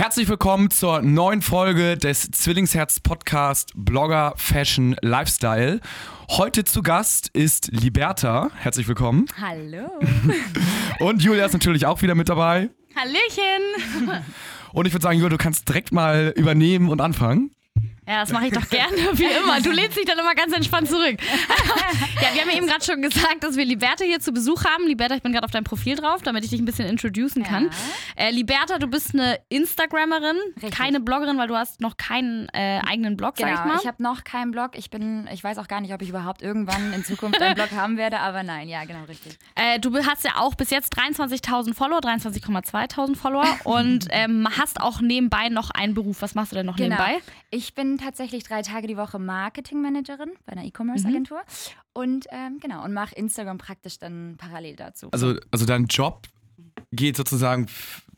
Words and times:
Herzlich 0.00 0.30
willkommen 0.30 0.70
zur 0.70 1.02
neuen 1.02 1.42
Folge 1.42 1.98
des 1.98 2.30
Zwillingsherz 2.30 3.00
Podcast 3.00 3.72
Blogger 3.76 4.32
Fashion 4.34 4.96
Lifestyle. 5.02 5.78
Heute 6.30 6.64
zu 6.64 6.80
Gast 6.80 7.28
ist 7.34 7.68
Liberta. 7.70 8.48
Herzlich 8.56 8.88
willkommen. 8.88 9.26
Hallo. 9.38 9.90
Und 11.00 11.22
Julia 11.22 11.44
ist 11.44 11.52
natürlich 11.52 11.84
auch 11.84 12.00
wieder 12.00 12.14
mit 12.14 12.30
dabei. 12.30 12.70
Hallöchen. 12.96 14.22
Und 14.72 14.86
ich 14.86 14.94
würde 14.94 15.02
sagen, 15.02 15.18
Julia, 15.18 15.28
du 15.28 15.36
kannst 15.36 15.68
direkt 15.68 15.92
mal 15.92 16.32
übernehmen 16.34 16.88
und 16.88 17.02
anfangen. 17.02 17.50
Ja, 18.10 18.22
das 18.22 18.32
mache 18.32 18.48
ich 18.48 18.52
doch 18.52 18.68
gerne, 18.68 18.96
wie 19.12 19.24
immer. 19.24 19.60
Du 19.60 19.70
lehnst 19.70 19.96
dich 19.96 20.04
dann 20.04 20.18
immer 20.18 20.34
ganz 20.34 20.52
entspannt 20.52 20.88
zurück. 20.88 21.16
ja, 22.20 22.34
wir 22.34 22.40
haben 22.40 22.50
ja 22.50 22.56
eben 22.56 22.66
gerade 22.66 22.84
schon 22.84 23.00
gesagt, 23.02 23.44
dass 23.44 23.56
wir 23.56 23.64
Liberta 23.64 24.04
hier 24.04 24.18
zu 24.18 24.32
Besuch 24.32 24.64
haben. 24.64 24.84
Liberta, 24.88 25.14
ich 25.14 25.22
bin 25.22 25.30
gerade 25.30 25.44
auf 25.44 25.52
deinem 25.52 25.62
Profil 25.62 25.94
drauf, 25.94 26.20
damit 26.22 26.42
ich 26.42 26.50
dich 26.50 26.60
ein 26.60 26.64
bisschen 26.64 26.88
introducen 26.88 27.44
kann. 27.44 27.70
Ja. 28.18 28.24
Äh, 28.24 28.30
Liberta, 28.32 28.78
du 28.78 28.88
bist 28.88 29.14
eine 29.14 29.38
Instagrammerin, 29.48 30.36
Richtig. 30.56 30.72
keine 30.72 30.98
Bloggerin, 30.98 31.38
weil 31.38 31.46
du 31.46 31.56
hast 31.56 31.80
noch 31.80 31.98
keinen 31.98 32.48
äh, 32.48 32.80
eigenen 32.84 33.16
Blog, 33.16 33.36
genau, 33.36 33.54
sag 33.54 33.64
ich 33.64 33.72
mal. 33.72 33.78
ich 33.80 33.86
habe 33.86 34.02
noch 34.02 34.24
keinen 34.24 34.50
Blog. 34.50 34.72
Ich 34.74 34.90
bin, 34.90 35.28
ich 35.32 35.44
weiß 35.44 35.58
auch 35.58 35.68
gar 35.68 35.80
nicht, 35.80 35.94
ob 35.94 36.02
ich 36.02 36.08
überhaupt 36.08 36.42
irgendwann 36.42 36.92
in 36.92 37.04
Zukunft 37.04 37.40
einen 37.40 37.54
Blog 37.54 37.70
haben 37.70 37.96
werde, 37.96 38.18
aber 38.18 38.42
nein, 38.42 38.68
ja, 38.68 38.84
genau, 38.86 39.04
richtig. 39.04 39.38
Äh, 39.54 39.78
du 39.78 39.96
hast 40.04 40.24
ja 40.24 40.32
auch 40.34 40.56
bis 40.56 40.70
jetzt 40.70 40.98
23.000 40.98 41.74
Follower, 41.74 42.00
23,2.000 42.00 43.14
Follower 43.14 43.46
und 43.62 44.08
ähm, 44.10 44.48
hast 44.58 44.80
auch 44.80 45.00
nebenbei 45.00 45.48
noch 45.48 45.70
einen 45.70 45.94
Beruf. 45.94 46.22
Was 46.22 46.34
machst 46.34 46.50
du 46.50 46.56
denn 46.56 46.66
noch 46.66 46.74
genau. 46.74 46.96
nebenbei? 46.96 47.22
Ich 47.52 47.74
bin 47.74 47.99
tatsächlich 48.00 48.44
drei 48.44 48.62
Tage 48.62 48.86
die 48.86 48.96
Woche 48.96 49.18
Marketingmanagerin 49.18 50.32
bei 50.46 50.52
einer 50.52 50.64
E-Commerce-Agentur. 50.64 51.38
Mhm. 51.38 51.72
Und 51.92 52.26
ähm, 52.30 52.58
genau, 52.60 52.84
und 52.84 52.92
mache 52.92 53.14
Instagram 53.14 53.58
praktisch 53.58 53.98
dann 53.98 54.36
parallel 54.38 54.76
dazu. 54.76 55.08
Also, 55.12 55.36
also 55.50 55.66
dein 55.66 55.86
Job 55.86 56.26
geht 56.92 57.16
sozusagen 57.16 57.66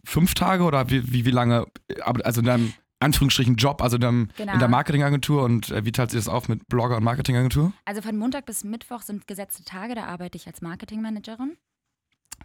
fünf 0.04 0.34
Tage 0.34 0.64
oder 0.64 0.90
wie, 0.90 1.12
wie, 1.12 1.24
wie 1.24 1.30
lange? 1.30 1.66
Also 2.04 2.40
in 2.40 2.46
deinem 2.46 2.72
Anführungsstrichen 3.00 3.56
Job, 3.56 3.82
also 3.82 3.96
in, 3.96 4.00
deinem, 4.00 4.28
genau. 4.36 4.52
in 4.52 4.58
der 4.58 4.68
Marketingagentur 4.68 5.42
und 5.42 5.70
äh, 5.70 5.84
wie 5.84 5.92
teilt 5.92 6.10
sich 6.10 6.20
das 6.20 6.28
auf 6.28 6.48
mit 6.48 6.68
Blogger 6.68 6.96
und 6.96 7.04
Marketingagentur? 7.04 7.72
Also 7.84 8.00
von 8.00 8.16
Montag 8.16 8.46
bis 8.46 8.64
Mittwoch 8.64 9.02
sind 9.02 9.26
gesetzte 9.26 9.64
Tage, 9.64 9.94
da 9.94 10.04
arbeite 10.04 10.36
ich 10.36 10.46
als 10.46 10.62
Marketingmanagerin. 10.62 11.56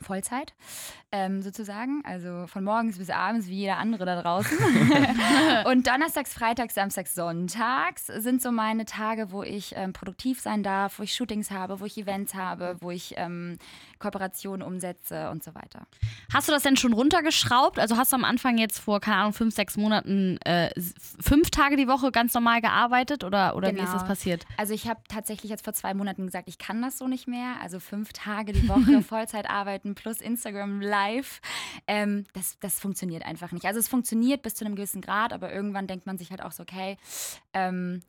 Vollzeit 0.02 0.54
ähm, 1.12 1.42
sozusagen, 1.42 2.02
also 2.06 2.48
von 2.48 2.64
morgens 2.64 2.98
bis 2.98 3.10
abends 3.10 3.48
wie 3.48 3.56
jeder 3.56 3.78
andere 3.78 4.06
da 4.06 4.22
draußen. 4.22 4.58
und 5.66 5.88
Donnerstags, 5.88 6.34
Freitags, 6.34 6.76
Samstags, 6.76 7.16
Sonntags 7.16 8.08
sind 8.08 8.42
so 8.42 8.52
meine 8.52 8.86
Tage, 8.86 9.32
wo 9.32 9.44
ich 9.44 9.74
ähm, 9.76 9.94
produktiv 9.94 10.42
sein 10.42 10.64
darf, 10.64 11.00
wo 11.00 11.04
ich 11.04 11.14
Shootings 11.14 11.52
habe, 11.52 11.80
wo 11.80 11.86
ich 11.86 11.98
Events 11.98 12.36
habe, 12.36 12.76
wo 12.82 12.92
ich 12.92 13.14
ähm, 13.18 13.58
Kooperationen 14.00 14.66
umsetze 14.66 15.30
und 15.30 15.44
so 15.44 15.54
weiter. 15.56 15.88
Hast 16.34 16.48
du 16.48 16.52
das 16.52 16.64
denn 16.64 16.78
schon 16.78 16.94
runtergeschraubt? 16.94 17.80
Also 17.80 17.98
hast 17.98 18.12
du 18.12 18.16
am 18.16 18.24
Anfang 18.24 18.58
jetzt 18.58 18.80
vor, 18.80 19.00
keine 19.00 19.18
Ahnung, 19.18 19.34
fünf, 19.34 19.56
sechs 19.56 19.78
Monaten 19.78 20.38
äh, 20.46 20.70
fünf 21.20 21.50
Tage 21.50 21.76
die 21.76 21.88
Woche 21.88 22.12
ganz 22.12 22.34
normal 22.34 22.62
gearbeitet 22.62 23.24
oder, 23.24 23.56
oder 23.56 23.70
genau. 23.72 23.82
wie 23.82 23.86
ist 23.86 23.94
das 23.94 24.02
genau. 24.02 24.10
passiert? 24.10 24.46
Also 24.58 24.74
ich 24.74 24.88
habe 24.88 25.00
tatsächlich 25.08 25.50
jetzt 25.50 25.64
vor 25.64 25.74
zwei 25.74 25.94
Monaten 25.94 26.26
gesagt, 26.26 26.48
ich 26.48 26.58
kann 26.58 26.82
das 26.82 26.98
so 26.98 27.08
nicht 27.08 27.28
mehr. 27.28 27.56
Also 27.62 27.80
fünf 27.80 28.14
Tage 28.14 28.54
die 28.54 28.68
Woche 28.68 29.02
Vollzeit 29.08 29.50
arbeiten 29.50 29.96
plus 29.96 30.22
Instagram 30.22 30.82
Live. 30.82 31.42
Ähm, 31.88 32.26
das, 32.34 32.58
das 32.60 32.80
funktioniert 32.80 33.26
einfach 33.26 33.52
nicht. 33.52 33.66
Also 33.66 33.80
es 33.80 33.88
funktioniert 33.88 34.42
bis 34.42 34.56
zu 34.56 34.66
einem 34.66 34.76
gewissen 34.76 35.02
Grad, 35.02 35.34
aber 35.34 35.54
irgendwann 35.54 35.88
denkt 35.88 36.06
man 36.06 36.18
sich 36.18 36.32
halt 36.32 36.44
auch 36.44 36.52
so, 36.52 36.64
okay, 36.64 36.98
ähm, 37.54 38.02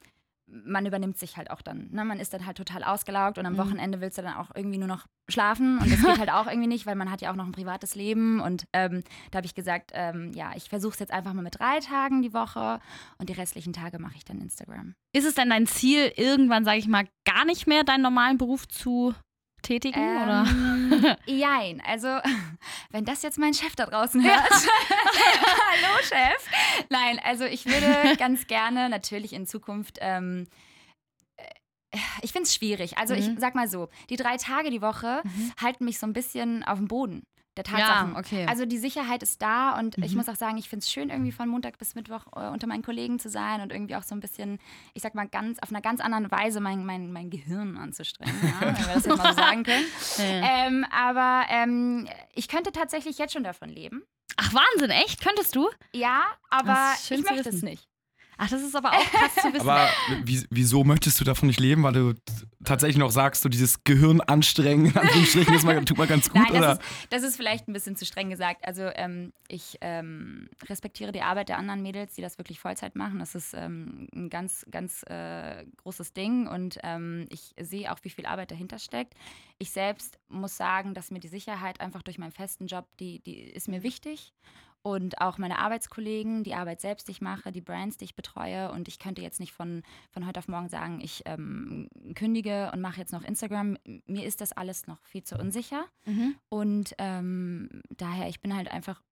man 0.51 0.87
übernimmt 0.87 1.19
sich 1.19 1.37
halt 1.37 1.51
auch 1.51 1.61
dann. 1.61 1.89
Ne? 1.91 2.05
Man 2.05 2.21
ist 2.21 2.33
dann 2.33 2.47
halt 2.47 2.57
total 2.57 2.83
ausgelaugt 2.83 3.39
und 3.39 3.47
am 3.47 3.55
mhm. 3.55 3.59
Wochenende 3.59 4.01
willst 4.01 4.19
du 4.19 4.23
dann 4.23 4.35
auch 4.35 4.51
irgendwie 4.55 4.79
nur 4.79 4.89
noch 4.89 5.07
schlafen 5.29 5.79
und 5.79 5.91
das 5.93 6.01
geht 6.01 6.19
halt 6.19 6.31
auch 6.31 6.47
irgendwie 6.47 6.69
nicht, 6.69 6.87
weil 6.87 6.95
man 6.95 7.11
hat 7.11 7.21
ja 7.21 7.31
auch 7.31 7.37
noch 7.37 7.45
ein 7.45 7.53
privates 7.53 7.95
Leben 7.95 8.41
und 8.41 8.67
ähm, 8.73 9.03
da 9.31 9.39
habe 9.39 9.47
ich 9.47 9.55
gesagt, 9.55 9.91
ähm, 9.95 10.33
ja, 10.33 10.53
ich 10.57 10.69
versuche 10.69 10.95
es 10.95 10.99
jetzt 10.99 11.13
einfach 11.13 11.35
mal 11.35 11.43
mit 11.43 11.59
drei 11.59 11.81
Tagen 11.81 12.23
die 12.23 12.33
Woche 12.33 12.81
und 13.19 13.29
die 13.29 13.35
restlichen 13.35 13.73
Tage 13.73 13.99
mache 13.99 14.17
ich 14.17 14.25
dann 14.25 14.41
Instagram. 14.41 14.95
Ist 15.13 15.27
es 15.27 15.35
denn 15.35 15.51
dein 15.51 15.67
Ziel, 15.67 16.13
irgendwann, 16.17 16.65
sage 16.65 16.79
ich 16.79 16.89
mal, 16.89 17.07
gar 17.25 17.45
nicht 17.45 17.67
mehr 17.67 17.85
deinen 17.85 18.03
normalen 18.03 18.39
Beruf 18.39 18.67
zu 18.69 19.15
tätigen? 19.69 20.01
Ähm, 20.01 20.93
oder? 20.93 21.19
Jein. 21.27 21.83
Also, 21.87 22.09
wenn 22.91 23.05
das 23.05 23.23
jetzt 23.23 23.39
mein 23.39 23.55
Chef 23.55 23.77
da 23.77 23.87
draußen 23.87 24.23
hört. 24.23 24.51
Hallo, 24.51 26.03
Chef. 26.03 26.47
Nein, 26.89 27.21
also 27.23 27.45
ich 27.45 27.67
würde 27.67 28.17
ganz 28.19 28.47
gerne 28.47 28.89
natürlich 28.89 29.33
in 29.33 29.47
Zukunft. 29.47 29.99
Ähm, 30.01 30.47
äh, 31.37 31.99
ich 32.23 32.33
finde 32.33 32.45
es 32.45 32.55
schwierig. 32.55 32.99
Also, 32.99 33.15
mhm. 33.15 33.21
ich 33.21 33.31
sag 33.39 33.55
mal 33.55 33.69
so: 33.69 33.89
Die 34.09 34.17
drei 34.17 34.39
Tage 34.39 34.71
die 34.71 34.83
Woche 34.83 35.21
mhm. 35.25 35.53
halten 35.61 35.85
mich 35.85 35.99
so 35.99 36.07
ein 36.07 36.15
bisschen 36.15 36.65
auf 36.65 36.79
dem 36.79 36.89
Boden 36.89 37.23
der 37.59 37.65
Tatsachen. 37.65 38.13
Ja, 38.13 38.19
okay. 38.19 38.47
Also 38.49 38.65
die 38.65 38.79
Sicherheit 38.79 39.23
ist 39.23 39.43
da 39.43 39.79
und 39.79 39.99
mhm. 39.99 40.05
ich 40.05 40.15
muss 40.15 40.29
auch 40.29 40.37
sagen, 40.37 40.57
ich 40.57 40.69
finde 40.69 40.85
es 40.85 40.91
schön, 40.91 41.11
irgendwie 41.11 41.33
von 41.33 41.49
Montag 41.49 41.79
bis 41.79 41.95
Mittwoch 41.95 42.27
äh, 42.35 42.49
unter 42.49 42.67
meinen 42.67 42.83
Kollegen 42.83 43.19
zu 43.19 43.29
sein 43.29 43.61
und 43.61 43.73
irgendwie 43.73 43.97
auch 43.97 44.03
so 44.03 44.15
ein 44.15 44.21
bisschen, 44.21 44.59
ich 44.95 45.03
sag 45.03 45.15
mal, 45.15 45.29
ganz 45.29 45.59
auf 45.61 45.71
einer 45.71 45.83
ganz 45.83 46.01
anderen 46.01 46.31
Weise 46.31 46.61
mein, 46.61 46.87
mein, 46.87 47.13
mein 47.13 47.31
Gehirn 47.31 47.77
anzustrengen, 47.77 48.35
ja, 48.43 48.67
wenn 48.67 48.79
wir 48.79 48.95
das 48.95 49.05
jetzt 49.05 49.19
mal 49.19 49.33
so 49.33 49.37
sagen 49.43 49.65
können. 49.65 49.85
Ja. 50.19 50.67
Ähm, 50.67 50.87
aber 50.91 51.45
ähm, 51.51 52.09
ich 52.35 52.49
könnte 52.49 52.73
tatsächlich 52.73 53.19
jetzt 53.19 53.33
schon 53.33 53.45
davon 53.45 53.69
leben. 53.69 54.05
Ach 54.37 54.55
Wahnsinn, 54.55 54.91
echt? 54.91 55.21
Könntest 55.21 55.57
du? 55.57 55.69
Ja, 55.93 56.23
aber 56.49 56.95
ich 57.11 57.25
möchte 57.25 57.49
es 57.49 57.63
nicht. 57.63 57.88
Ach, 58.41 58.49
das 58.49 58.63
ist 58.63 58.77
aber 58.77 58.93
auch 58.93 59.05
krass 59.05 59.35
zu 59.35 59.53
wissen. 59.53 59.69
Aber 59.69 59.89
wieso 60.51 60.85
möchtest 60.85 61.21
du 61.21 61.25
davon 61.25 61.49
nicht 61.49 61.59
leben? 61.59 61.83
Weil 61.83 61.93
du 61.93 62.15
tatsächlich 62.65 62.97
noch 62.97 63.11
sagst, 63.11 63.43
so 63.43 63.49
dieses 63.49 63.83
Gehirn 63.83 64.21
anstrengen, 64.21 64.97
Anführungsstrichen, 64.97 65.53
das 65.53 65.65
mal, 65.65 65.85
tut 65.85 65.99
mal 65.99 66.07
ganz 66.07 66.31
gut, 66.31 66.43
Nein, 66.43 66.53
oder? 66.53 66.61
Das 66.61 66.79
ist, 66.79 67.07
das 67.11 67.23
ist 67.25 67.37
vielleicht 67.37 67.67
ein 67.67 67.73
bisschen 67.73 67.97
zu 67.97 68.07
streng 68.07 68.31
gesagt. 68.31 68.65
Also 68.65 68.83
ähm, 68.95 69.33
ich 69.49 69.79
ähm, 69.81 70.49
respektiere 70.69 71.11
die 71.11 71.23
Arbeit 71.23 71.49
der 71.49 71.59
anderen 71.59 71.83
Mädels, 71.83 72.15
die 72.15 72.23
das 72.23 72.39
wirklich 72.39 72.61
Vollzeit 72.61 72.95
machen. 72.95 73.19
Das 73.19 73.35
ist 73.35 73.55
ähm, 73.55 74.09
ein 74.15 74.31
ganz, 74.31 74.65
ganz 74.71 75.03
äh, 75.09 75.65
großes 75.83 76.13
Ding 76.13 76.47
und 76.47 76.79
ähm, 76.85 77.27
ich 77.31 77.55
sehe 77.61 77.93
auch, 77.93 77.99
wie 78.03 78.11
viel 78.11 78.27
Arbeit 78.27 78.53
dahinter 78.53 78.79
steckt. 78.79 79.15
Ich 79.59 79.73
selbst 79.73 80.17
muss 80.29 80.57
sagen, 80.57 80.95
dass 80.95 81.11
mir 81.11 81.21
die 81.21 81.29
Sicherheit 81.29 81.81
einfach 81.81 82.03
durch 82.03 82.19
meinen 82.19 82.33
festen 82.33 82.69
Job, 82.69 82.87
die, 83.01 83.19
die 83.19 83.41
ist 83.41 83.67
mir 83.67 83.83
wichtig 83.83 84.33
und 84.89 85.21
auch 85.21 85.39
meine 85.39 85.59
Arbeitskollegen, 85.59 86.45
die 86.45 86.55
Arbeit 86.55 86.81
selbst, 86.81 87.09
die 87.09 87.13
ich 87.13 87.21
mache, 87.21 87.53
die 87.53 87.61
Brands, 87.61 87.97
die 87.97 88.07
ich 88.07 88.17
betreue. 88.17 88.71
Und 88.73 88.89
ich 88.89 88.99
könnte 88.99 89.23
jetzt 89.23 89.41
nicht 89.41 89.53
von, 89.53 89.83
von 90.11 90.27
heute 90.27 90.39
auf 90.39 90.49
morgen 90.49 90.69
sagen, 90.69 91.01
ich 91.01 91.23
ähm, 91.27 91.89
kündige 92.15 92.71
und 92.73 92.81
mache 92.81 93.01
jetzt 93.01 93.13
noch 93.13 93.25
Instagram. 93.25 93.77
Mir 94.07 94.25
ist 94.25 94.41
das 94.41 94.53
alles 94.53 94.87
noch 94.87 95.05
viel 95.05 95.23
zu 95.23 95.37
unsicher. 95.37 95.85
Mhm. 96.07 96.37
Und 96.49 96.95
ähm, 96.99 97.83
daher, 97.91 98.29
ich 98.29 98.41
bin 98.41 98.57
halt 98.57 98.71
einfach 98.71 99.03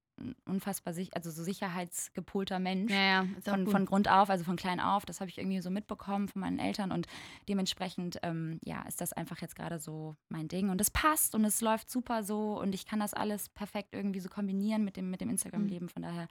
unfassbar 0.44 0.94
sich, 0.94 1.14
also 1.14 1.30
so 1.30 1.42
sicherheitsgepolter 1.42 2.58
Mensch 2.58 2.92
ja, 2.92 3.22
ja, 3.22 3.26
von, 3.44 3.66
von 3.66 3.84
Grund 3.84 4.08
auf, 4.08 4.30
also 4.30 4.44
von 4.44 4.56
klein 4.56 4.80
auf. 4.80 5.04
Das 5.04 5.20
habe 5.20 5.30
ich 5.30 5.38
irgendwie 5.38 5.60
so 5.60 5.70
mitbekommen 5.70 6.28
von 6.28 6.40
meinen 6.40 6.58
Eltern 6.58 6.92
und 6.92 7.06
dementsprechend 7.48 8.18
ähm, 8.22 8.58
ja 8.64 8.82
ist 8.88 9.00
das 9.00 9.12
einfach 9.12 9.40
jetzt 9.40 9.56
gerade 9.56 9.78
so 9.78 10.16
mein 10.28 10.48
Ding 10.48 10.70
und 10.70 10.80
es 10.80 10.90
passt 10.90 11.34
und 11.34 11.44
es 11.44 11.60
läuft 11.60 11.90
super 11.90 12.22
so 12.22 12.58
und 12.58 12.74
ich 12.74 12.86
kann 12.86 13.00
das 13.00 13.14
alles 13.14 13.48
perfekt 13.50 13.90
irgendwie 13.92 14.20
so 14.20 14.28
kombinieren 14.28 14.84
mit 14.84 14.96
dem 14.96 15.10
mit 15.10 15.20
dem 15.20 15.30
Instagram-Leben. 15.30 15.88
Von 15.88 16.02
daher 16.02 16.28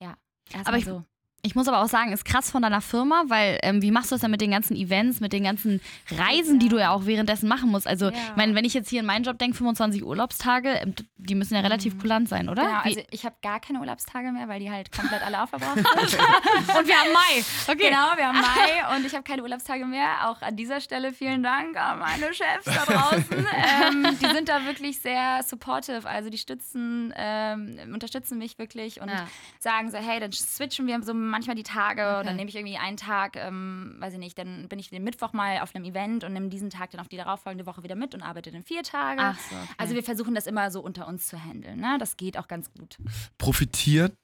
ja. 0.00 0.16
Aber 0.64 0.78
ich, 0.78 0.84
so. 0.84 1.04
Ich 1.46 1.54
muss 1.54 1.68
aber 1.68 1.80
auch 1.80 1.88
sagen, 1.88 2.10
ist 2.10 2.24
krass 2.24 2.50
von 2.50 2.60
deiner 2.60 2.80
Firma, 2.80 3.22
weil 3.28 3.60
ähm, 3.62 3.80
wie 3.80 3.92
machst 3.92 4.10
du 4.10 4.16
das 4.16 4.22
dann 4.22 4.32
mit 4.32 4.40
den 4.40 4.50
ganzen 4.50 4.76
Events, 4.76 5.20
mit 5.20 5.32
den 5.32 5.44
ganzen 5.44 5.80
Reisen, 6.10 6.54
ja. 6.54 6.58
die 6.58 6.68
du 6.68 6.78
ja 6.78 6.90
auch 6.90 7.06
währenddessen 7.06 7.48
machen 7.48 7.70
musst? 7.70 7.86
Also, 7.86 8.06
ja. 8.06 8.10
ich 8.10 8.36
meine, 8.36 8.56
wenn 8.56 8.64
ich 8.64 8.74
jetzt 8.74 8.90
hier 8.90 8.98
in 8.98 9.06
meinen 9.06 9.22
Job 9.22 9.38
denke, 9.38 9.56
25 9.56 10.04
Urlaubstage, 10.04 10.70
ähm, 10.70 10.94
die 11.16 11.36
müssen 11.36 11.54
ja 11.54 11.60
relativ 11.60 11.94
mhm. 11.94 11.98
kulant 12.00 12.28
sein, 12.28 12.48
oder? 12.48 12.62
Genau, 12.62 12.80
also 12.82 13.00
ich 13.12 13.24
habe 13.24 13.36
gar 13.42 13.60
keine 13.60 13.78
Urlaubstage 13.78 14.32
mehr, 14.32 14.48
weil 14.48 14.58
die 14.58 14.70
halt 14.72 14.90
komplett 14.90 15.22
alle 15.22 15.40
aufverbraucht 15.40 15.76
sind. 15.76 15.86
und 15.86 16.88
wir 16.88 16.96
haben 16.96 17.12
Mai. 17.12 17.44
Okay. 17.68 17.90
Genau, 17.90 18.16
wir 18.16 18.26
haben 18.26 18.40
Mai 18.40 18.96
und 18.96 19.06
ich 19.06 19.12
habe 19.14 19.22
keine 19.22 19.42
Urlaubstage 19.42 19.86
mehr. 19.86 20.28
Auch 20.28 20.42
an 20.42 20.56
dieser 20.56 20.80
Stelle 20.80 21.12
vielen 21.12 21.44
Dank 21.44 21.76
an 21.76 22.00
meine 22.00 22.34
Chefs 22.34 22.64
da 22.64 22.84
draußen. 22.84 23.46
ähm, 23.86 24.18
die 24.20 24.34
sind 24.34 24.48
da 24.48 24.64
wirklich 24.64 24.98
sehr 24.98 25.44
supportive. 25.44 26.08
Also 26.08 26.28
die 26.28 26.38
stützen, 26.38 27.14
ähm, 27.16 27.78
unterstützen 27.92 28.38
mich 28.38 28.58
wirklich 28.58 29.00
und 29.00 29.10
ja. 29.10 29.28
sagen 29.60 29.92
so, 29.92 29.98
hey, 29.98 30.18
dann 30.18 30.32
switchen 30.32 30.88
wir 30.88 31.00
so 31.02 31.14
manchmal 31.36 31.54
die 31.54 31.64
Tage 31.64 32.02
okay. 32.02 32.26
dann 32.26 32.36
nehme 32.36 32.48
ich 32.48 32.56
irgendwie 32.56 32.78
einen 32.78 32.96
Tag, 32.96 33.36
ähm, 33.36 33.96
weiß 33.98 34.14
ich 34.14 34.18
nicht, 34.18 34.38
dann 34.38 34.68
bin 34.68 34.78
ich 34.78 34.88
den 34.88 35.04
Mittwoch 35.04 35.34
mal 35.34 35.58
auf 35.60 35.74
einem 35.74 35.84
Event 35.84 36.24
und 36.24 36.32
nehme 36.32 36.48
diesen 36.48 36.70
Tag 36.70 36.92
dann 36.92 37.00
auf 37.00 37.08
die 37.08 37.18
darauffolgende 37.18 37.66
Woche 37.66 37.82
wieder 37.82 37.94
mit 37.94 38.14
und 38.14 38.22
arbeite 38.22 38.50
dann 38.50 38.62
vier 38.62 38.82
Tage. 38.82 39.20
Ach 39.20 39.38
so, 39.38 39.54
okay. 39.54 39.74
Also 39.76 39.94
wir 39.94 40.02
versuchen 40.02 40.34
das 40.34 40.46
immer 40.46 40.70
so 40.70 40.80
unter 40.80 41.06
uns 41.06 41.26
zu 41.26 41.42
handeln. 41.42 41.78
Ne? 41.78 41.98
Das 41.98 42.16
geht 42.16 42.38
auch 42.38 42.48
ganz 42.48 42.72
gut. 42.72 42.96
Profitiert 43.36 44.14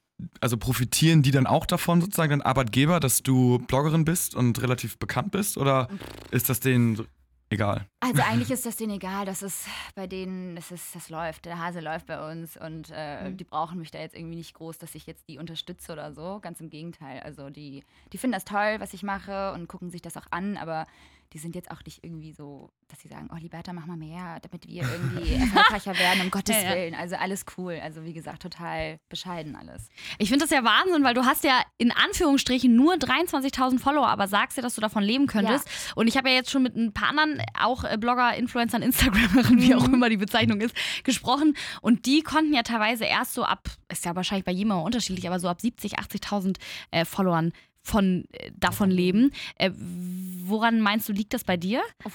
also 0.41 0.57
profitieren 0.57 1.23
die 1.23 1.33
dann 1.33 1.49
auch 1.49 1.67
davon, 1.67 2.01
sozusagen, 2.01 2.31
dein 2.31 2.43
Arbeitgeber, 2.43 3.01
dass 3.01 3.25
du 3.25 3.59
Bloggerin 3.67 4.05
bist 4.05 4.37
und 4.37 4.63
relativ 4.63 4.99
bekannt 4.99 5.33
bist? 5.33 5.59
Oder 5.59 5.89
ist 6.31 6.49
das 6.49 6.61
denen 6.61 7.07
egal? 7.53 7.87
Also 8.01 8.23
eigentlich 8.29 8.51
ist 8.51 8.67
das 8.67 8.77
denen 8.77 8.95
egal, 8.95 9.27
dass 9.27 9.43
es 9.43 9.67
bei 9.95 10.07
denen, 10.07 10.57
das, 10.57 10.71
ist, 10.71 10.95
das 10.95 11.09
läuft, 11.09 11.45
der 11.45 11.59
Hase 11.59 11.81
läuft 11.81 12.07
bei 12.07 12.31
uns 12.31 12.57
und 12.57 12.93
äh, 12.95 13.31
mhm. 13.31 13.37
die 13.37 13.45
brauchen 13.45 13.79
mich 13.79 13.91
da 13.91 13.99
jetzt 13.99 14.17
irgendwie 14.17 14.37
nicht 14.37 14.55
groß, 14.55 14.79
dass 14.79 14.95
ich 14.95 15.07
jetzt 15.07 15.29
die 15.29 15.39
unterstütze 15.39 15.93
oder 15.93 16.13
so. 16.13 16.41
Ganz 16.41 16.61
im 16.61 16.71
Gegenteil. 16.71 17.21
Also 17.21 17.51
die, 17.51 17.85
die 18.13 18.19
finden 18.19 18.33
das 18.33 18.45
toll, 18.45 18.77
was 18.79 18.95
ich 18.95 19.03
mache 19.03 19.53
und 19.53 19.69
gucken 19.69 19.91
sich 19.91 20.03
das 20.03 20.17
auch 20.17 20.27
an, 20.31 20.57
aber 20.57 20.87
die 21.33 21.39
sind 21.39 21.55
jetzt 21.55 21.71
auch 21.71 21.83
nicht 21.85 22.05
irgendwie 22.05 22.33
so, 22.33 22.71
dass 22.89 23.01
sie 23.01 23.09
sagen, 23.09 23.29
oh 23.33 23.37
Liberta, 23.37 23.73
mach 23.73 23.87
mal 23.87 23.97
mehr, 23.97 24.39
damit 24.41 24.67
wir 24.67 24.83
irgendwie 24.83 25.35
erfolgreicher 25.41 25.99
werden, 25.99 26.23
um 26.23 26.31
Gottes 26.31 26.57
ja, 26.57 26.63
ja. 26.63 26.75
Willen. 26.75 26.95
Also 26.95 27.17
alles 27.17 27.45
cool. 27.57 27.81
Also 27.83 28.05
wie 28.05 28.13
gesagt, 28.13 28.43
total 28.43 28.99
bescheiden 29.09 29.57
alles. 29.57 29.89
Ich 30.19 30.29
finde 30.29 30.45
das 30.45 30.51
ja 30.51 30.63
Wahnsinn, 30.63 31.03
weil 31.05 31.15
du 31.15 31.25
hast 31.25 31.45
ja 31.45 31.63
in 31.79 31.91
Anführungsstrichen 31.91 32.75
nur 32.75 32.95
23.000 32.95 33.79
Follower, 33.79 34.09
aber 34.09 34.29
sagst 34.29 34.57
ja, 34.57 34.63
dass 34.63 34.75
du 34.75 34.81
davon 34.81 35.03
leben 35.03 35.27
könntest. 35.27 35.67
Ja. 35.67 35.93
Und 35.97 36.07
ich 36.07 36.17
habe 36.17 36.29
ja 36.29 36.35
jetzt 36.35 36.51
schon 36.51 36.63
mit 36.63 36.77
ein 36.77 36.93
paar 36.93 37.09
anderen, 37.09 37.41
auch 37.59 37.85
äh, 37.85 37.97
Blogger, 37.97 38.35
Influencern, 38.37 38.83
Instagramerinnen, 38.83 39.61
wie 39.63 39.75
auch 39.75 39.87
mhm. 39.87 39.95
immer 39.95 40.11
die 40.11 40.19
Bezeichnung 40.19 40.61
ist, 40.61 40.75
gesprochen. 41.05 41.57
Und 41.81 42.05
die 42.05 42.23
konnten 42.23 42.53
ja 42.53 42.63
teilweise 42.63 43.05
erst 43.05 43.35
so 43.35 43.45
ab, 43.45 43.69
ist 43.89 44.05
ja 44.05 44.15
wahrscheinlich 44.15 44.45
bei 44.45 44.53
jedem 44.53 44.73
unterschiedlich, 44.73 45.27
aber 45.27 45.41
so 45.41 45.49
ab 45.49 45.61
70, 45.61 45.99
80.000 45.99 46.57
äh, 46.91 47.05
Followern 47.05 47.53
von, 47.83 48.25
äh, 48.33 48.51
davon 48.57 48.91
leben. 48.91 49.33
Äh, 49.57 49.71
woran 49.75 50.81
meinst 50.81 51.09
du, 51.09 51.13
liegt 51.13 51.35
das 51.35 51.45
bei 51.45 51.57
dir? 51.57 51.83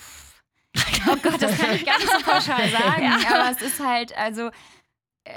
Oh 1.09 1.15
Gott, 1.23 1.41
das 1.41 1.57
kann 1.57 1.73
ich 1.75 1.85
gar 1.85 1.97
nicht 1.97 2.11
so 2.11 2.19
pauschal 2.19 2.69
sagen. 2.69 3.03
ja. 3.03 3.39
Aber 3.39 3.51
es 3.51 3.61
ist 3.61 3.79
halt, 3.79 4.15
also, 4.15 4.51
äh, 5.23 5.31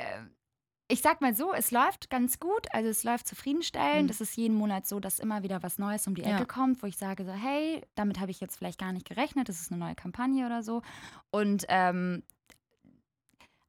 ich 0.88 1.00
sag 1.00 1.20
mal 1.20 1.34
so, 1.34 1.54
es 1.54 1.70
läuft 1.70 2.10
ganz 2.10 2.40
gut. 2.40 2.66
Also, 2.72 2.90
es 2.90 3.04
läuft 3.04 3.26
zufriedenstellend. 3.26 4.04
Mhm. 4.04 4.08
Das 4.08 4.20
ist 4.20 4.36
jeden 4.36 4.56
Monat 4.56 4.86
so, 4.86 5.00
dass 5.00 5.18
immer 5.18 5.42
wieder 5.42 5.62
was 5.62 5.78
Neues 5.78 6.06
um 6.06 6.14
die 6.14 6.24
Ecke 6.24 6.40
ja. 6.40 6.44
kommt, 6.44 6.82
wo 6.82 6.86
ich 6.86 6.96
sage 6.96 7.24
so, 7.24 7.32
hey, 7.32 7.82
damit 7.94 8.20
habe 8.20 8.30
ich 8.30 8.40
jetzt 8.40 8.58
vielleicht 8.58 8.78
gar 8.78 8.92
nicht 8.92 9.08
gerechnet. 9.08 9.48
Das 9.48 9.60
ist 9.60 9.70
eine 9.70 9.80
neue 9.80 9.94
Kampagne 9.94 10.44
oder 10.44 10.62
so. 10.62 10.82
Und 11.30 11.64
ähm, 11.68 12.22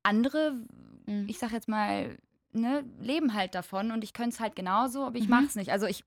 andere, 0.04 0.58
mhm. 1.06 1.26
ich 1.30 1.40
sag 1.40 1.52
jetzt 1.52 1.70
mal, 1.70 2.18
ne, 2.54 2.84
leben 3.00 3.34
halt 3.34 3.56
davon 3.56 3.92
und 3.92 4.04
ich 4.04 4.14
könnte 4.14 4.32
es 4.32 4.40
halt 4.40 4.56
genauso, 4.56 5.06
aber 5.06 5.18
ich 5.18 5.26
mhm. 5.26 5.32
mache 5.32 5.46
es 5.46 5.56
nicht. 5.56 5.72
Also 5.72 5.86
ich 5.86 6.04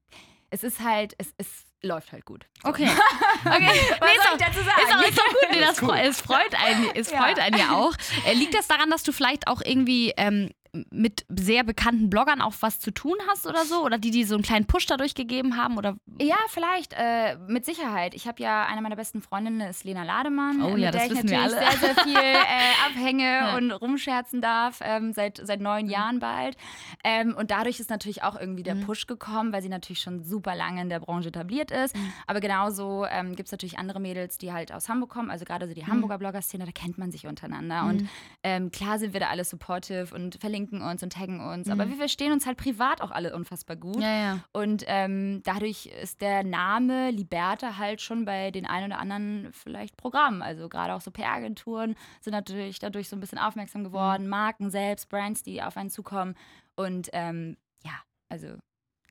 es 0.55 0.63
ist 0.63 0.81
halt, 0.81 1.15
es, 1.19 1.35
es 1.37 1.49
läuft 1.83 2.13
halt 2.13 2.25
gut. 2.25 2.47
So. 2.63 2.69
Okay. 2.69 2.89
okay. 3.45 3.67
Was 3.99 4.09
nee, 4.09 4.21
soll 4.23 4.39
ich 4.39 4.45
dazu 4.45 4.61
sagen? 4.61 4.83
Ist 4.83 4.95
auch, 4.95 5.09
ist 5.09 5.21
auch 5.21 5.29
gut. 5.29 5.51
Nee, 5.51 5.61
das 5.61 5.83
cool. 5.83 5.97
es 5.97 6.21
freut 6.21 6.55
einen, 6.55 6.91
es 6.95 7.11
ja. 7.11 7.19
freut 7.19 7.41
einen 7.41 7.59
ja 7.59 7.73
auch. 7.73 7.95
Äh, 8.25 8.35
liegt 8.35 8.55
das 8.55 8.69
daran, 8.69 8.89
dass 8.89 9.03
du 9.03 9.11
vielleicht 9.11 9.49
auch 9.49 9.61
irgendwie 9.65 10.13
ähm, 10.17 10.51
mit 10.91 11.25
sehr 11.29 11.65
bekannten 11.65 12.11
Bloggern 12.11 12.41
auch 12.41 12.55
was 12.61 12.81
zu 12.81 12.91
tun 12.91 13.15
hast 13.29 13.47
oder 13.47 13.65
so? 13.65 13.85
Oder 13.85 13.99
die, 13.99 14.11
die 14.11 14.25
so 14.25 14.35
einen 14.35 14.43
kleinen 14.43 14.67
Push 14.67 14.87
dadurch 14.87 15.15
gegeben 15.15 15.57
haben? 15.57 15.79
Oder? 15.79 15.97
Ja, 16.21 16.37
vielleicht, 16.49 16.95
äh, 16.97 17.37
mit 17.47 17.65
Sicherheit. 17.65 18.15
Ich 18.15 18.27
habe 18.27 18.43
ja, 18.43 18.67
eine 18.67 18.83
meiner 18.83 18.97
besten 18.97 19.23
Freundinnen 19.23 19.61
ist 19.61 19.85
Lena 19.85 20.03
Lademann, 20.03 20.63
oh, 20.63 20.71
mit 20.71 20.81
ja, 20.81 20.91
der 20.91 21.07
ich 21.07 21.15
natürlich 21.15 21.51
sehr, 21.51 21.79
sehr 21.79 21.95
viel 22.03 22.17
äh, 22.17 22.87
abhänge 22.87 23.25
ja. 23.25 23.57
und 23.57 23.71
rumscherzen 23.71 24.41
darf, 24.41 24.81
ähm, 24.83 25.13
seit, 25.13 25.41
seit 25.43 25.61
neun 25.61 25.85
mhm. 25.85 25.91
Jahren 25.91 26.19
bald. 26.19 26.57
Ähm, 27.05 27.35
und 27.37 27.51
dadurch 27.51 27.81
ist 27.81 27.91
natürlich 27.91 28.23
auch 28.23 28.39
irgendwie 28.39 28.63
der 28.63 28.75
mhm. 28.75 28.83
Push 28.83 29.07
gekommen, 29.07 29.53
weil 29.53 29.63
sie 29.63 29.69
natürlich 29.69 30.01
schon 30.01 30.23
super 30.23 30.55
lange 30.55 30.83
in 30.83 30.89
der 30.89 31.01
Branche 31.01 31.29
etabliert 31.29 31.71
ist. 31.71 31.97
Mhm. 31.97 32.13
Aber 32.27 32.41
genauso 32.41 33.07
ähm, 33.07 33.37
gibt 33.37 33.49
es 33.49 33.53
natürlich 33.53 33.79
andere 33.79 34.01
Mädels, 34.01 34.39
die 34.39 34.53
halt 34.53 34.73
aus 34.73 34.89
Hamburg 34.89 35.11
kommen, 35.11 35.31
also 35.31 35.45
gerade 35.45 35.69
so 35.69 35.75
die 35.75 35.83
mhm. 35.83 35.89
Hamburger 35.89 36.19
Blogger-Szene, 36.19 36.65
da 36.65 36.73
kennt 36.73 36.99
man 36.99 37.11
sich 37.11 37.27
untereinander. 37.27 37.83
Mhm. 37.83 37.89
Und 37.89 38.09
ähm, 38.43 38.71
klar 38.71 38.99
sind 38.99 39.13
wir 39.13 39.21
da 39.21 39.29
alle 39.29 39.45
supportive 39.45 40.15
und 40.15 40.37
verlinken 40.41 40.64
uns 40.73 41.03
und 41.03 41.13
taggen 41.13 41.41
uns. 41.41 41.67
Mhm. 41.67 41.73
Aber 41.73 41.89
wir 41.89 41.97
verstehen 41.97 42.33
uns 42.33 42.47
halt 42.47 42.57
privat 42.57 43.01
auch 43.01 43.11
alle 43.11 43.35
unfassbar 43.35 43.77
gut. 43.77 44.01
Ja, 44.01 44.19
ja. 44.19 44.45
Und 44.53 44.85
ähm, 44.87 45.43
dadurch 45.45 45.87
ist 45.87 46.21
der 46.21 46.45
Name 46.45 47.11
Liberta 47.11 47.77
halt 47.77 48.01
schon 48.01 48.25
bei 48.25 48.51
den 48.51 48.67
einen 48.67 48.93
oder 48.93 49.01
anderen 49.01 49.49
vielleicht 49.53 49.97
Programm. 49.97 50.43
Also 50.43 50.69
gerade 50.69 50.95
auch 50.95 51.01
so 51.01 51.11
PR-Agenturen 51.11 51.95
sind 52.21 52.33
natürlich 52.33 52.79
dadurch 52.79 53.09
so 53.09 53.17
ein 53.17 53.21
bisschen 53.21 53.39
aufmerksam 53.39 53.85
geworden. 53.85 54.25
Mhm. 54.25 54.31
Marken 54.31 54.71
selbst, 54.71 55.09
Brands, 55.09 55.43
die 55.43 55.63
auf 55.63 55.77
einen 55.77 55.91
zukommen. 55.91 56.35
Und 56.77 57.09
ähm, 57.13 57.57
ja, 57.85 57.93
also 58.29 58.57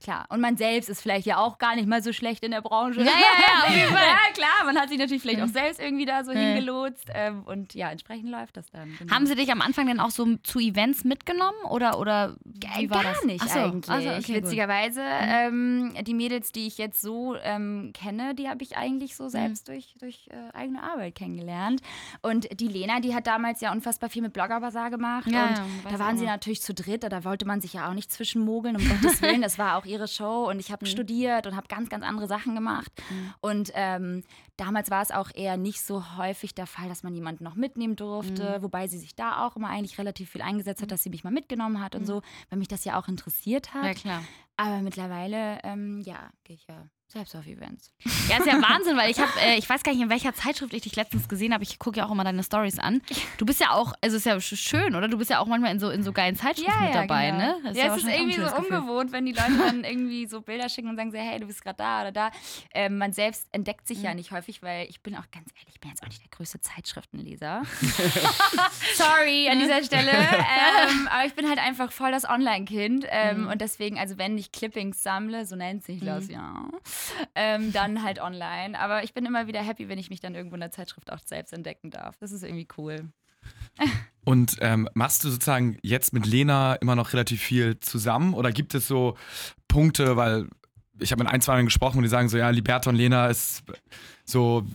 Klar. 0.03 0.25
Und 0.27 0.41
man 0.41 0.57
selbst 0.57 0.89
ist 0.89 1.01
vielleicht 1.01 1.25
ja 1.25 1.37
auch 1.37 1.57
gar 1.57 1.75
nicht 1.75 1.87
mal 1.87 2.03
so 2.03 2.11
schlecht 2.11 2.43
in 2.43 2.51
der 2.51 2.61
Branche. 2.61 2.99
Ja, 2.99 3.05
ja, 3.05 3.73
ja, 3.73 3.75
ja 3.79 4.33
klar, 4.33 4.65
man 4.65 4.77
hat 4.77 4.89
sich 4.89 4.97
natürlich 4.97 5.21
vielleicht 5.21 5.41
auch 5.41 5.47
selbst 5.47 5.79
irgendwie 5.79 6.05
da 6.05 6.25
so 6.25 6.33
ja. 6.33 6.39
hingelotst. 6.39 7.07
Ähm, 7.13 7.43
und 7.43 7.73
ja, 7.73 7.89
entsprechend 7.89 8.29
läuft 8.29 8.57
das 8.57 8.69
dann. 8.69 8.93
Genau. 8.99 9.13
Haben 9.13 9.25
sie 9.27 9.35
dich 9.35 9.49
am 9.49 9.61
Anfang 9.61 9.87
denn 9.87 10.01
auch 10.01 10.11
so 10.11 10.35
zu 10.43 10.59
Events 10.59 11.05
mitgenommen? 11.05 11.57
Oder, 11.69 11.99
oder 11.99 12.35
wie 12.43 12.89
war 12.89 13.01
gar 13.01 13.13
das? 13.13 13.23
nicht 13.23 13.49
so. 13.49 13.59
eigentlich. 13.59 13.89
Also, 13.89 14.09
okay, 14.09 14.43
Witzigerweise, 14.43 15.01
mhm. 15.01 15.93
ähm, 15.95 16.03
die 16.03 16.13
Mädels, 16.13 16.51
die 16.51 16.67
ich 16.67 16.77
jetzt 16.77 17.01
so 17.01 17.37
ähm, 17.41 17.91
kenne, 17.93 18.35
die 18.35 18.49
habe 18.49 18.61
ich 18.61 18.75
eigentlich 18.75 19.15
so 19.15 19.29
selbst 19.29 19.69
mhm. 19.69 19.73
durch, 19.73 19.95
durch 20.01 20.27
äh, 20.31 20.53
eigene 20.53 20.83
Arbeit 20.83 21.15
kennengelernt. 21.15 21.81
Und 22.21 22.59
die 22.59 22.67
Lena, 22.67 22.99
die 22.99 23.15
hat 23.15 23.25
damals 23.25 23.61
ja 23.61 23.71
unfassbar 23.71 24.09
viel 24.09 24.21
mit 24.21 24.33
Blogger 24.33 24.59
Bazaar 24.59 24.89
gemacht. 24.89 25.27
Ja, 25.27 25.45
und 25.45 25.93
da 25.93 25.97
waren 25.97 26.17
sie 26.17 26.25
natürlich 26.25 26.61
zu 26.61 26.73
dritt. 26.73 27.03
Da 27.03 27.23
wollte 27.23 27.45
man 27.45 27.61
sich 27.61 27.71
ja 27.71 27.87
auch 27.87 27.93
nicht 27.93 28.11
zwischenmogeln, 28.11 28.75
um 28.75 28.89
Gottes 28.89 29.21
Willen. 29.21 29.41
Das 29.41 29.57
war 29.57 29.77
auch 29.77 29.85
ihre 29.93 30.07
Show 30.07 30.49
und 30.49 30.59
ich 30.59 30.71
habe 30.71 30.85
mhm. 30.85 30.89
studiert 30.89 31.47
und 31.47 31.55
habe 31.55 31.67
ganz, 31.67 31.89
ganz 31.89 32.03
andere 32.03 32.27
Sachen 32.27 32.55
gemacht. 32.55 32.91
Mhm. 33.09 33.33
Und 33.41 33.71
ähm, 33.75 34.23
damals 34.57 34.91
war 34.91 35.01
es 35.01 35.11
auch 35.11 35.29
eher 35.33 35.57
nicht 35.57 35.81
so 35.81 36.17
häufig 36.17 36.53
der 36.55 36.67
Fall, 36.67 36.89
dass 36.89 37.03
man 37.03 37.13
jemanden 37.13 37.43
noch 37.43 37.55
mitnehmen 37.55 37.95
durfte, 37.95 38.57
mhm. 38.57 38.63
wobei 38.63 38.87
sie 38.87 38.97
sich 38.97 39.15
da 39.15 39.45
auch 39.45 39.55
immer 39.55 39.69
eigentlich 39.69 39.97
relativ 39.97 40.31
viel 40.31 40.41
eingesetzt 40.41 40.81
hat, 40.81 40.87
mhm. 40.87 40.91
dass 40.91 41.03
sie 41.03 41.09
mich 41.09 41.23
mal 41.23 41.31
mitgenommen 41.31 41.81
hat 41.81 41.95
und 41.95 42.01
mhm. 42.01 42.07
so, 42.07 42.21
weil 42.49 42.59
mich 42.59 42.67
das 42.67 42.83
ja 42.83 42.99
auch 42.99 43.07
interessiert 43.07 43.73
hat. 43.73 43.85
Ja, 43.85 43.93
klar. 43.93 44.23
Aber 44.57 44.81
mittlerweile, 44.81 45.59
ähm, 45.63 46.01
ja, 46.01 46.29
gehe 46.43 46.55
ich 46.55 46.67
ja 46.67 46.87
selbst 47.13 47.35
auf 47.35 47.45
Events. 47.45 47.91
Ja, 48.27 48.37
ist 48.37 48.47
ja 48.47 48.61
Wahnsinn, 48.61 48.97
weil 48.97 49.11
ich 49.11 49.19
habe, 49.19 49.31
äh, 49.39 49.57
ich 49.57 49.69
weiß 49.69 49.83
gar 49.83 49.93
nicht, 49.93 50.01
in 50.01 50.09
welcher 50.09 50.33
Zeitschrift 50.33 50.73
ich 50.73 50.81
dich 50.81 50.95
letztens 50.95 51.29
gesehen 51.29 51.53
habe. 51.53 51.63
Ich 51.63 51.77
gucke 51.77 51.97
ja 51.97 52.07
auch 52.07 52.11
immer 52.11 52.23
deine 52.23 52.43
Stories 52.43 52.79
an. 52.79 53.01
Du 53.37 53.45
bist 53.45 53.59
ja 53.59 53.71
auch, 53.71 53.93
also 54.01 54.17
ist 54.17 54.25
ja 54.25 54.39
schön, 54.41 54.95
oder? 54.95 55.07
Du 55.07 55.17
bist 55.17 55.29
ja 55.29 55.39
auch 55.39 55.45
manchmal 55.45 55.71
in 55.71 55.79
so, 55.79 55.91
in 55.91 56.03
so 56.03 56.11
geilen 56.11 56.35
Zeitschriften 56.35 56.73
ja, 56.73 56.87
mit 56.87 56.95
dabei, 56.95 57.29
genau. 57.29 57.37
ne? 57.37 57.57
Das 57.63 57.77
ja, 57.77 57.85
ja 57.85 57.95
es 57.95 58.03
ist 58.03 58.09
irgendwie 58.09 58.41
so 58.41 58.55
ungewohnt, 58.55 59.11
wenn 59.11 59.25
die 59.25 59.31
Leute 59.31 59.57
dann 59.57 59.83
irgendwie 59.83 60.25
so 60.25 60.41
Bilder 60.41 60.69
schicken 60.69 60.89
und 60.89 60.95
sagen, 60.95 61.11
so, 61.11 61.17
hey, 61.17 61.39
du 61.39 61.45
bist 61.45 61.63
gerade 61.63 61.77
da 61.77 62.01
oder 62.01 62.11
da. 62.11 62.31
Ähm, 62.73 62.97
man 62.97 63.13
selbst 63.13 63.47
entdeckt 63.51 63.87
sich 63.87 63.99
mhm. 63.99 64.05
ja 64.05 64.13
nicht 64.15 64.31
häufig, 64.31 64.63
weil 64.63 64.89
ich 64.89 65.01
bin 65.01 65.15
auch 65.15 65.29
ganz 65.31 65.49
ehrlich, 65.59 65.75
ich 65.75 65.79
bin 65.79 65.91
jetzt 65.91 66.01
auch 66.01 66.07
nicht 66.07 66.23
der 66.23 66.29
größte 66.31 66.61
Zeitschriftenleser. 66.61 67.61
Sorry 68.95 69.49
an 69.49 69.59
dieser 69.59 69.83
Stelle. 69.83 70.11
Ähm, 70.11 71.07
aber 71.11 71.25
ich 71.25 71.35
bin 71.35 71.47
halt 71.47 71.59
einfach 71.59 71.91
voll 71.91 72.11
das 72.11 72.27
Online-Kind. 72.27 73.05
Ähm, 73.09 73.43
mhm. 73.43 73.49
Und 73.49 73.61
deswegen, 73.61 73.99
also 73.99 74.17
wenn 74.17 74.35
ich 74.37 74.51
Clippings 74.51 75.03
sammle, 75.03 75.45
so 75.45 75.55
nennt 75.55 75.83
sich 75.83 76.03
das 76.03 76.27
mhm. 76.27 76.33
ja, 76.33 76.69
ähm, 77.35 77.71
dann 77.71 78.03
halt 78.03 78.19
online. 78.19 78.79
Aber 78.79 79.03
ich 79.03 79.13
bin 79.13 79.25
immer 79.25 79.47
wieder 79.47 79.61
happy, 79.61 79.89
wenn 79.89 79.99
ich 79.99 80.09
mich 80.09 80.19
dann 80.19 80.35
irgendwo 80.35 80.55
in 80.55 80.61
der 80.61 80.71
Zeitschrift 80.71 81.11
auch 81.11 81.19
selbst 81.23 81.53
entdecken 81.53 81.91
darf. 81.91 82.17
Das 82.17 82.31
ist 82.31 82.43
irgendwie 82.43 82.67
cool. 82.77 83.09
Und 84.25 84.57
ähm, 84.61 84.87
machst 84.93 85.23
du 85.23 85.29
sozusagen 85.29 85.77
jetzt 85.81 86.13
mit 86.13 86.25
Lena 86.25 86.75
immer 86.75 86.95
noch 86.95 87.11
relativ 87.11 87.41
viel 87.41 87.79
zusammen 87.81 88.33
oder 88.33 88.53
gibt 88.53 88.73
es 88.73 88.87
so 88.87 89.17
Punkte, 89.67 90.15
weil 90.15 90.47
ich 90.99 91.11
habe 91.11 91.23
mit 91.23 91.33
ein, 91.33 91.41
zwei 91.41 91.55
Mal 91.55 91.65
gesprochen 91.65 91.97
und 91.97 92.03
die 92.03 92.09
sagen 92.09 92.29
so, 92.29 92.37
ja, 92.37 92.49
Liberta 92.49 92.89
und 92.89 92.95
Lena 92.95 93.27
ist 93.27 93.63
so 94.23 94.65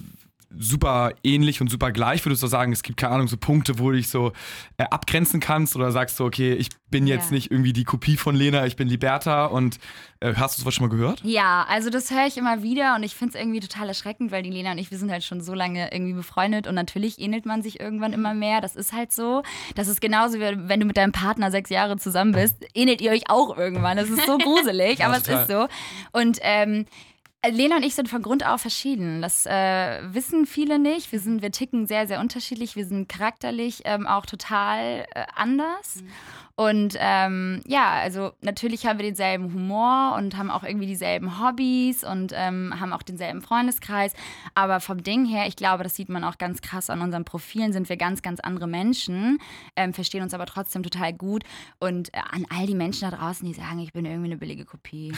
super 0.50 1.12
ähnlich 1.22 1.60
und 1.60 1.68
super 1.68 1.92
gleich? 1.92 2.24
Würdest 2.24 2.42
du 2.42 2.46
sagen, 2.46 2.72
es 2.72 2.82
gibt 2.82 2.98
keine 2.98 3.14
Ahnung, 3.14 3.28
so 3.28 3.36
Punkte, 3.36 3.78
wo 3.78 3.90
du 3.90 3.96
dich 3.96 4.08
so 4.08 4.32
äh, 4.76 4.84
abgrenzen 4.84 5.40
kannst 5.40 5.76
oder 5.76 5.92
sagst 5.92 6.18
du, 6.18 6.24
okay, 6.24 6.54
ich 6.54 6.70
bin 6.90 7.06
jetzt 7.06 7.30
ja. 7.30 7.34
nicht 7.34 7.50
irgendwie 7.50 7.72
die 7.72 7.84
Kopie 7.84 8.16
von 8.16 8.34
Lena, 8.34 8.66
ich 8.66 8.76
bin 8.76 8.88
Liberta 8.88 9.46
und 9.46 9.78
äh, 10.20 10.34
hast 10.34 10.56
du 10.56 10.62
sowas 10.62 10.74
schon 10.74 10.88
mal 10.88 10.94
gehört? 10.94 11.20
Ja, 11.22 11.66
also 11.68 11.90
das 11.90 12.10
höre 12.10 12.26
ich 12.26 12.36
immer 12.38 12.62
wieder 12.62 12.96
und 12.96 13.02
ich 13.02 13.14
finde 13.14 13.36
es 13.36 13.40
irgendwie 13.40 13.60
total 13.60 13.88
erschreckend, 13.88 14.32
weil 14.32 14.42
die 14.42 14.50
Lena 14.50 14.72
und 14.72 14.78
ich, 14.78 14.90
wir 14.90 14.98
sind 14.98 15.10
halt 15.10 15.22
schon 15.22 15.40
so 15.40 15.54
lange 15.54 15.92
irgendwie 15.92 16.14
befreundet 16.14 16.66
und 16.66 16.74
natürlich 16.74 17.20
ähnelt 17.20 17.44
man 17.44 17.62
sich 17.62 17.78
irgendwann 17.78 18.12
immer 18.12 18.34
mehr. 18.34 18.60
Das 18.60 18.74
ist 18.74 18.92
halt 18.92 19.12
so. 19.12 19.42
Das 19.74 19.86
ist 19.88 20.00
genauso, 20.00 20.38
wie 20.38 20.68
wenn 20.68 20.80
du 20.80 20.86
mit 20.86 20.96
deinem 20.96 21.12
Partner 21.12 21.50
sechs 21.50 21.70
Jahre 21.70 21.98
zusammen 21.98 22.32
bist, 22.32 22.56
ähnelt 22.74 23.00
ihr 23.00 23.12
euch 23.12 23.28
auch 23.28 23.56
irgendwann. 23.56 23.96
Das 23.96 24.08
ist 24.08 24.26
so 24.26 24.38
gruselig, 24.38 25.04
aber 25.04 25.18
es 25.18 25.28
ist 25.28 25.48
so. 25.48 25.68
Und 26.12 26.38
ähm, 26.42 26.80
äh, 26.80 26.84
Lena 27.46 27.76
und 27.76 27.84
ich 27.84 27.94
sind 27.94 28.08
von 28.08 28.22
Grund 28.22 28.44
auf 28.44 28.60
verschieden. 28.60 29.22
Das 29.22 29.46
äh, 29.46 30.00
wissen 30.12 30.44
viele 30.44 30.78
nicht. 30.78 31.12
Wir, 31.12 31.20
sind, 31.20 31.40
wir 31.40 31.52
ticken 31.52 31.86
sehr, 31.86 32.08
sehr 32.08 32.20
unterschiedlich. 32.20 32.74
Wir 32.74 32.84
sind 32.84 33.08
charakterlich 33.08 33.82
ähm, 33.84 34.06
auch 34.06 34.26
total 34.26 35.06
äh, 35.14 35.24
anders. 35.34 36.02
Mhm. 36.02 36.10
Und 36.58 36.96
ähm, 36.98 37.60
ja, 37.68 37.92
also 37.92 38.32
natürlich 38.40 38.84
haben 38.84 38.98
wir 38.98 39.06
denselben 39.06 39.54
Humor 39.54 40.16
und 40.16 40.36
haben 40.36 40.50
auch 40.50 40.64
irgendwie 40.64 40.88
dieselben 40.88 41.40
Hobbys 41.40 42.02
und 42.02 42.32
ähm, 42.34 42.74
haben 42.80 42.92
auch 42.92 43.04
denselben 43.04 43.42
Freundeskreis. 43.42 44.12
Aber 44.56 44.80
vom 44.80 45.04
Ding 45.04 45.24
her, 45.24 45.46
ich 45.46 45.54
glaube, 45.54 45.84
das 45.84 45.94
sieht 45.94 46.08
man 46.08 46.24
auch 46.24 46.36
ganz 46.36 46.60
krass 46.60 46.90
an 46.90 47.00
unseren 47.00 47.24
Profilen, 47.24 47.72
sind 47.72 47.88
wir 47.88 47.96
ganz, 47.96 48.22
ganz 48.22 48.40
andere 48.40 48.66
Menschen, 48.66 49.38
ähm, 49.76 49.94
verstehen 49.94 50.24
uns 50.24 50.34
aber 50.34 50.46
trotzdem 50.46 50.82
total 50.82 51.12
gut. 51.12 51.44
Und 51.78 52.12
äh, 52.12 52.18
an 52.28 52.44
all 52.50 52.66
die 52.66 52.74
Menschen 52.74 53.08
da 53.08 53.16
draußen, 53.16 53.46
die 53.46 53.54
sagen, 53.54 53.78
ich 53.78 53.92
bin 53.92 54.04
irgendwie 54.04 54.26
eine 54.26 54.36
billige 54.36 54.64
Kopie. 54.64 55.12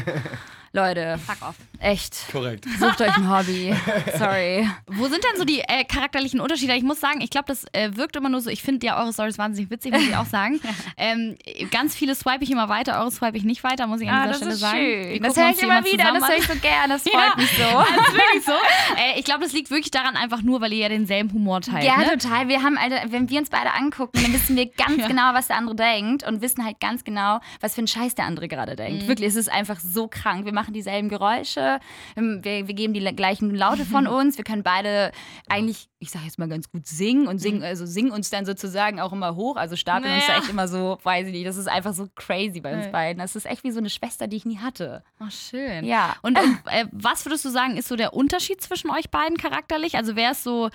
Leute, 0.72 1.18
fuck 1.18 1.46
off. 1.46 1.56
Echt. 1.78 2.26
Korrekt. 2.32 2.64
Sucht 2.78 3.02
euch 3.02 3.14
ein 3.18 3.28
Hobby. 3.28 3.74
Sorry. 4.18 4.66
Wo 4.86 5.08
sind 5.08 5.22
denn 5.24 5.36
so 5.36 5.44
die 5.44 5.60
äh, 5.60 5.84
charakterlichen 5.84 6.40
Unterschiede? 6.40 6.74
Ich 6.74 6.84
muss 6.84 7.00
sagen, 7.00 7.20
ich 7.20 7.28
glaube, 7.28 7.48
das 7.48 7.66
äh, 7.72 7.90
wirkt 7.96 8.16
immer 8.16 8.30
nur 8.30 8.40
so. 8.40 8.48
Ich 8.48 8.62
finde 8.62 8.86
ja 8.86 8.98
eure 8.98 9.12
Stories 9.12 9.36
wahnsinnig 9.36 9.70
witzig, 9.70 9.92
muss 9.92 10.08
ich 10.08 10.16
auch 10.16 10.24
sagen. 10.24 10.58
Ähm, 10.96 11.36
ganz 11.70 11.94
viele 11.94 12.14
swipe 12.14 12.42
ich 12.44 12.50
immer 12.50 12.68
weiter, 12.68 12.98
eure 13.00 13.10
swipe 13.10 13.36
ich 13.36 13.44
nicht 13.44 13.64
weiter, 13.64 13.86
muss 13.86 14.00
ich 14.00 14.08
an 14.10 14.14
Ah, 14.14 14.32
dieser 14.32 14.46
das 14.50 14.58
Stelle 14.58 15.00
ist 15.12 15.18
sagen. 15.18 15.22
Das 15.22 15.36
höre 15.36 15.50
ich 15.50 15.62
immer 15.62 15.84
wieder, 15.84 16.12
das 16.12 16.28
höre 16.28 16.36
ich 16.38 16.46
so 16.46 16.54
gern, 16.56 16.88
das 16.90 17.02
freut 17.08 17.12
Ja. 17.14 17.34
mich 17.36 17.50
so. 17.50 17.62
Das 17.96 18.08
ist 18.08 18.14
wirklich 18.14 18.44
so. 18.44 18.52
Äh, 18.52 19.18
ich 19.18 19.24
glaube, 19.24 19.42
das 19.44 19.52
liegt 19.52 19.70
wirklich 19.70 19.90
daran 19.90 20.16
einfach 20.16 20.42
nur, 20.42 20.60
weil 20.60 20.72
ihr 20.72 20.78
ja 20.80 20.88
denselben 20.88 21.32
Humor 21.32 21.60
teilt. 21.60 21.84
Ja, 21.84 21.96
ne? 21.98 22.18
total. 22.18 22.48
Wir 22.48 22.62
haben, 22.62 22.76
Alter, 22.78 23.10
wenn 23.12 23.28
wir 23.30 23.38
uns 23.38 23.50
beide 23.50 23.72
angucken, 23.74 24.20
dann 24.22 24.32
wissen 24.32 24.56
wir 24.56 24.66
ganz 24.66 25.06
genau, 25.06 25.32
was 25.34 25.46
der 25.48 25.56
andere 25.56 25.76
denkt 25.76 26.26
und 26.26 26.42
wissen 26.42 26.64
halt 26.64 26.80
ganz 26.80 27.04
genau, 27.04 27.40
was 27.60 27.74
für 27.74 27.82
ein 27.82 27.86
Scheiß 27.86 28.14
der 28.14 28.24
andere 28.26 28.48
gerade 28.48 28.72
Mhm. 28.72 28.76
denkt. 28.76 29.08
Wirklich, 29.08 29.28
es 29.28 29.36
ist 29.36 29.50
einfach 29.50 29.78
so 29.80 30.08
krank. 30.08 30.44
Wir 30.44 30.52
machen 30.52 30.72
dieselben 30.74 31.08
Geräusche, 31.08 31.80
ähm, 32.16 32.40
wir, 32.42 32.66
wir 32.68 32.74
geben 32.74 32.92
die 32.94 33.00
le- 33.00 33.14
gleichen 33.14 33.54
Laute 33.54 33.84
von 33.84 34.06
uns. 34.06 34.36
Wir 34.36 34.44
können 34.44 34.62
beide 34.62 35.12
eigentlich, 35.48 35.88
ich 36.02 36.10
sage 36.10 36.24
jetzt 36.24 36.38
mal 36.38 36.48
ganz 36.48 36.70
gut 36.70 36.86
singen 36.86 37.26
und 37.28 37.34
Mhm. 37.34 37.38
singen, 37.38 37.62
also 37.62 37.84
singen 37.84 38.10
uns 38.10 38.30
dann 38.30 38.46
sozusagen 38.46 38.98
auch 39.00 39.12
immer 39.12 39.36
hoch, 39.36 39.56
also 39.56 39.76
stapeln 39.76 40.12
uns 40.14 40.24
da 40.26 40.32
Naja. 40.32 40.40
echt 40.42 40.50
immer 40.50 40.66
so, 40.66 40.98
weiß 41.02 41.26
ich 41.26 41.32
nicht. 41.32 41.46
Das 41.46 41.58
ist 41.58 41.68
einfach 41.68 41.92
so 41.92 42.08
crazy 42.16 42.60
bei 42.60 42.74
uns 42.74 42.86
Ja. 42.86 42.90
beiden. 42.90 43.20
Das 43.20 43.36
ist 43.36 43.44
echt 43.44 43.64
wie 43.64 43.70
so 43.70 43.78
eine 43.80 43.90
Schwester, 43.90 44.26
die 44.26 44.36
ich 44.38 44.46
nie 44.46 44.58
hatte. 44.58 45.04
Ach, 45.18 45.30
schön. 45.30 45.84
Ja. 45.84 46.16
Und, 46.22 46.38
und 46.38 46.58
äh, 46.72 46.86
was 46.90 47.26
würdest 47.26 47.44
du 47.44 47.50
sagen, 47.50 47.76
ist 47.76 47.88
so 47.88 47.96
der 47.96 48.14
Unterschied 48.14 48.62
zwischen 48.62 48.90
euch 48.90 49.10
beiden 49.10 49.36
charakterlich? 49.36 49.96
Also 49.96 50.16
wer 50.16 50.30
ist 50.32 50.42
so. 50.42 50.70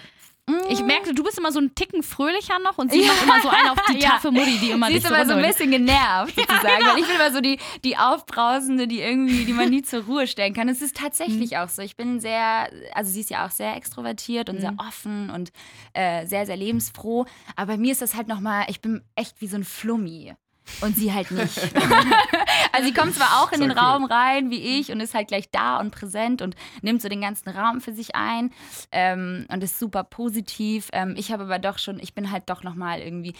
Ich 0.69 0.83
merke, 0.83 1.13
du 1.13 1.23
bist 1.23 1.39
immer 1.39 1.51
so 1.51 1.59
ein 1.59 1.73
Ticken 1.73 2.03
fröhlicher 2.03 2.59
noch 2.59 2.77
und 2.77 2.91
sie 2.91 3.01
macht 3.07 3.23
immer 3.23 3.41
so 3.41 3.49
eine 3.49 3.71
auf 3.71 3.77
die 3.89 3.97
Ja. 3.99 4.09
taffe 4.11 4.31
Mutti, 4.31 4.57
die 4.59 4.71
immer 4.71 4.87
Sie 4.87 4.93
dich 4.93 5.03
ist 5.03 5.09
so 5.09 5.15
immer 5.15 5.25
so 5.25 5.33
ein 5.33 5.41
bisschen 5.41 5.71
genervt, 5.71 6.35
sozusagen. 6.35 6.77
genau. 6.77 6.91
Weil 6.93 6.99
ich 6.99 7.07
bin 7.07 7.15
immer 7.15 7.31
so 7.31 7.41
die, 7.41 7.57
die 7.83 7.97
Aufbrausende, 7.97 8.87
die 8.87 8.99
irgendwie, 9.01 9.45
die 9.45 9.53
man 9.53 9.69
nie 9.69 9.81
zur 9.81 10.03
Ruhe 10.03 10.27
stellen 10.27 10.53
kann. 10.53 10.69
Es 10.69 10.81
ist 10.83 10.97
tatsächlich 10.97 11.51
Mhm. 11.51 11.57
auch 11.57 11.69
so. 11.69 11.81
Ich 11.81 11.95
bin 11.95 12.19
sehr, 12.19 12.69
also 12.93 13.11
sie 13.11 13.21
ist 13.21 13.29
ja 13.31 13.45
auch 13.45 13.51
sehr 13.51 13.75
extrovertiert 13.75 14.49
und 14.49 14.59
sehr 14.59 14.73
Mhm. 14.73 14.79
offen 14.79 15.29
und 15.31 15.51
äh, 15.93 16.25
sehr, 16.27 16.45
sehr 16.45 16.57
lebensfroh. 16.57 17.25
Aber 17.55 17.73
bei 17.73 17.77
mir 17.77 17.91
ist 17.91 18.01
das 18.03 18.13
halt 18.15 18.27
nochmal, 18.27 18.65
ich 18.69 18.81
bin 18.81 19.01
echt 19.15 19.41
wie 19.41 19.47
so 19.47 19.55
ein 19.57 19.63
Flummi. 19.63 20.35
Und 20.81 20.95
sie 20.95 21.13
halt 21.13 21.31
nicht. 21.31 21.57
also 22.71 22.87
sie 22.87 22.93
kommt 22.93 23.15
zwar 23.15 23.43
auch 23.43 23.51
in 23.51 23.59
Sehr 23.59 23.67
den 23.67 23.77
cool. 23.77 23.83
Raum 23.83 24.05
rein 24.05 24.49
wie 24.49 24.79
ich 24.79 24.91
und 24.91 24.99
ist 24.99 25.13
halt 25.13 25.27
gleich 25.27 25.49
da 25.51 25.79
und 25.79 25.91
präsent 25.91 26.41
und 26.41 26.55
nimmt 26.81 27.01
so 27.01 27.09
den 27.09 27.21
ganzen 27.21 27.49
Raum 27.49 27.81
für 27.81 27.93
sich 27.93 28.15
ein 28.15 28.51
ähm, 28.91 29.45
und 29.49 29.63
ist 29.63 29.79
super 29.79 30.03
positiv. 30.03 30.89
Ähm, 30.93 31.15
ich 31.17 31.31
habe 31.31 31.43
aber 31.43 31.59
doch 31.59 31.77
schon, 31.77 31.99
ich 31.99 32.13
bin 32.13 32.31
halt 32.31 32.49
doch 32.49 32.63
nochmal 32.63 32.99
irgendwie 32.99 33.33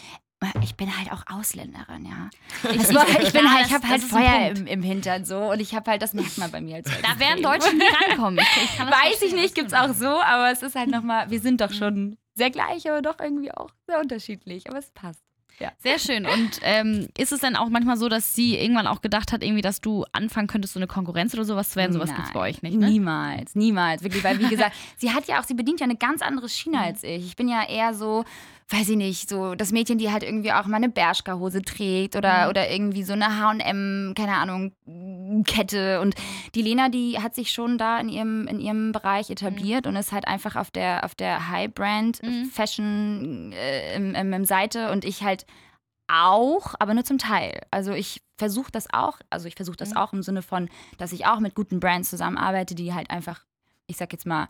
ich 0.61 0.75
bin 0.75 0.95
halt 0.95 1.11
auch 1.11 1.23
Ausländerin, 1.33 2.05
ja. 2.05 2.29
Ich, 2.69 2.81
ich, 2.81 2.89
ich 2.89 3.33
bin 3.33 3.45
Ja, 3.45 3.51
halt, 3.51 3.67
ich 3.67 3.73
habe 3.73 3.87
halt 3.87 4.01
Feuer 4.03 4.49
im, 4.49 4.67
im 4.67 4.83
Hintern 4.83 5.25
so 5.25 5.37
und 5.51 5.59
ich 5.59 5.73
habe 5.73 5.89
halt, 5.89 6.01
das 6.01 6.13
merkt 6.13 6.37
man 6.37 6.51
bei 6.51 6.61
mir 6.61 6.75
als 6.75 6.89
Da 7.01 7.19
werden 7.19 7.41
Deutsche 7.41 7.73
nie 7.73 7.83
rankommen. 8.05 8.39
Ich, 8.63 8.79
Weiß 8.79 9.21
ich 9.23 9.33
nicht, 9.33 9.55
gibt's 9.55 9.73
auch 9.73 9.93
so, 9.93 10.07
aber 10.07 10.51
es 10.51 10.61
ist 10.61 10.75
halt 10.75 10.89
nochmal, 10.89 11.29
wir 11.31 11.39
sind 11.39 11.61
doch 11.61 11.71
schon 11.71 12.17
sehr 12.35 12.51
gleich, 12.51 12.87
aber 12.89 13.01
doch 13.01 13.19
irgendwie 13.19 13.51
auch 13.51 13.69
sehr 13.87 13.99
unterschiedlich, 13.99 14.69
aber 14.69 14.77
es 14.77 14.91
passt. 14.91 15.24
Sehr 15.79 15.99
schön. 15.99 16.25
Und 16.25 16.59
ähm, 16.63 17.07
ist 17.17 17.31
es 17.31 17.39
dann 17.39 17.55
auch 17.55 17.69
manchmal 17.69 17.97
so, 17.97 18.09
dass 18.09 18.33
sie 18.33 18.57
irgendwann 18.57 18.87
auch 18.87 19.01
gedacht 19.01 19.31
hat, 19.31 19.43
irgendwie, 19.43 19.61
dass 19.61 19.81
du 19.81 20.05
anfangen 20.11 20.47
könntest, 20.47 20.73
so 20.73 20.79
eine 20.79 20.87
Konkurrenz 20.87 21.33
oder 21.33 21.45
sowas 21.45 21.69
zu 21.69 21.75
werden? 21.77 21.93
Sowas 21.93 22.13
gibt 22.13 22.27
es 22.27 22.33
bei 22.33 22.39
euch 22.39 22.61
nicht, 22.61 22.77
ne? 22.77 22.89
Niemals, 22.89 23.55
niemals. 23.55 24.03
Wirklich, 24.03 24.23
weil 24.23 24.39
wie 24.39 24.47
gesagt, 24.49 24.75
sie 24.97 25.11
hat 25.11 25.27
ja 25.27 25.39
auch, 25.39 25.43
sie 25.43 25.53
bedient 25.53 25.79
ja 25.79 25.85
eine 25.85 25.95
ganz 25.95 26.21
andere 26.21 26.49
Schiene 26.49 26.79
als 26.79 27.03
ich. 27.03 27.25
Ich 27.25 27.35
bin 27.35 27.47
ja 27.47 27.67
eher 27.67 27.93
so, 27.93 28.25
weiß 28.69 28.89
ich 28.89 28.97
nicht, 28.97 29.29
so 29.29 29.53
das 29.53 29.71
Mädchen, 29.71 29.99
die 29.99 30.11
halt 30.11 30.23
irgendwie 30.23 30.51
auch 30.51 30.65
mal 30.65 30.77
eine 30.77 30.89
Bershka-Hose 30.89 31.61
trägt 31.61 32.15
oder, 32.15 32.43
Mhm. 32.45 32.49
oder 32.49 32.71
irgendwie 32.71 33.03
so 33.03 33.13
eine 33.13 33.39
H&M, 33.39 34.13
keine 34.17 34.33
Ahnung, 34.33 34.71
Kette. 35.45 36.01
Und 36.01 36.15
die 36.55 36.63
Lena, 36.63 36.89
die 36.89 37.19
hat 37.21 37.35
sich 37.35 37.51
schon 37.51 37.77
da 37.77 37.99
in 37.99 38.09
ihrem, 38.09 38.47
in 38.47 38.59
ihrem 38.59 38.91
Bereich 38.91 39.29
etabliert 39.29 39.85
und 39.85 39.95
ist 39.95 40.11
halt 40.11 40.27
einfach 40.27 40.55
auf 40.55 40.71
der, 40.71 41.03
auf 41.05 41.13
der 41.13 41.49
High-Brand 41.49 42.23
Mhm. 42.23 42.45
Fashion 42.45 43.51
äh, 43.53 43.95
im, 43.95 44.15
im, 44.15 44.33
im 44.33 44.45
Seite 44.45 44.91
und 44.91 45.05
ich 45.05 45.21
halt 45.23 45.45
auch, 46.07 46.75
aber 46.79 46.93
nur 46.93 47.03
zum 47.03 47.17
Teil. 47.17 47.61
Also 47.71 47.91
ich 47.93 48.21
versuche 48.37 48.71
das 48.71 48.91
auch, 48.93 49.19
also 49.29 49.47
ich 49.47 49.55
versuche 49.55 49.77
das 49.77 49.91
Mhm. 49.91 49.97
auch 49.97 50.13
im 50.13 50.23
Sinne 50.23 50.41
von, 50.41 50.69
dass 50.97 51.11
ich 51.11 51.25
auch 51.25 51.39
mit 51.39 51.55
guten 51.55 51.79
Brands 51.79 52.09
zusammenarbeite, 52.09 52.75
die 52.75 52.93
halt 52.93 53.09
einfach, 53.09 53.43
ich 53.87 53.97
sag 53.97 54.11
jetzt 54.11 54.25
mal, 54.25 54.47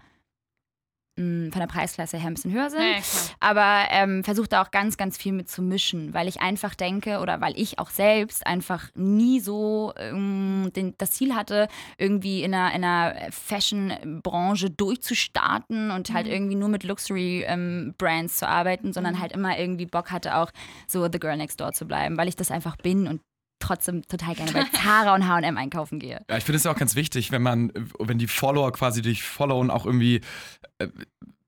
mh, 1.17 1.51
von 1.51 1.59
der 1.59 1.67
Preisklasse 1.67 2.17
her 2.17 2.27
ein 2.27 2.33
bisschen 2.33 2.51
höher 2.53 2.69
sind. 2.69 2.81
Ja. 2.81 3.01
Aber 3.39 3.85
ähm, 3.91 4.23
versuche 4.23 4.47
da 4.47 4.61
auch 4.61 4.71
ganz, 4.71 4.97
ganz 4.97 5.17
viel 5.17 5.31
mit 5.33 5.49
zu 5.49 5.61
mischen, 5.61 6.13
weil 6.13 6.27
ich 6.27 6.41
einfach 6.41 6.75
denke 6.75 7.19
oder 7.19 7.41
weil 7.41 7.53
ich 7.59 7.79
auch 7.79 7.89
selbst 7.89 8.45
einfach 8.45 8.89
nie 8.95 9.39
so 9.39 9.93
ähm, 9.97 10.71
den, 10.75 10.93
das 10.97 11.11
Ziel 11.11 11.35
hatte, 11.35 11.67
irgendwie 11.97 12.43
in 12.43 12.53
einer, 12.53 12.73
in 12.75 12.83
einer 12.83 13.31
Fashion-Branche 13.31 14.69
durchzustarten 14.69 15.91
und 15.91 16.13
halt 16.13 16.27
Mhm. 16.27 16.31
irgendwie 16.33 16.55
nur 16.55 16.69
mit 16.69 16.83
Luxury-Brands 16.83 18.37
zu 18.37 18.47
arbeiten, 18.47 18.93
sondern 18.93 19.15
Mhm. 19.15 19.19
halt 19.21 19.31
immer 19.33 19.57
irgendwie 19.57 19.85
Bock 19.85 20.11
hatte, 20.11 20.35
auch 20.37 20.51
so 20.87 21.07
The 21.11 21.19
Girl 21.19 21.37
Next 21.37 21.59
Door 21.59 21.73
zu 21.73 21.85
bleiben, 21.85 22.17
weil 22.17 22.27
ich 22.27 22.35
das 22.35 22.51
einfach 22.51 22.75
bin 22.77 23.07
und 23.07 23.21
trotzdem 23.59 24.01
total 24.07 24.35
gerne 24.35 24.51
bei 24.51 24.63
Zara 24.73 25.15
und 25.15 25.27
H&M 25.27 25.57
einkaufen 25.57 25.99
gehe. 25.99 26.23
Ja, 26.29 26.37
ich 26.37 26.43
finde 26.43 26.57
es 26.57 26.63
ja 26.63 26.71
auch 26.71 26.77
ganz 26.77 26.95
wichtig, 26.95 27.31
wenn 27.31 27.41
man, 27.41 27.71
wenn 27.99 28.17
die 28.17 28.27
Follower 28.27 28.71
quasi 28.71 29.01
dich 29.01 29.23
followen, 29.23 29.69
auch 29.69 29.85
irgendwie, 29.85 30.21
äh, 30.79 30.87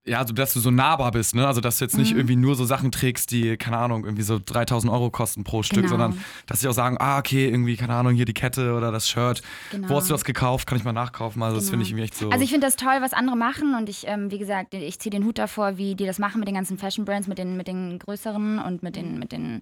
ja, 0.05 0.25
so, 0.25 0.33
dass 0.33 0.53
du 0.53 0.61
so 0.61 0.71
nahbar 0.71 1.11
bist, 1.11 1.35
ne? 1.35 1.45
Also, 1.45 1.59
dass 1.59 1.79
du 1.79 1.83
jetzt 1.83 1.97
nicht 1.97 2.11
Mhm. 2.13 2.19
irgendwie 2.19 2.35
nur 2.37 2.55
so 2.55 2.63
Sachen 2.63 2.93
trägst, 2.93 3.29
die, 3.31 3.57
keine 3.57 3.77
Ahnung, 3.77 4.05
irgendwie 4.05 4.23
so 4.23 4.39
3000 4.39 4.89
Euro 4.89 5.09
kosten 5.11 5.43
pro 5.43 5.63
Stück, 5.63 5.79
Genau. 5.79 5.89
sondern 5.89 6.23
dass 6.45 6.61
sie 6.61 6.69
auch 6.69 6.73
sagen, 6.73 6.95
ah, 6.97 7.17
okay, 7.17 7.49
irgendwie, 7.49 7.75
keine 7.75 7.93
Ahnung, 7.93 8.13
hier 8.15 8.23
die 8.23 8.33
Kette 8.33 8.73
oder 8.73 8.93
das 8.93 9.09
Shirt. 9.09 9.41
Genau. 9.69 9.89
Wo 9.89 9.97
hast 9.97 10.09
du 10.09 10.13
das 10.13 10.23
gekauft? 10.23 10.65
Kann 10.65 10.77
ich 10.77 10.85
mal 10.85 10.93
nachkaufen? 10.93 11.43
Also, 11.43 11.57
das 11.57 11.65
Genau. 11.65 11.71
finde 11.71 11.83
ich 11.83 11.89
irgendwie 11.91 12.05
echt 12.05 12.15
so. 12.15 12.29
Also 12.29 12.41
ich 12.41 12.51
finde 12.51 12.65
das 12.67 12.77
toll, 12.77 12.99
was 13.01 13.11
andere 13.11 13.35
machen 13.35 13.75
und 13.75 13.89
ich, 13.89 14.07
ähm, 14.07 14.31
wie 14.31 14.37
gesagt, 14.37 14.73
ich 14.73 14.97
ziehe 14.97 15.11
den 15.11 15.25
Hut 15.25 15.37
davor, 15.37 15.77
wie 15.77 15.93
die 15.95 16.05
das 16.05 16.19
machen 16.19 16.39
mit 16.39 16.47
den 16.47 16.55
ganzen 16.55 16.77
Fashion 16.77 17.03
Brands, 17.03 17.27
mit 17.27 17.37
den, 17.37 17.57
mit 17.57 17.67
den 17.67 17.99
größeren 17.99 18.59
und 18.59 18.83
mit 18.83 18.95
den, 18.95 19.19
mit 19.19 19.33
den, 19.33 19.59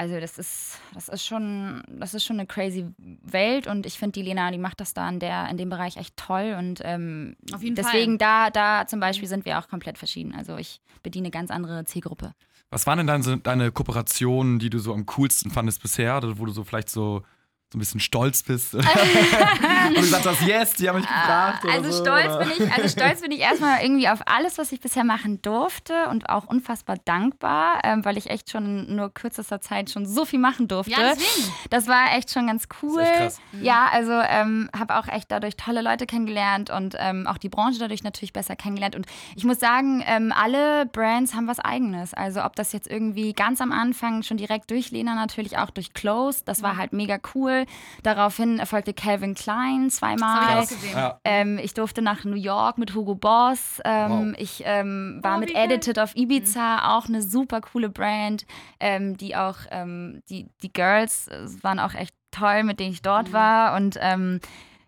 also 0.00 0.18
das 0.18 0.38
ist, 0.38 0.80
das 0.94 1.10
ist 1.10 1.26
schon, 1.26 1.82
das 1.86 2.14
ist 2.14 2.24
schon 2.24 2.38
eine 2.38 2.46
crazy 2.46 2.86
Welt 3.22 3.66
und 3.66 3.84
ich 3.84 3.98
finde 3.98 4.12
die 4.12 4.22
Lena, 4.22 4.50
die 4.50 4.56
macht 4.56 4.80
das 4.80 4.94
da 4.94 5.06
in 5.06 5.20
der, 5.20 5.46
in 5.50 5.58
dem 5.58 5.68
Bereich 5.68 5.98
echt 5.98 6.16
toll 6.16 6.56
und 6.58 6.80
ähm, 6.82 7.36
Auf 7.52 7.62
jeden 7.62 7.74
deswegen 7.74 8.16
da, 8.16 8.48
da 8.48 8.86
zum 8.86 8.98
Beispiel 8.98 9.28
sind 9.28 9.44
wir 9.44 9.58
auch 9.58 9.68
komplett 9.68 9.98
verschieden. 9.98 10.34
Also 10.34 10.56
ich 10.56 10.80
bediene 11.02 11.26
eine 11.26 11.32
ganz 11.32 11.50
andere 11.50 11.84
Zielgruppe. 11.84 12.32
Was 12.70 12.86
waren 12.86 12.96
denn 12.96 13.08
dann 13.08 13.22
so 13.22 13.36
deine 13.36 13.72
Kooperationen, 13.72 14.58
die 14.58 14.70
du 14.70 14.78
so 14.78 14.94
am 14.94 15.04
coolsten 15.04 15.50
fandest 15.50 15.82
bisher, 15.82 16.16
oder 16.16 16.38
wo 16.38 16.46
du 16.46 16.52
so 16.52 16.64
vielleicht 16.64 16.88
so, 16.88 17.22
so 17.72 17.78
ein 17.78 17.80
bisschen 17.80 18.00
stolz 18.00 18.42
bist? 18.42 18.74
Wo 18.74 18.78
du 19.94 20.00
gesagt 20.00 20.26
hast, 20.26 20.40
yes, 20.42 20.72
die 20.72 20.88
haben 20.88 20.96
mich 20.96 21.06
gefragt. 21.06 21.64
oder 21.64 21.72
Also 21.72 21.90
so, 21.92 22.04
stolz 22.04 22.26
oder? 22.26 22.44
bin 22.44 22.66
ich, 22.66 22.72
also 22.72 22.88
stolz 22.88 23.20
bin 23.20 23.30
ich 23.30 23.38
erstmal 23.40 23.80
irgendwie 23.82 24.08
auf 24.08 24.20
alles, 24.26 24.58
was 24.58 24.72
ich 24.72 24.80
bisher 24.80 25.04
machen 25.04 25.40
durfte 25.42 26.08
und 26.08 26.28
auch 26.28 26.46
unfassbar 26.46 26.96
dankbar, 27.04 27.80
ähm, 27.84 28.04
weil 28.04 28.16
ich 28.18 28.28
echt 28.28 28.50
schon 28.50 28.88
in 28.88 28.96
nur 28.96 29.14
kürzester 29.14 29.60
Zeit 29.60 29.88
schon 29.90 30.04
so 30.04 30.24
viel 30.24 30.40
machen 30.40 30.66
durfte. 30.66 30.90
Ja, 30.90 31.14
deswegen. 31.14 31.52
Das 31.70 31.86
war 31.86 32.16
echt 32.16 32.32
schon 32.32 32.48
ganz 32.48 32.66
cool. 32.82 32.98
Das 33.02 33.08
ist 33.08 33.12
echt 33.12 33.20
krass. 33.20 33.40
Ja, 33.62 33.88
also 33.92 34.12
ähm, 34.12 34.68
habe 34.76 34.96
auch 34.98 35.06
echt 35.06 35.30
dadurch 35.30 35.56
tolle 35.56 35.82
Leute 35.82 36.06
kennengelernt 36.06 36.70
und 36.70 36.96
ähm, 36.98 37.28
auch 37.28 37.38
die 37.38 37.48
Branche 37.48 37.78
dadurch 37.78 38.02
natürlich 38.02 38.32
besser 38.32 38.56
kennengelernt. 38.56 38.96
Und 38.96 39.06
ich 39.36 39.44
muss 39.44 39.60
sagen, 39.60 40.02
ähm, 40.08 40.32
alle 40.36 40.86
Brands 40.86 41.34
haben 41.34 41.46
was 41.46 41.60
Eigenes. 41.60 42.14
Also 42.14 42.42
ob 42.44 42.56
das 42.56 42.72
jetzt 42.72 42.90
irgendwie 42.90 43.32
ganz 43.32 43.60
am 43.60 43.70
Anfang 43.70 44.24
schon 44.24 44.38
direkt 44.38 44.72
durch 44.72 44.90
Lena 44.90 45.14
natürlich 45.14 45.56
auch 45.58 45.70
durch 45.70 45.92
Close, 45.94 46.42
das 46.44 46.58
Mhm. 46.58 46.62
war 46.64 46.76
halt 46.76 46.92
mega 46.92 47.18
cool. 47.36 47.59
Daraufhin 48.02 48.58
erfolgte 48.58 48.92
Calvin 48.94 49.34
Klein 49.34 49.90
zweimal. 49.90 50.42
ich 50.42 50.48
auch 50.48 50.52
Krass. 50.56 50.68
gesehen. 50.70 50.96
Ja. 50.96 51.20
Ähm, 51.24 51.58
ich 51.58 51.74
durfte 51.74 52.02
nach 52.02 52.24
New 52.24 52.36
York 52.36 52.78
mit 52.78 52.94
Hugo 52.94 53.14
Boss. 53.14 53.80
Ähm, 53.84 54.10
Wow. 54.30 54.34
Ich 54.38 54.62
ähm, 54.64 55.20
war 55.22 55.36
Oh, 55.36 55.40
mit. 55.40 55.50
Mhm. 55.50 55.56
Edited 55.56 55.98
auf 55.98 56.14
Ibiza, 56.16 56.96
auch 56.96 57.06
eine 57.06 57.22
super 57.22 57.60
coole 57.60 57.88
Brand, 57.88 58.46
ähm, 58.80 59.16
die 59.16 59.36
auch, 59.36 59.56
ähm, 59.70 60.22
die, 60.28 60.48
die 60.62 60.72
Girls 60.72 61.28
äh, 61.28 61.46
waren 61.62 61.78
auch 61.78 61.94
echt 61.94 62.14
toll, 62.30 62.62
mit 62.62 62.80
denen 62.80 62.92
ich 62.92 63.02
dort 63.02 63.28
Mhm. 63.28 63.32
war. 63.32 63.76
Und 63.76 63.98
ähm, 64.00 64.40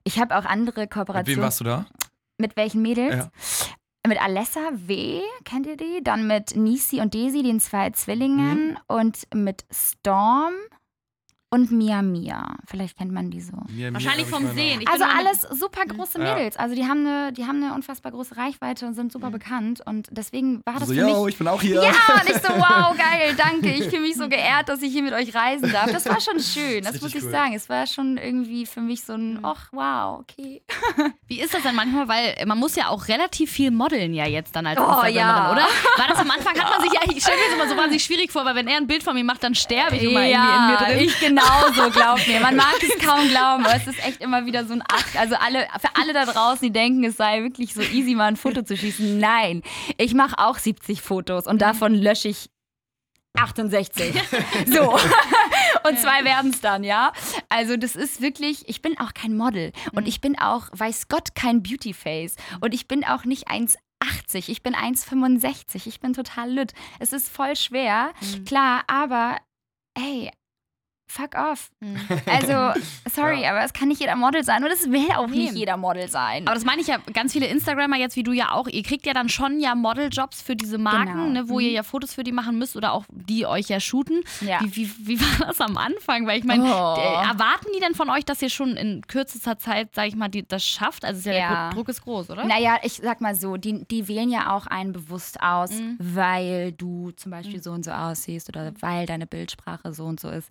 ich 0.04 0.18
habe 0.20 0.36
auch 0.36 0.44
andere 0.44 0.80
Mit 0.82 0.90
wem 0.90 1.04
Kooperationen. 1.04 1.42
warst 1.42 1.60
du 1.60 1.64
da? 1.64 1.86
Mit 2.38 2.56
welchen 2.56 2.82
Mädels? 2.82 3.14
Ja. 3.14 3.28
Mit 4.08 4.20
Alessa 4.20 4.58
W., 4.72 5.20
kennt 5.44 5.64
ihr 5.66 5.76
die? 5.76 6.00
Dann 6.02 6.26
mit 6.26 6.56
Nisi 6.56 7.00
und 7.00 7.14
Daisy, 7.14 7.44
den 7.44 7.60
zwei 7.60 7.90
Zwillingen. 7.90 8.70
Mhm. 8.70 8.76
Und 8.88 9.28
mit 9.32 9.64
Storm 9.70 10.52
und 11.52 11.70
Mia 11.70 12.02
Mia. 12.02 12.56
Vielleicht 12.66 12.96
kennt 12.98 13.12
man 13.12 13.30
die 13.30 13.40
so. 13.40 13.52
Mir- 13.68 13.90
mir 13.90 13.94
Wahrscheinlich 13.94 14.26
vom 14.26 14.52
Sehen. 14.54 14.80
Ich 14.80 14.88
Also 14.88 15.04
alles 15.04 15.42
super 15.42 15.84
große 15.86 16.18
Ja. 16.20 16.34
Mädels. 16.34 16.56
Also 16.56 16.74
die 16.74 16.84
haben, 16.86 17.06
eine, 17.06 17.32
die 17.32 17.44
haben 17.44 17.62
eine 17.62 17.74
unfassbar 17.74 18.10
große 18.10 18.36
Reichweite 18.36 18.86
und 18.86 18.94
sind 18.94 19.12
super 19.12 19.28
Mhm. 19.28 19.32
bekannt. 19.32 19.82
Und 19.84 20.08
deswegen 20.10 20.62
war 20.64 20.74
das 20.80 20.88
So, 20.88 20.94
für 20.94 21.00
yo, 21.00 21.24
mich... 21.24 21.34
ich 21.34 21.38
bin 21.38 21.48
auch 21.48 21.60
hier. 21.62 21.74
Ja, 21.82 21.90
und 21.90 22.28
ich 22.28 22.36
so, 22.36 22.48
wow, 22.56 22.96
geil, 22.96 23.34
danke. 23.36 23.68
Ich 23.70 23.84
fühle 23.90 24.02
mich 24.02 24.16
so 24.16 24.28
geehrt, 24.28 24.68
dass 24.68 24.80
ich 24.82 24.92
hier 24.92 25.02
mit 25.02 25.12
euch 25.12 25.34
reisen 25.34 25.70
darf. 25.70 25.92
Das 25.92 26.06
war 26.06 26.20
schon 26.20 26.40
schön, 26.40 26.82
Das 26.84 26.94
das 26.94 27.02
muss 27.02 27.14
ich 27.14 27.22
cool. 27.22 27.30
sagen. 27.30 27.52
Es 27.54 27.68
war 27.68 27.86
schon 27.86 28.16
irgendwie 28.16 28.64
für 28.66 28.80
mich 28.80 29.04
so 29.04 29.12
ein, 29.12 29.34
Mhm. 29.34 29.44
ach, 29.44 29.68
wow, 29.72 30.20
okay. 30.20 30.62
Wie 31.28 31.40
ist 31.40 31.52
das 31.54 31.62
denn 31.62 31.74
manchmal? 31.74 32.08
Weil 32.08 32.34
man 32.46 32.58
muss 32.58 32.76
ja 32.76 32.88
auch 32.88 33.08
relativ 33.08 33.50
viel 33.52 33.70
modeln 33.70 34.14
ja 34.14 34.26
jetzt 34.26 34.56
dann 34.56 34.66
als 34.66 34.78
Oh, 34.80 34.84
Instagramerin, 34.84 35.14
ja. 35.16 35.52
oder? 35.52 35.66
War 35.98 36.08
das 36.08 36.18
am 36.18 36.30
Anfang, 36.30 36.58
hat 36.58 36.70
man 36.70 36.80
sich 36.82 36.92
ja, 36.92 37.00
ich 37.14 37.22
stelle 37.22 37.36
mir 37.36 37.44
das 37.50 37.54
immer 37.54 37.68
so 37.68 37.76
wahnsinnig 37.76 38.02
schwierig 38.04 38.32
vor, 38.32 38.44
weil 38.46 38.54
wenn 38.54 38.68
er 38.68 38.78
ein 38.78 38.86
Bild 38.86 39.02
von 39.02 39.14
mir 39.14 39.24
macht, 39.24 39.42
dann 39.44 39.54
sterbe 39.54 39.96
ich 39.96 40.04
immer 40.04 40.24
irgendwie 40.24 40.54
in 40.56 40.66
mir 40.66 40.76
drin. 40.76 40.98
ich 41.08 41.20
genauso, 41.42 41.90
glaub 41.90 42.26
mir. 42.26 42.40
Man 42.40 42.56
mag 42.56 42.74
es 42.82 43.04
kaum 43.04 43.28
glauben, 43.28 43.64
aber 43.64 43.76
es 43.76 43.86
ist 43.86 44.04
echt 44.06 44.20
immer 44.20 44.46
wieder 44.46 44.64
so 44.64 44.72
ein 44.74 44.82
Akt. 44.82 45.16
Also 45.16 45.34
alle, 45.36 45.66
für 45.80 45.88
alle 46.00 46.12
da 46.12 46.24
draußen, 46.24 46.60
die 46.66 46.72
denken, 46.72 47.04
es 47.04 47.16
sei 47.16 47.42
wirklich 47.42 47.74
so 47.74 47.80
easy, 47.82 48.14
mal 48.14 48.26
ein 48.26 48.36
Foto 48.36 48.62
zu 48.62 48.76
schießen. 48.76 49.18
Nein, 49.18 49.62
ich 49.98 50.14
mache 50.14 50.38
auch 50.38 50.58
70 50.58 51.00
Fotos 51.02 51.46
und 51.46 51.60
davon 51.62 51.94
lösche 51.94 52.28
ich 52.28 52.48
68. 53.34 54.12
so. 54.66 54.92
und 55.88 55.98
zwei 55.98 56.24
werden 56.24 56.50
es 56.50 56.60
dann, 56.60 56.84
ja. 56.84 57.12
Also 57.48 57.76
das 57.76 57.96
ist 57.96 58.20
wirklich, 58.20 58.68
ich 58.68 58.82
bin 58.82 58.98
auch 58.98 59.14
kein 59.14 59.36
Model 59.36 59.72
und 59.94 60.06
ich 60.06 60.20
bin 60.20 60.38
auch, 60.38 60.66
weiß 60.72 61.08
Gott, 61.08 61.34
kein 61.34 61.62
Beautyface 61.62 62.36
und 62.60 62.74
ich 62.74 62.88
bin 62.88 63.04
auch 63.04 63.24
nicht 63.24 63.48
1,80, 63.48 64.48
ich 64.50 64.62
bin 64.62 64.74
1,65, 64.74 65.86
ich 65.86 66.00
bin 66.00 66.12
total 66.12 66.50
lütt. 66.52 66.72
Es 66.98 67.12
ist 67.14 67.28
voll 67.30 67.56
schwer, 67.56 68.12
Mhm. 68.20 68.44
klar, 68.44 68.82
aber 68.86 69.38
ey, 69.94 70.30
fuck 71.12 71.34
off. 71.36 71.70
Mhm. 71.82 71.98
Also, 72.26 72.80
sorry, 73.12 73.42
Ja. 73.42 73.50
aber 73.50 73.64
es 73.64 73.72
kann 73.72 73.88
nicht 73.88 74.00
jeder 74.00 74.14
Model 74.16 74.44
sein 74.44 74.62
und 74.64 74.70
es 74.70 74.88
will 74.90 75.10
auch 75.16 75.26
Nee. 75.26 75.36
nicht 75.38 75.54
jeder 75.54 75.76
Model 75.76 76.08
sein. 76.08 76.46
Aber 76.46 76.54
das 76.54 76.64
meine 76.64 76.80
ich 76.80 76.86
ja, 76.86 76.98
ganz 77.12 77.32
viele 77.32 77.46
Instagrammer 77.46 77.96
jetzt 77.96 78.14
wie 78.16 78.22
du 78.22 78.32
ja 78.32 78.52
auch, 78.52 78.68
ihr 78.68 78.82
kriegt 78.82 79.04
ja 79.04 79.12
dann 79.12 79.28
schon 79.28 79.58
ja 79.60 79.74
Modeljobs 79.74 80.40
für 80.42 80.54
diese 80.56 80.78
Marken, 80.78 81.12
Genau. 81.12 81.26
ne, 81.42 81.48
wo 81.48 81.54
Mhm. 81.54 81.60
ihr 81.66 81.70
ja 81.72 81.82
Fotos 81.82 82.14
für 82.14 82.22
die 82.24 82.30
machen 82.32 82.56
müsst 82.58 82.76
oder 82.76 82.92
auch 82.92 83.04
die 83.10 83.46
euch 83.46 83.68
ja 83.68 83.80
shooten. 83.80 84.22
Ja. 84.40 84.60
Wie, 84.62 84.76
wie, 84.76 84.90
wie 85.06 85.20
war 85.40 85.46
das 85.48 85.60
am 85.60 85.76
Anfang? 85.76 86.26
Weil 86.26 86.38
ich 86.38 86.44
meine, 86.44 86.62
Oh. 86.64 86.94
äh, 86.96 87.28
erwarten 87.28 87.66
die 87.76 87.80
denn 87.80 87.94
von 87.94 88.08
euch, 88.10 88.24
dass 88.24 88.40
ihr 88.40 88.50
schon 88.50 88.76
in 88.76 89.02
kürzester 89.06 89.58
Zeit, 89.58 89.90
sag 89.94 90.06
ich 90.06 90.14
mal, 90.16 90.28
die, 90.28 90.46
das 90.46 90.64
schafft? 90.64 91.04
Also 91.04 91.18
ist 91.18 91.26
ja, 91.26 91.32
der 91.32 91.70
Druck 91.74 91.88
ist 91.88 92.02
groß, 92.02 92.30
oder? 92.30 92.44
Naja, 92.44 92.78
ich 92.82 92.94
sag 93.02 93.20
mal 93.20 93.34
so, 93.34 93.56
die, 93.56 93.84
die 93.84 94.06
wählen 94.08 94.30
ja 94.30 94.52
auch 94.54 94.66
einen 94.68 94.92
bewusst 94.92 95.42
aus, 95.42 95.70
Mhm. 95.72 95.96
weil 95.98 96.72
du 96.72 97.10
zum 97.16 97.30
Beispiel 97.32 97.60
so 97.62 97.72
und 97.72 97.84
so 97.84 97.90
aussiehst 97.90 98.48
oder 98.48 98.72
weil 98.80 99.06
deine 99.06 99.26
Bildsprache 99.26 99.92
so 99.92 100.04
und 100.04 100.20
so 100.20 100.28
ist. 100.30 100.48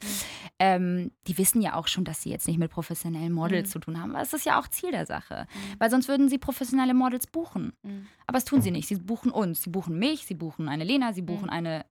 Ähm, 0.59 1.11
die 1.27 1.37
wissen 1.37 1.61
ja 1.61 1.75
auch 1.75 1.87
schon, 1.87 2.03
dass 2.03 2.21
sie 2.21 2.29
jetzt 2.29 2.47
nicht 2.47 2.59
mit 2.59 2.71
professionellen 2.71 3.31
Models 3.33 3.69
Mhm. 3.69 3.71
zu 3.71 3.79
tun 3.79 3.99
haben. 4.01 4.11
Aber 4.15 4.21
es 4.21 4.33
ist 4.33 4.45
ja 4.45 4.59
auch 4.59 4.67
Ziel 4.67 4.91
der 4.91 5.05
Sache. 5.05 5.47
Weil 5.79 5.89
sonst 5.89 6.07
würden 6.07 6.29
sie 6.29 6.37
professionelle 6.37 6.93
Models 6.93 7.25
buchen. 7.27 7.73
Mhm. 7.83 8.07
Aber 8.27 8.37
das 8.37 8.45
tun 8.45 8.61
sie 8.61 8.71
nicht. 8.71 8.87
Sie 8.87 8.95
buchen 8.95 9.31
uns. 9.31 9.63
Sie 9.63 9.69
buchen 9.69 9.97
mich, 9.97 10.25
sie 10.25 10.35
buchen 10.35 10.69
eine 10.69 10.83
Lena, 10.83 11.13
sie 11.13 11.21
buchen 11.23 11.49
eine 11.49 11.85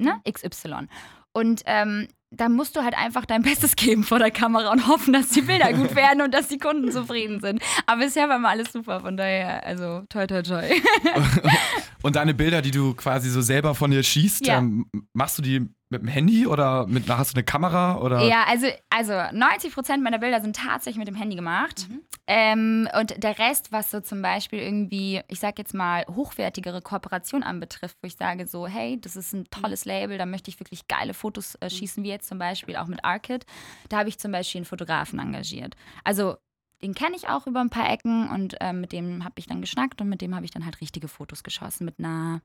ne, 0.00 0.20
XY. 0.30 0.86
Und 1.32 1.62
ähm, 1.66 2.08
da 2.30 2.48
musst 2.48 2.74
du 2.76 2.82
halt 2.82 2.96
einfach 2.96 3.26
dein 3.26 3.42
Bestes 3.48 3.76
geben 3.76 4.02
vor 4.04 4.18
der 4.18 4.30
Kamera 4.30 4.72
und 4.72 4.88
hoffen, 4.88 5.12
dass 5.12 5.28
die 5.28 5.42
Bilder 5.42 5.72
gut 5.72 5.94
werden 5.96 6.22
und 6.22 6.32
dass 6.34 6.48
die 6.48 6.58
Kunden 6.58 6.90
zufrieden 6.90 7.40
sind. 7.40 7.62
Aber 7.86 8.00
bisher 8.02 8.28
war 8.28 8.38
mal 8.38 8.50
alles 8.50 8.72
super, 8.72 9.00
von 9.00 9.16
daher, 9.16 9.64
also 9.66 10.02
toi 10.08 10.26
toi 10.26 10.42
toi. 10.42 10.62
Und 12.02 12.16
deine 12.16 12.34
Bilder, 12.34 12.60
die 12.60 12.70
du 12.70 12.92
quasi 12.94 13.30
so 13.30 13.40
selber 13.40 13.74
von 13.74 13.90
dir 13.90 14.02
schießt, 14.02 14.46
Ja. 14.46 14.58
ähm, 14.58 14.84
machst 15.14 15.38
du 15.38 15.42
die 15.42 15.66
mit 15.94 16.02
dem 16.02 16.08
Handy 16.08 16.46
oder 16.46 16.86
mit, 16.86 17.08
hast 17.08 17.32
du 17.32 17.36
eine 17.36 17.44
Kamera? 17.44 17.98
Oder? 17.98 18.22
Ja, 18.22 18.44
also, 18.48 18.66
also 18.90 19.12
90 19.32 19.72
Prozent 19.72 20.02
meiner 20.02 20.18
Bilder 20.18 20.40
sind 20.40 20.56
tatsächlich 20.56 20.98
mit 20.98 21.08
dem 21.08 21.14
Handy 21.14 21.36
gemacht. 21.36 21.86
Ähm, 22.26 22.88
und 22.98 23.22
der 23.22 23.38
Rest, 23.38 23.70
was 23.70 23.90
so 23.90 24.00
zum 24.00 24.22
Beispiel 24.22 24.58
irgendwie, 24.58 25.20
ich 25.28 25.40
sag 25.40 25.58
jetzt 25.58 25.74
mal, 25.74 26.04
hochwertigere 26.06 26.80
Kooperation 26.80 27.42
anbetrifft, 27.42 27.98
wo 28.00 28.06
ich 28.06 28.16
sage 28.16 28.46
so, 28.46 28.66
hey, 28.66 28.98
das 29.00 29.16
ist 29.16 29.34
ein 29.34 29.44
tolles 29.50 29.84
Label, 29.84 30.16
da 30.16 30.24
möchte 30.24 30.50
ich 30.50 30.58
wirklich 30.58 30.88
geile 30.88 31.12
Fotos 31.12 31.56
äh, 31.56 31.68
schießen, 31.68 32.02
wie 32.02 32.08
jetzt 32.08 32.28
zum 32.28 32.38
Beispiel 32.38 32.76
auch 32.76 32.86
mit 32.86 33.04
Arcid. 33.04 33.44
Da 33.88 33.98
habe 33.98 34.08
ich 34.08 34.18
zum 34.18 34.32
Beispiel 34.32 34.60
einen 34.60 34.66
Fotografen 34.66 35.18
engagiert. 35.18 35.74
Also 36.02 36.36
den 36.82 36.94
kenne 36.94 37.16
ich 37.16 37.28
auch 37.28 37.46
über 37.46 37.60
ein 37.60 37.70
paar 37.70 37.90
Ecken 37.90 38.28
und 38.28 38.56
ähm, 38.60 38.80
mit 38.80 38.92
dem 38.92 39.24
habe 39.24 39.34
ich 39.36 39.46
dann 39.46 39.60
geschnackt 39.60 40.00
und 40.00 40.08
mit 40.08 40.20
dem 40.20 40.34
habe 40.34 40.44
ich 40.44 40.50
dann 40.50 40.64
halt 40.64 40.80
richtige 40.80 41.08
Fotos 41.08 41.42
geschossen 41.42 41.84
mit 41.84 41.98
einer 41.98 42.40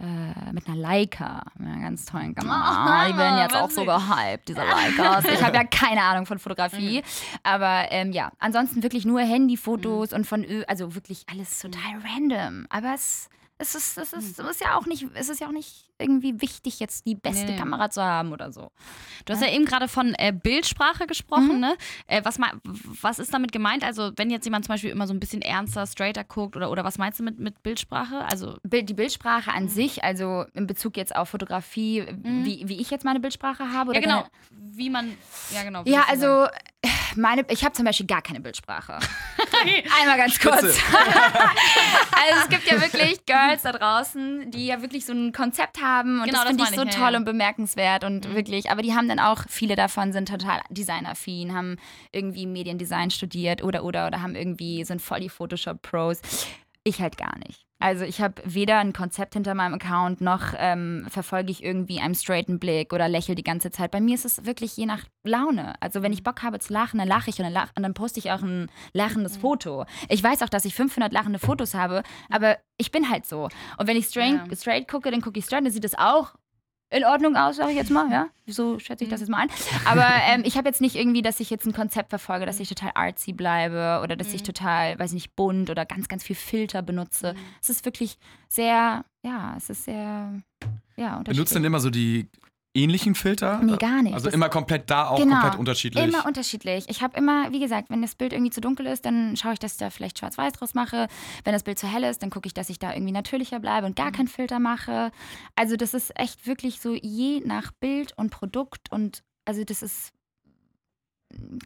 äh, 0.00 0.52
mit 0.52 0.66
einer 0.66 0.76
Leica, 0.76 1.42
mit 1.58 1.68
einer 1.68 1.82
ganz 1.82 2.06
tollen 2.06 2.34
Kamera. 2.34 3.06
Die 3.08 3.16
werden 3.16 3.38
jetzt 3.38 3.54
auch 3.54 3.70
so 3.70 3.84
gehypt, 3.84 4.48
diese 4.48 4.62
Leicas. 4.62 5.24
Ich 5.30 5.42
habe 5.42 5.56
ja 5.56 5.64
keine 5.64 6.02
Ahnung 6.02 6.26
von 6.26 6.38
Fotografie, 6.38 7.02
aber 7.42 7.86
ähm, 7.90 8.12
ja, 8.12 8.32
ansonsten 8.38 8.82
wirklich 8.82 9.04
nur 9.04 9.20
Handyfotos 9.20 10.12
und 10.12 10.26
von, 10.26 10.44
Ö 10.44 10.64
also 10.66 10.94
wirklich 10.94 11.24
alles 11.30 11.58
total 11.60 12.00
random. 12.04 12.66
Aber 12.70 12.94
es, 12.94 13.28
es, 13.60 13.74
ist, 13.74 13.98
es, 13.98 14.12
ist, 14.12 14.38
es 14.38 14.48
ist 14.50 14.60
ja 14.60 14.76
auch 14.76 14.86
nicht, 14.86 15.06
es 15.14 15.28
ist 15.28 15.40
ja 15.40 15.46
auch 15.46 15.52
nicht 15.52 15.90
irgendwie 15.98 16.40
wichtig, 16.40 16.80
jetzt 16.80 17.06
die 17.06 17.14
beste 17.14 17.52
Nee. 17.52 17.56
Kamera 17.58 17.90
zu 17.90 18.02
haben 18.02 18.32
oder 18.32 18.52
so. 18.52 18.70
Du 19.26 19.34
hast 19.34 19.42
ja 19.42 19.50
eben 19.50 19.66
gerade 19.66 19.86
von 19.86 20.14
äh, 20.18 20.32
Bildsprache 20.32 21.06
gesprochen, 21.06 21.54
Mhm. 21.56 21.60
ne? 21.60 21.76
Äh, 22.06 22.22
was, 22.24 22.38
was 23.02 23.18
ist 23.18 23.34
damit 23.34 23.52
gemeint? 23.52 23.84
Also, 23.84 24.10
wenn 24.16 24.30
jetzt 24.30 24.44
jemand 24.46 24.64
zum 24.64 24.72
Beispiel 24.72 24.90
immer 24.90 25.06
so 25.06 25.12
ein 25.12 25.20
bisschen 25.20 25.42
ernster, 25.42 25.86
straighter 25.86 26.24
guckt 26.24 26.56
oder, 26.56 26.70
oder 26.70 26.84
was 26.84 26.96
meinst 26.96 27.20
du 27.20 27.24
mit, 27.24 27.38
mit 27.38 27.62
Bildsprache? 27.62 28.24
Also, 28.24 28.56
Bild, 28.62 28.88
die 28.88 28.94
Bildsprache 28.94 29.50
Mhm. 29.50 29.56
an 29.56 29.68
sich, 29.68 30.02
also 30.02 30.46
in 30.54 30.66
Bezug 30.66 30.96
jetzt 30.96 31.14
auf 31.14 31.28
Fotografie, 31.28 32.06
wie, 32.22 32.66
wie 32.66 32.80
ich 32.80 32.90
jetzt 32.90 33.04
meine 33.04 33.20
Bildsprache 33.20 33.70
habe. 33.72 33.92
ja, 33.92 33.98
oder 33.98 34.00
genau. 34.00 34.24
generell- 34.50 34.76
Wie 34.78 34.88
man, 34.90 35.16
ja, 35.52 35.62
genau. 35.64 35.82
Ja, 35.84 36.04
also 36.08 36.46
meine, 37.16 37.44
ich 37.48 37.64
habe 37.64 37.72
zum 37.72 37.84
Beispiel 37.84 38.06
gar 38.06 38.22
keine 38.22 38.40
Bildsprache. 38.40 38.98
Einmal 40.00 40.16
ganz 40.16 40.38
kurz. 40.38 40.62
also 40.62 42.40
es 42.42 42.48
gibt 42.48 42.70
ja 42.70 42.80
wirklich 42.80 43.24
Girls 43.26 43.62
da 43.62 43.72
draußen, 43.72 44.50
die 44.50 44.66
ja 44.66 44.82
wirklich 44.82 45.06
so 45.06 45.12
ein 45.12 45.32
Konzept 45.32 45.80
haben 45.82 46.20
und 46.20 46.26
Genau, 46.26 46.44
das 46.44 46.56
das 46.56 46.56
finde 46.56 46.64
ich 46.64 46.76
so 46.76 46.82
ich, 46.84 46.94
toll 46.94 47.12
ja. 47.12 47.18
und 47.18 47.24
bemerkenswert 47.24 48.04
und 48.04 48.34
wirklich, 48.34 48.70
aber 48.70 48.82
die 48.82 48.94
haben 48.94 49.08
dann 49.08 49.18
auch, 49.18 49.44
viele 49.48 49.76
davon 49.76 50.12
sind 50.12 50.28
total 50.28 50.60
designaffin, 50.70 51.54
haben 51.54 51.76
irgendwie 52.12 52.46
Mediendesign 52.46 53.10
studiert 53.10 53.62
oder 53.62 53.84
oder 53.84 54.06
oder 54.06 54.22
haben 54.22 54.34
irgendwie, 54.34 54.84
sind 54.84 55.00
voll 55.00 55.20
die 55.20 55.28
Photoshop-Pros. 55.28 56.20
Ich 56.84 57.00
halt 57.00 57.16
gar 57.16 57.38
nicht. 57.38 57.69
Also 57.80 58.04
ich 58.04 58.20
habe 58.20 58.34
weder 58.44 58.78
ein 58.78 58.92
Konzept 58.92 59.34
hinter 59.34 59.54
meinem 59.54 59.74
Account, 59.74 60.20
noch 60.20 60.52
ähm, 60.58 61.06
verfolge 61.08 61.50
ich 61.50 61.64
irgendwie 61.64 61.98
einen 61.98 62.14
straighten 62.14 62.58
Blick 62.58 62.92
oder 62.92 63.08
lächle 63.08 63.34
die 63.34 63.42
ganze 63.42 63.70
Zeit. 63.70 63.90
Bei 63.90 64.00
mir 64.00 64.14
ist 64.14 64.26
es 64.26 64.44
wirklich 64.44 64.76
je 64.76 64.84
nach 64.86 65.04
Laune. 65.24 65.74
Also 65.80 66.02
wenn 66.02 66.12
ich 66.12 66.22
Bock 66.22 66.42
habe 66.42 66.58
zu 66.58 66.72
lachen, 66.72 66.98
dann 66.98 67.08
lache 67.08 67.30
ich 67.30 67.38
und 67.38 67.44
dann, 67.44 67.52
lach, 67.52 67.70
und 67.76 67.82
dann 67.82 67.94
poste 67.94 68.20
ich 68.20 68.30
auch 68.30 68.42
ein 68.42 68.70
lachendes 68.92 69.38
Foto. 69.38 69.86
Ich 70.08 70.22
weiß 70.22 70.42
auch, 70.42 70.48
dass 70.50 70.64
ich 70.66 70.74
500 70.74 71.12
lachende 71.12 71.38
Fotos 71.38 71.74
habe, 71.74 72.02
aber 72.28 72.58
ich 72.76 72.92
bin 72.92 73.08
halt 73.10 73.24
so. 73.26 73.48
Und 73.78 73.86
wenn 73.86 73.96
ich 73.96 74.06
straight, 74.06 74.46
Ja. 74.50 74.56
straight 74.56 74.86
gucke, 74.86 75.10
dann 75.10 75.22
gucke 75.22 75.38
ich 75.38 75.46
straight, 75.46 75.64
dann 75.64 75.72
sieht 75.72 75.84
es 75.84 75.96
auch 75.98 76.34
in 76.90 77.04
Ordnung 77.04 77.36
aus, 77.36 77.56
sage 77.56 77.70
ich 77.70 77.76
jetzt 77.76 77.90
mal, 77.90 78.10
ja. 78.10 78.28
So 78.46 78.78
schätze 78.80 79.04
ich 79.04 79.10
das 79.10 79.20
jetzt 79.20 79.28
mal 79.28 79.42
an. 79.42 79.48
Aber 79.84 80.06
ähm, 80.28 80.42
ich 80.44 80.56
habe 80.56 80.68
jetzt 80.68 80.80
nicht 80.80 80.96
irgendwie, 80.96 81.22
dass 81.22 81.38
ich 81.38 81.48
jetzt 81.48 81.66
ein 81.66 81.72
Konzept 81.72 82.10
verfolge, 82.10 82.46
dass 82.46 82.58
ich 82.58 82.68
total 82.68 82.90
artsy 82.94 83.32
bleibe 83.32 84.00
oder 84.02 84.16
dass 84.16 84.34
ich 84.34 84.42
total, 84.42 84.98
weiß 84.98 85.12
nicht, 85.12 85.36
bunt 85.36 85.70
oder 85.70 85.86
ganz, 85.86 86.08
ganz 86.08 86.24
viel 86.24 86.36
Filter 86.36 86.82
benutze. 86.82 87.34
Es 87.62 87.70
ist 87.70 87.84
wirklich 87.84 88.18
sehr, 88.48 89.04
ja, 89.22 89.54
es 89.56 89.70
ist 89.70 89.84
sehr, 89.84 89.94
ja, 90.96 91.18
Benutzt 91.18 91.18
unterschiedlich. 91.18 91.48
denn 91.50 91.64
immer 91.64 91.80
so 91.80 91.90
die 91.90 92.28
ähnlichen 92.74 93.14
Filter? 93.14 93.60
Nee, 93.62 93.76
gar 93.76 94.02
nicht. 94.02 94.14
Also 94.14 94.26
Das- 94.26 94.34
immer 94.34 94.48
komplett 94.48 94.90
da, 94.90 95.08
auch 95.08 95.18
Genau. 95.18 95.40
komplett 95.40 95.58
unterschiedlich. 95.58 96.04
Immer 96.04 96.24
unterschiedlich. 96.26 96.84
Ich 96.88 97.02
habe 97.02 97.16
immer, 97.18 97.50
wie 97.52 97.58
gesagt, 97.60 97.90
wenn 97.90 98.00
das 98.02 98.14
Bild 98.14 98.32
irgendwie 98.32 98.50
zu 98.52 98.60
dunkel 98.60 98.86
ist, 98.86 99.04
dann 99.04 99.36
schaue 99.36 99.54
ich, 99.54 99.58
dass 99.58 99.72
ich 99.72 99.78
da 99.78 99.90
vielleicht 99.90 100.18
schwarz-weiß 100.18 100.52
draus 100.52 100.74
mache. 100.74 101.08
Wenn 101.44 101.52
das 101.52 101.62
Bild 101.64 101.78
zu 101.78 101.86
hell 101.88 102.04
ist, 102.04 102.22
dann 102.22 102.30
gucke 102.30 102.46
ich, 102.46 102.54
dass 102.54 102.68
ich 102.70 102.78
da 102.78 102.92
irgendwie 102.94 103.12
natürlicher 103.12 103.58
bleibe 103.58 103.86
und 103.86 103.92
Mhm. 103.98 104.02
gar 104.02 104.12
keinen 104.12 104.28
Filter 104.28 104.58
mache. 104.60 105.10
Also 105.56 105.76
das 105.76 105.94
ist 105.94 106.12
echt 106.18 106.46
wirklich 106.46 106.80
so 106.80 106.94
je 106.94 107.40
nach 107.44 107.72
Bild 107.72 108.12
und 108.16 108.30
Produkt 108.30 108.90
und 108.92 109.22
also 109.44 109.64
das 109.64 109.82
ist 109.82 110.12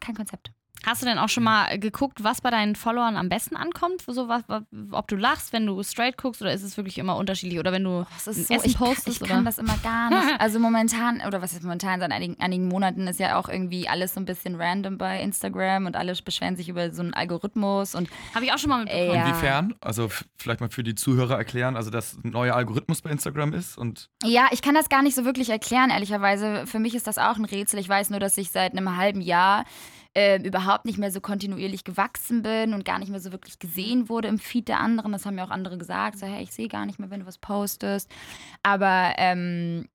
kein 0.01 0.15
Konzept. 0.15 0.51
Hast 0.85 1.01
du 1.01 1.05
denn 1.07 1.17
auch 1.17 1.29
schon 1.29 1.43
mal 1.43 1.79
geguckt, 1.79 2.23
was 2.23 2.41
bei 2.41 2.51
deinen 2.51 2.75
Followern 2.75 3.17
am 3.17 3.27
besten 3.29 3.55
ankommt? 3.55 4.03
So 4.07 4.27
was, 4.27 4.43
was, 4.47 4.61
ob 4.91 5.07
du 5.07 5.15
lachst, 5.15 5.51
wenn 5.51 5.65
du 5.65 5.81
straight 5.81 6.17
guckst 6.17 6.41
oder 6.41 6.53
ist 6.53 6.61
es 6.63 6.77
wirklich 6.77 6.97
immer 6.99 7.15
unterschiedlich? 7.17 7.59
Oder 7.59 7.71
wenn 7.71 7.83
du 7.83 8.05
Das 8.13 8.27
ein 8.27 8.41
ist 8.41 8.47
so, 8.47 8.53
Essen 8.53 8.69
ich, 8.69 8.77
kann, 8.77 8.87
postest? 8.87 9.07
ich 9.07 9.21
oder? 9.21 9.29
kann 9.31 9.45
das 9.45 9.57
immer 9.57 9.77
gar 9.83 10.09
nicht. 10.09 10.21
Also 10.39 10.59
momentan, 10.59 11.21
oder 11.25 11.41
was 11.41 11.53
ist 11.53 11.63
momentan, 11.63 11.99
seit 11.99 12.11
einigen, 12.11 12.39
einigen 12.39 12.67
Monaten 12.67 13.07
ist 13.07 13.19
ja 13.19 13.37
auch 13.39 13.49
irgendwie 13.49 13.87
alles 13.87 14.13
so 14.13 14.19
ein 14.19 14.25
bisschen 14.25 14.55
random 14.61 14.97
bei 14.97 15.21
Instagram 15.21 15.85
und 15.87 15.95
alle 15.95 16.13
beschweren 16.23 16.55
sich 16.55 16.69
über 16.69 16.91
so 16.91 17.01
einen 17.01 17.13
Algorithmus 17.13 17.95
und 17.95 18.09
Habe 18.35 18.45
ich 18.45 18.53
auch 18.53 18.57
schon 18.59 18.69
mal 18.69 18.83
mitbekommen. 18.83 19.13
Ja. 19.15 19.27
Inwiefern? 19.27 19.73
Also 19.81 20.09
vielleicht 20.37 20.59
mal 20.61 20.69
für 20.69 20.83
die 20.83 20.93
Zuhörer 20.93 21.37
erklären, 21.37 21.75
also 21.75 21.89
dass 21.89 22.13
ein 22.23 22.29
neuer 22.29 22.55
Algorithmus 22.55 23.01
bei 23.01 23.09
Instagram 23.09 23.53
ist 23.53 23.77
und 23.77 24.09
Ja, 24.23 24.47
ich 24.51 24.61
kann 24.61 24.75
das 24.75 24.89
gar 24.89 25.01
nicht 25.01 25.15
so 25.15 25.25
wirklich 25.25 25.49
erklären, 25.49 25.89
ehrlicherweise. 25.89 26.67
Für 26.67 26.79
mich 26.79 26.93
ist 26.95 27.07
das 27.07 27.17
auch 27.17 27.37
ein 27.37 27.45
Rätsel. 27.45 27.79
Ich 27.79 27.89
weiß 27.89 28.09
nur, 28.11 28.19
dass 28.19 28.37
ich 28.37 28.51
seit 28.51 28.73
einem 28.73 28.97
halben 28.97 29.21
Jahr 29.21 29.65
äh, 30.15 30.41
überhaupt 30.41 30.85
nicht 30.85 30.97
mehr 30.97 31.11
so 31.11 31.21
kontinuierlich 31.21 31.83
gewachsen 31.83 32.41
bin 32.41 32.73
und 32.73 32.85
gar 32.85 32.99
nicht 32.99 33.09
mehr 33.09 33.19
so 33.19 33.31
wirklich 33.31 33.59
gesehen 33.59 34.09
wurde 34.09 34.27
im 34.27 34.39
Feed 34.39 34.67
der 34.67 34.79
anderen. 34.79 35.11
Das 35.11 35.25
haben 35.25 35.37
ja 35.37 35.45
auch 35.45 35.51
andere 35.51 35.77
gesagt. 35.77 36.17
So, 36.17 36.25
hey, 36.25 36.41
ich 36.43 36.51
sehe 36.51 36.67
gar 36.69 36.85
nicht 36.85 36.99
mehr, 36.99 37.09
wenn 37.09 37.19
du 37.19 37.25
was 37.25 37.37
postest. 37.37 38.09
Aber 38.63 39.13
ähm, 39.17 39.87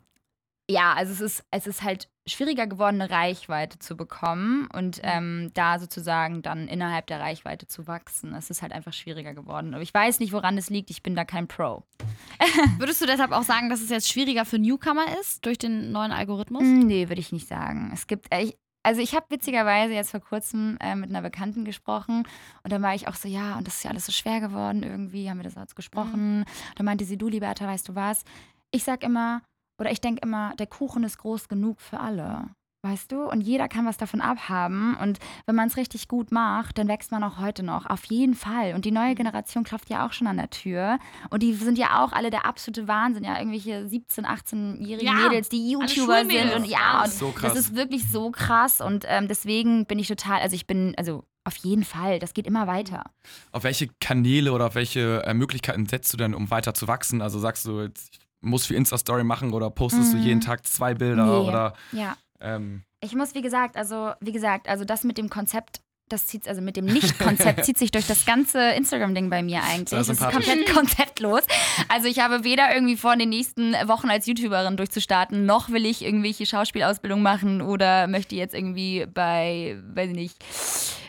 ja, 0.70 0.92
also 0.92 1.12
es 1.12 1.20
ist, 1.20 1.44
es 1.50 1.66
ist 1.66 1.82
halt 1.82 2.08
schwieriger 2.26 2.66
geworden, 2.66 3.00
eine 3.00 3.10
Reichweite 3.10 3.78
zu 3.80 3.96
bekommen 3.96 4.68
und 4.72 5.00
ähm, 5.02 5.50
da 5.54 5.78
sozusagen 5.80 6.42
dann 6.42 6.68
innerhalb 6.68 7.06
der 7.08 7.18
Reichweite 7.18 7.66
zu 7.66 7.88
wachsen. 7.88 8.34
Es 8.34 8.50
ist 8.50 8.62
halt 8.62 8.72
einfach 8.72 8.92
schwieriger 8.92 9.34
geworden. 9.34 9.74
Aber 9.74 9.82
ich 9.82 9.92
weiß 9.92 10.20
nicht, 10.20 10.32
woran 10.32 10.56
es 10.56 10.70
liegt. 10.70 10.90
Ich 10.90 11.02
bin 11.02 11.16
da 11.16 11.24
kein 11.24 11.48
Pro. 11.48 11.82
Würdest 12.78 13.00
du 13.00 13.06
deshalb 13.06 13.32
auch 13.32 13.42
sagen, 13.42 13.68
dass 13.68 13.80
es 13.80 13.90
jetzt 13.90 14.08
schwieriger 14.08 14.44
für 14.44 14.58
Newcomer 14.58 15.06
ist 15.20 15.44
durch 15.44 15.58
den 15.58 15.90
neuen 15.90 16.12
Algorithmus? 16.12 16.62
Mm, 16.62 16.86
Nee, 16.86 17.08
würde 17.08 17.20
ich 17.20 17.32
nicht 17.32 17.48
sagen. 17.48 17.90
Es 17.92 18.06
gibt, 18.06 18.32
äh, 18.32 18.42
ich, 18.42 18.56
also 18.82 19.00
ich 19.00 19.14
habe 19.14 19.26
witzigerweise 19.28 19.94
jetzt 19.94 20.10
vor 20.10 20.20
kurzem 20.20 20.78
äh, 20.80 20.94
mit 20.94 21.10
einer 21.10 21.22
Bekannten 21.22 21.64
gesprochen 21.64 22.26
und 22.62 22.72
dann 22.72 22.82
war 22.82 22.94
ich 22.94 23.08
auch 23.08 23.14
so, 23.14 23.28
ja, 23.28 23.56
und 23.58 23.66
das 23.66 23.76
ist 23.76 23.84
ja 23.84 23.90
alles 23.90 24.06
so 24.06 24.12
schwer 24.12 24.40
geworden 24.40 24.82
irgendwie, 24.82 25.28
haben 25.28 25.38
wir 25.38 25.44
das 25.44 25.54
jetzt 25.54 25.76
gesprochen. 25.76 26.44
Da 26.76 26.82
meinte 26.82 27.04
sie, 27.04 27.18
du, 27.18 27.28
Liberta, 27.28 27.66
weißt 27.66 27.88
du 27.88 27.94
was? 27.94 28.24
Ich 28.70 28.84
sag 28.84 29.02
immer, 29.02 29.42
oder 29.78 29.90
ich 29.90 30.00
denke 30.00 30.22
immer, 30.22 30.54
der 30.56 30.66
Kuchen 30.66 31.04
ist 31.04 31.18
groß 31.18 31.48
genug 31.48 31.80
für 31.80 32.00
alle. 32.00 32.48
Weißt 32.82 33.12
du? 33.12 33.24
Und 33.24 33.42
jeder 33.42 33.68
kann 33.68 33.84
was 33.84 33.98
davon 33.98 34.22
abhaben. 34.22 34.96
Und 34.96 35.18
wenn 35.44 35.54
man 35.54 35.68
es 35.68 35.76
richtig 35.76 36.08
gut 36.08 36.32
macht, 36.32 36.78
dann 36.78 36.88
wächst 36.88 37.12
man 37.12 37.22
auch 37.22 37.38
heute 37.38 37.62
noch. 37.62 37.84
Auf 37.84 38.04
jeden 38.06 38.34
Fall. 38.34 38.72
Und 38.74 38.86
die 38.86 38.90
neue 38.90 39.14
Generation 39.14 39.64
klopft 39.64 39.90
ja 39.90 40.06
auch 40.06 40.14
schon 40.14 40.26
an 40.26 40.38
der 40.38 40.48
Tür. 40.48 40.98
Und 41.28 41.42
die 41.42 41.52
sind 41.52 41.76
ja 41.76 42.02
auch 42.02 42.12
alle 42.12 42.30
der 42.30 42.46
absolute 42.46 42.88
Wahnsinn. 42.88 43.22
Ja, 43.22 43.36
irgendwelche 43.38 43.84
17-, 43.86 44.24
18-jährigen 44.24 45.06
Ja, 45.06 45.28
Mädels, 45.28 45.50
die 45.50 45.72
YouTuber 45.72 46.24
sind. 46.24 46.54
Und 46.54 46.64
ja, 46.66 47.02
und 47.04 47.12
So 47.12 47.32
krass. 47.32 47.52
das 47.52 47.60
ist 47.66 47.76
wirklich 47.76 48.10
so 48.10 48.30
krass. 48.30 48.80
Und 48.80 49.04
ähm, 49.08 49.28
deswegen 49.28 49.84
bin 49.84 49.98
ich 49.98 50.08
total, 50.08 50.40
also 50.40 50.56
ich 50.56 50.66
bin, 50.66 50.94
also 50.96 51.24
auf 51.44 51.56
jeden 51.56 51.84
Fall, 51.84 52.18
das 52.18 52.32
geht 52.32 52.46
immer 52.46 52.66
weiter. 52.66 53.04
Auf 53.52 53.64
welche 53.64 53.88
Kanäle 54.00 54.52
oder 54.52 54.68
auf 54.68 54.74
welche 54.74 55.22
äh, 55.26 55.34
Möglichkeiten 55.34 55.84
setzt 55.84 56.14
du 56.14 56.16
denn, 56.16 56.34
um 56.34 56.50
weiter 56.50 56.72
zu 56.72 56.88
wachsen? 56.88 57.20
Also 57.20 57.38
sagst 57.40 57.66
du, 57.66 57.82
jetzt, 57.82 58.08
ich 58.14 58.20
muss 58.40 58.64
für 58.64 58.74
Insta-Story 58.74 59.24
machen 59.24 59.52
oder 59.52 59.68
postest 59.68 60.14
du 60.14 60.16
Mhm. 60.16 60.22
jeden 60.22 60.40
Tag 60.40 60.66
zwei 60.66 60.94
Bilder 60.94 61.26
Nee. 61.26 61.46
oder 61.48 61.74
Ja. 61.92 62.16
Ähm, 62.40 62.84
Ich 63.00 63.14
muss, 63.14 63.34
wie 63.34 63.42
gesagt, 63.42 63.76
also, 63.76 64.12
wie 64.20 64.32
gesagt, 64.32 64.68
also 64.68 64.84
das 64.84 65.04
mit 65.04 65.18
dem 65.18 65.30
Konzept, 65.30 65.80
das 66.12 66.26
zieht, 66.26 66.48
also 66.48 66.60
mit 66.60 66.76
dem 66.76 66.84
Nicht-Konzept 66.84 67.64
zieht 67.64 67.78
sich 67.78 67.90
durch 67.90 68.06
das 68.06 68.24
ganze 68.26 68.58
Instagram-Ding 68.72 69.30
bei 69.30 69.42
mir 69.42 69.62
eigentlich. 69.62 69.98
Es 69.98 70.08
ist 70.08 70.20
komplett 70.20 70.66
konzeptlos. 70.74 71.42
Also 71.88 72.08
ich 72.08 72.20
habe 72.20 72.44
weder 72.44 72.74
irgendwie 72.74 72.96
vor, 72.96 73.12
in 73.12 73.20
den 73.20 73.28
nächsten 73.28 73.72
Wochen 73.86 74.10
als 74.10 74.26
YouTuberin 74.26 74.76
durchzustarten, 74.76 75.46
noch 75.46 75.70
will 75.70 75.86
ich 75.86 76.04
irgendwelche 76.04 76.46
Schauspielausbildung 76.46 77.22
machen 77.22 77.62
oder 77.62 78.06
möchte 78.06 78.34
jetzt 78.36 78.54
irgendwie 78.54 79.06
bei, 79.06 79.78
weiß 79.94 80.10
ich 80.10 80.16
nicht, 80.16 80.44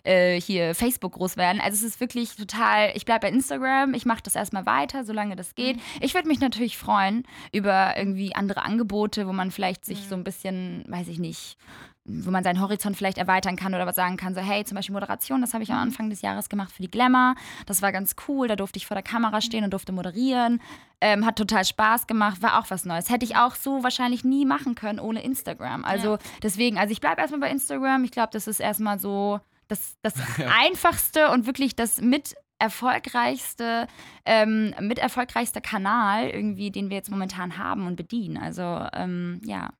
äh, 0.03 0.39
hier 0.39 0.75
Facebook 0.75 1.13
groß 1.13 1.37
werden. 1.37 1.61
Also 1.61 1.85
es 1.85 1.93
ist 1.93 1.99
wirklich 1.99 2.35
total, 2.35 2.91
ich 2.95 3.05
bleibe 3.05 3.27
bei 3.27 3.29
Instagram, 3.29 3.93
ich 3.93 4.05
mache 4.05 4.21
das 4.23 4.35
erstmal 4.35 4.65
weiter, 4.65 5.03
solange 5.03 5.35
das 5.35 5.55
geht. 5.55 5.77
Ich 5.99 6.13
würde 6.13 6.27
mich 6.27 6.39
natürlich 6.39 6.77
freuen 6.77 7.23
über 7.51 7.95
irgendwie 7.97 8.35
andere 8.35 8.63
Angebote, 8.63 9.27
wo 9.27 9.33
man 9.33 9.51
vielleicht 9.51 9.85
sich 9.85 10.07
so 10.07 10.15
ein 10.15 10.23
bisschen, 10.23 10.83
weiß 10.87 11.07
ich 11.07 11.19
nicht, 11.19 11.57
wo 12.05 12.31
man 12.31 12.43
seinen 12.43 12.59
Horizont 12.59 12.97
vielleicht 12.97 13.17
erweitern 13.17 13.55
kann 13.55 13.73
oder 13.75 13.85
was 13.85 13.95
sagen 13.95 14.17
kann, 14.17 14.33
so 14.33 14.41
hey, 14.41 14.63
zum 14.63 14.75
Beispiel 14.75 14.93
Moderation, 14.93 15.41
das 15.41 15.53
habe 15.53 15.63
ich 15.63 15.71
am 15.71 15.77
Anfang 15.77 16.09
des 16.09 16.21
Jahres 16.21 16.49
gemacht 16.49 16.71
für 16.71 16.81
die 16.81 16.89
Glamour. 16.89 17.35
Das 17.67 17.81
war 17.81 17.91
ganz 17.91 18.15
cool, 18.27 18.47
da 18.47 18.55
durfte 18.55 18.77
ich 18.77 18.87
vor 18.87 18.95
der 18.95 19.03
Kamera 19.03 19.41
stehen 19.41 19.63
und 19.63 19.71
durfte 19.71 19.91
moderieren. 19.91 20.61
Ähm, 20.99 21.25
hat 21.25 21.35
total 21.35 21.63
Spaß 21.65 22.07
gemacht, 22.07 22.41
war 22.41 22.59
auch 22.59 22.69
was 22.69 22.85
Neues. 22.85 23.09
Hätte 23.09 23.25
ich 23.25 23.35
auch 23.35 23.55
so 23.55 23.83
wahrscheinlich 23.83 24.23
nie 24.23 24.45
machen 24.45 24.75
können 24.75 24.99
ohne 24.99 25.23
Instagram. 25.23 25.83
Also 25.83 26.17
deswegen, 26.43 26.77
also 26.77 26.91
ich 26.91 27.01
bleibe 27.01 27.21
erstmal 27.21 27.41
bei 27.41 27.49
Instagram. 27.49 28.03
Ich 28.03 28.11
glaube, 28.11 28.29
das 28.31 28.47
ist 28.47 28.59
erstmal 28.59 28.99
so 28.99 29.39
das, 29.67 29.97
das 30.01 30.13
einfachste 30.61 31.29
und 31.31 31.45
wirklich 31.45 31.75
das 31.75 32.01
mit 32.01 32.35
erfolgreichste, 32.59 33.87
ähm, 34.25 34.75
mit 34.79 34.99
erfolgreichster 34.99 35.61
Kanal 35.61 36.29
irgendwie, 36.29 36.69
den 36.69 36.89
wir 36.89 36.97
jetzt 36.97 37.09
momentan 37.09 37.57
haben 37.57 37.87
und 37.87 37.95
bedienen. 37.95 38.37
Also 38.37 38.85
ähm, 38.93 39.41
ja. 39.43 39.71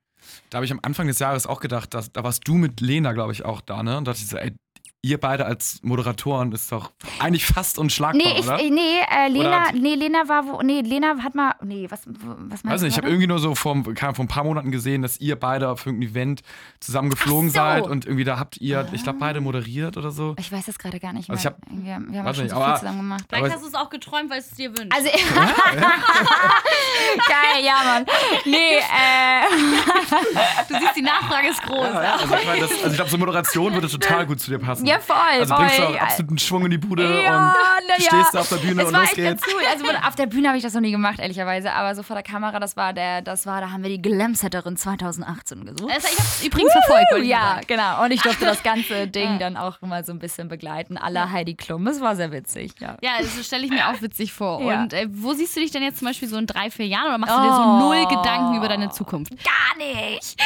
Da 0.49 0.57
habe 0.57 0.65
ich 0.65 0.71
am 0.71 0.79
Anfang 0.81 1.07
des 1.07 1.19
Jahres 1.19 1.47
auch 1.47 1.59
gedacht, 1.59 1.93
dass, 1.93 2.11
da 2.11 2.23
warst 2.23 2.47
du 2.47 2.55
mit 2.55 2.81
Lena, 2.81 3.13
glaube 3.13 3.31
ich, 3.33 3.45
auch 3.45 3.61
da, 3.61 3.83
ne? 3.83 3.97
Und 3.97 4.07
dachte 4.07 4.19
ich 4.19 4.27
so, 4.27 4.37
ey, 4.37 4.53
ihr 5.03 5.19
beide 5.19 5.47
als 5.47 5.79
Moderatoren 5.81 6.51
ist 6.51 6.71
doch 6.71 6.91
eigentlich 7.19 7.47
fast 7.47 7.79
unschlagbar, 7.79 8.21
Nee, 8.23 8.39
ich, 8.39 8.45
oder? 8.45 8.57
nee, 8.57 8.99
äh, 9.09 9.27
Lena, 9.29 9.69
Oder- 9.69 9.71
nee, 9.73 9.95
Lena 9.95 10.27
war 10.27 10.45
wo, 10.45 10.61
nee, 10.61 10.81
Lena 10.81 11.15
hat 11.23 11.33
mal, 11.33 11.55
nee, 11.63 11.87
was, 11.89 12.01
was 12.05 12.63
meinst 12.63 12.65
Weiß 12.65 12.81
du? 12.81 12.85
nicht, 12.85 12.93
ich 12.93 12.97
habe 12.99 13.07
irgendwie 13.07 13.25
nur 13.25 13.39
so 13.39 13.55
vor, 13.55 13.71
Ahnung, 13.71 13.95
vor 13.95 14.19
ein 14.19 14.27
paar 14.27 14.43
Monaten 14.43 14.69
gesehen, 14.71 15.01
dass 15.01 15.19
ihr 15.19 15.39
beide 15.39 15.69
auf 15.69 15.87
irgendeinem 15.87 16.11
Event 16.11 16.41
zusammen 16.79 17.09
geflogen 17.09 17.49
so. 17.49 17.59
Ah. 17.59 17.73
seid 17.77 17.87
und 17.87 18.05
irgendwie 18.05 18.25
da 18.25 18.37
habt 18.37 18.57
ihr, 18.57 18.87
ich 18.91 19.01
glaube, 19.03 19.17
beide 19.19 19.41
moderiert 19.41 19.97
oder 19.97 20.11
so. 20.11 20.35
Ich 20.37 20.51
weiß 20.51 20.67
das 20.67 20.77
gerade 20.77 20.99
gar 20.99 21.13
nicht 21.13 21.29
mehr. 21.29 21.35
Also 21.37 21.49
ich 21.49 21.55
hab- 21.55 21.61
wir, 21.71 21.99
wir 22.13 22.23
haben 22.23 22.35
schon 22.35 22.43
nicht, 22.43 22.51
so 22.53 22.57
viel 22.57 22.63
aber- 22.65 22.79
zusammen 22.79 22.97
gemacht. 22.99 23.23
Vielleicht 23.27 23.53
hast 23.55 23.63
du 23.63 23.67
es 23.69 23.73
auch 23.75 23.89
geträumt, 23.89 24.29
weil 24.29 24.37
es 24.39 24.51
dir 24.51 24.69
wünscht. 24.77 24.93
Also, 24.95 25.09
geil, 27.27 27.65
ja, 27.65 27.75
Mann. 27.83 28.05
Nee, 28.45 28.77
äh, 28.77 29.49
du 30.69 30.79
siehst, 30.79 30.95
die 30.95 31.01
Nachfrage 31.01 31.49
ist 31.49 31.61
groß. 31.63 31.85
Ja, 31.87 32.03
ja, 32.03 32.15
also 32.17 32.35
ich, 32.35 32.45
meine, 32.45 32.61
das, 32.61 32.71
also 32.71 32.87
ich 32.87 32.95
glaube, 32.95 33.09
so 33.11 33.17
Moderation 33.17 33.73
würde 33.73 33.89
total 33.89 34.25
gut 34.25 34.39
zu 34.39 34.51
dir 34.51 34.59
passen. 34.59 34.85
ja, 34.85 34.90
voll, 34.99 35.15
also 35.17 35.53
voll. 35.55 35.65
bringst 35.65 35.79
du 35.79 35.83
auch 35.87 35.97
absoluten 36.01 36.37
Schwung 36.37 36.65
in 36.65 36.71
die 36.71 36.77
Bude 36.77 37.03
Ja, 37.23 37.37
und 37.47 37.53
na 37.87 37.95
ja. 37.97 38.01
stehst 38.01 38.33
da 38.33 38.39
auf 38.41 38.49
der 38.49 38.55
Bühne 38.57 38.81
Es 38.81 38.87
und 38.87 38.93
war 38.93 39.01
los 39.01 39.09
echt 39.11 39.17
ganz 39.23 39.41
geht's. 39.41 39.53
cool. 39.55 39.61
Also 39.71 40.07
auf 40.07 40.15
der 40.15 40.25
Bühne 40.27 40.47
habe 40.47 40.57
ich 40.57 40.63
das 40.63 40.73
noch 40.73 40.81
nie 40.81 40.91
gemacht, 40.91 41.19
ehrlicherweise. 41.19 41.71
Aber 41.73 41.95
so 41.95 42.03
vor 42.03 42.15
der 42.15 42.23
Kamera, 42.23 42.59
das 42.59 42.75
war 42.77 42.93
der, 42.93 43.21
das 43.21 43.45
war, 43.45 43.61
da 43.61 43.71
haben 43.71 43.83
wir 43.83 43.89
die 43.89 44.01
Glamsetterin 44.01 44.77
2018 44.77 45.65
gesucht. 45.65 45.91
Also 45.93 46.07
ich 46.11 46.17
habe 46.19 46.27
es 46.27 46.43
übrigens 46.45 46.71
verfolgt. 46.73 47.25
ja, 47.25 47.59
genau. 47.67 48.03
Und 48.03 48.11
ich 48.11 48.21
durfte 48.21 48.45
das 48.51 48.63
ganze 48.63 49.07
Ding 49.07 49.39
dann 49.39 49.57
auch 49.57 49.81
mal 49.81 50.03
so 50.05 50.11
ein 50.11 50.19
bisschen 50.19 50.47
begleiten. 50.47 50.97
Aller 50.97 51.31
Heidi 51.31 51.55
Klum. 51.55 51.87
Es 51.87 52.01
war 52.01 52.15
sehr 52.15 52.31
witzig, 52.31 52.73
ja. 52.79 52.97
Ja, 53.01 53.11
das 53.19 53.45
stelle 53.45 53.65
ich 53.65 53.71
mir 53.71 53.89
auch 53.89 54.01
witzig 54.01 54.33
vor. 54.33 54.61
Ja. 54.61 54.81
Und 54.81 54.93
äh, 54.93 55.07
wo 55.11 55.33
siehst 55.33 55.55
du 55.55 55.59
dich 55.59 55.71
denn 55.71 55.83
jetzt 55.83 55.99
zum 55.99 56.07
Beispiel 56.07 56.27
so 56.27 56.37
in 56.37 56.47
drei, 56.47 56.69
vier 56.71 56.87
Jahren 56.87 57.07
oder 57.07 57.17
machst 57.17 57.35
du 57.35 57.39
dir 57.41 57.55
so 57.55 57.61
Oh. 57.61 57.79
null 57.79 58.05
Gedanken 58.07 58.55
über 58.57 58.67
deine 58.67 58.89
Zukunft? 58.89 59.31
Gar 59.43 59.77
nicht. 59.77 60.41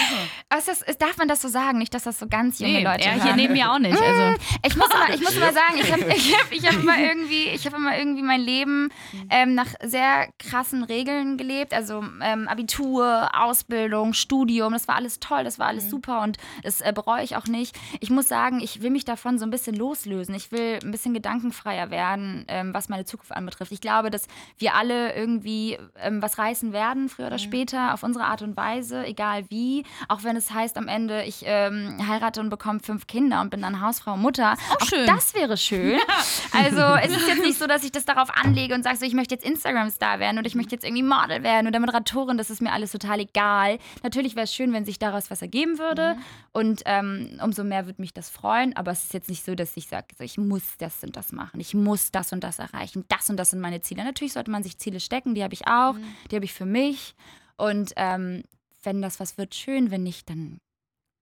Was 0.50 0.68
ist, 0.68 0.82
ist, 0.84 1.02
darf 1.02 1.18
man 1.18 1.28
das 1.28 1.42
so 1.42 1.48
sagen? 1.48 1.78
Nicht, 1.78 1.94
dass 1.94 2.04
das 2.04 2.20
so 2.20 2.28
ganz 2.28 2.60
junge 2.60 2.84
Leute 2.84 3.06
ja, 3.06 3.12
hier 3.24 3.36
neben 3.36 3.54
mir 3.54 3.72
auch 3.72 3.80
nicht. 3.80 4.00
Also. 4.00 4.35
Ich 4.64 4.76
muss 4.76 4.88
immer, 4.90 5.14
ich 5.14 5.22
muss 5.22 5.36
immer 5.36 5.54
sagen, 5.54 5.76
ich 5.82 5.92
habe 5.92 6.04
ich 6.16 6.38
hab, 6.38 6.52
ich 6.52 6.66
hab 6.66 6.74
immer 6.74 6.98
irgendwie, 6.98 7.50
ich 7.50 7.66
habe 7.66 7.78
immer 7.78 7.98
irgendwie 7.98 8.22
mein 8.22 8.42
Leben 8.42 8.90
ähm, 9.30 9.56
nach 9.56 9.68
sehr 9.84 10.28
krassen 10.40 10.84
Regeln 10.84 11.38
gelebt. 11.38 11.74
Also 11.74 12.04
ähm, 12.22 12.48
Abitur, 12.48 13.30
Ausbildung, 13.34 14.14
Studium, 14.14 14.74
das 14.74 14.88
war 14.88 14.96
alles 14.96 15.20
toll, 15.20 15.44
das 15.44 15.60
war 15.60 15.68
alles 15.68 15.90
super 15.90 16.22
und 16.22 16.38
das 16.64 16.82
äh, 16.82 16.92
bereue 16.94 17.24
ich 17.24 17.36
auch 17.36 17.46
nicht. 17.46 17.76
Ich 18.00 18.10
muss 18.10 18.28
sagen, 18.28 18.60
ich 18.60 18.82
will 18.82 18.90
mich 18.90 19.06
davon 19.06 19.38
so 19.38 19.46
ein 19.46 19.52
bisschen 19.52 19.76
loslösen. 19.76 20.36
Ich 20.36 20.52
will 20.52 20.80
ein 20.84 20.92
bisschen 20.92 21.14
gedankenfreier 21.14 21.92
werden, 21.92 22.46
ähm, 22.48 22.74
was 22.74 22.90
meine 22.90 23.06
Zukunft 23.06 23.32
anbetrifft. 23.32 23.72
Ich 23.72 23.82
glaube, 23.82 24.10
dass 24.10 24.28
wir 24.58 24.76
alle 24.76 25.16
irgendwie 25.16 25.78
ähm, 25.98 26.22
was 26.22 26.38
reißen 26.38 26.74
werden, 26.74 27.10
früher 27.10 27.28
oder 27.28 27.38
später, 27.38 27.94
auf 27.94 28.04
unsere 28.04 28.26
Art 28.26 28.42
und 28.42 28.58
Weise, 28.58 29.06
egal 29.06 29.46
wie. 29.50 29.84
Auch 30.08 30.24
wenn 30.24 30.36
es 30.36 30.52
heißt 30.52 30.78
am 30.78 30.88
Ende, 30.88 31.24
ich 31.24 31.44
ähm, 31.46 31.98
heirate 32.08 32.40
und 32.40 32.50
bekomme 32.50 32.80
fünf 32.80 33.08
Kinder 33.08 33.42
und 33.42 33.50
bin 33.50 33.62
dann 33.62 33.82
Hausfrau 33.82 34.14
und 34.14 34.22
Mutter. 34.26 34.58
Auch, 34.72 34.86
schön. 34.88 35.06
das 35.06 35.34
wäre 35.34 35.56
schön. 35.56 36.00
Also 36.52 36.82
es 37.04 37.12
ist 37.16 37.28
jetzt 37.28 37.42
nicht 37.42 37.60
so, 37.60 37.68
dass 37.68 37.84
ich 37.84 37.92
das 37.92 38.06
darauf 38.06 38.30
anlege 38.30 38.74
und 38.74 38.84
sage, 38.84 38.98
so, 38.98 39.06
ich 39.06 39.14
möchte 39.14 39.36
jetzt 39.36 39.46
Instagram-Star 39.46 40.20
werden 40.20 40.38
oder 40.38 40.48
ich 40.48 40.56
möchte 40.56 40.74
jetzt 40.74 40.86
irgendwie 40.86 41.04
Model 41.04 41.44
werden 41.44 41.68
oder 41.68 41.80
Moderatorin. 41.80 42.38
Das 42.38 42.50
ist 42.50 42.62
mir 42.62 42.72
alles 42.72 42.92
total 42.92 43.20
egal. 43.20 43.78
Natürlich 44.04 44.36
wäre 44.36 44.46
es 44.46 44.54
schön, 44.56 44.72
wenn 44.72 44.86
sich 44.86 44.98
daraus 44.98 45.30
was 45.30 45.42
ergeben 45.42 45.78
würde. 45.80 46.16
Und 46.54 46.84
ähm, 46.86 47.38
umso 47.44 47.64
mehr 47.64 47.86
würde 47.88 48.02
mich 48.02 48.14
das 48.14 48.30
freuen. 48.30 48.76
Aber 48.76 48.92
es 48.92 49.04
ist 49.04 49.14
jetzt 49.14 49.30
nicht 49.30 49.44
so, 49.44 49.54
dass 49.54 49.76
ich 49.76 49.88
sage, 49.88 50.08
so, 50.18 50.24
ich 50.24 50.38
muss 50.38 50.64
das 50.78 51.04
und 51.04 51.18
das 51.18 51.34
machen. 51.34 51.60
Ich 51.60 51.74
muss 51.74 52.12
das 52.12 52.32
und 52.32 52.44
das 52.44 52.60
erreichen. 52.60 53.04
Das 53.10 53.30
und 53.30 53.38
das 53.38 53.50
sind 53.52 53.60
meine 53.60 53.82
Ziele. 53.82 54.04
Natürlich 54.04 54.34
sollte 54.34 54.52
man 54.52 54.64
sich 54.64 54.78
Ziele 54.78 55.02
stecken. 55.02 55.36
Die 55.36 55.44
habe 55.44 55.54
ich 55.54 55.68
auch. 55.68 55.96
Die 56.32 56.36
habe 56.36 56.46
ich 56.46 56.54
für 56.54 56.66
mich. 56.66 57.16
Und 57.58 57.94
ähm, 57.98 58.44
wenn 58.84 59.02
das 59.02 59.20
was 59.20 59.38
wird, 59.38 59.56
schön. 59.56 59.92
Wenn 59.92 60.04
nicht, 60.04 60.30
dann 60.30 60.60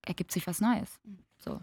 ergibt 0.05 0.31
sich 0.31 0.45
was 0.45 0.61
Neues. 0.61 0.99
So. 1.39 1.59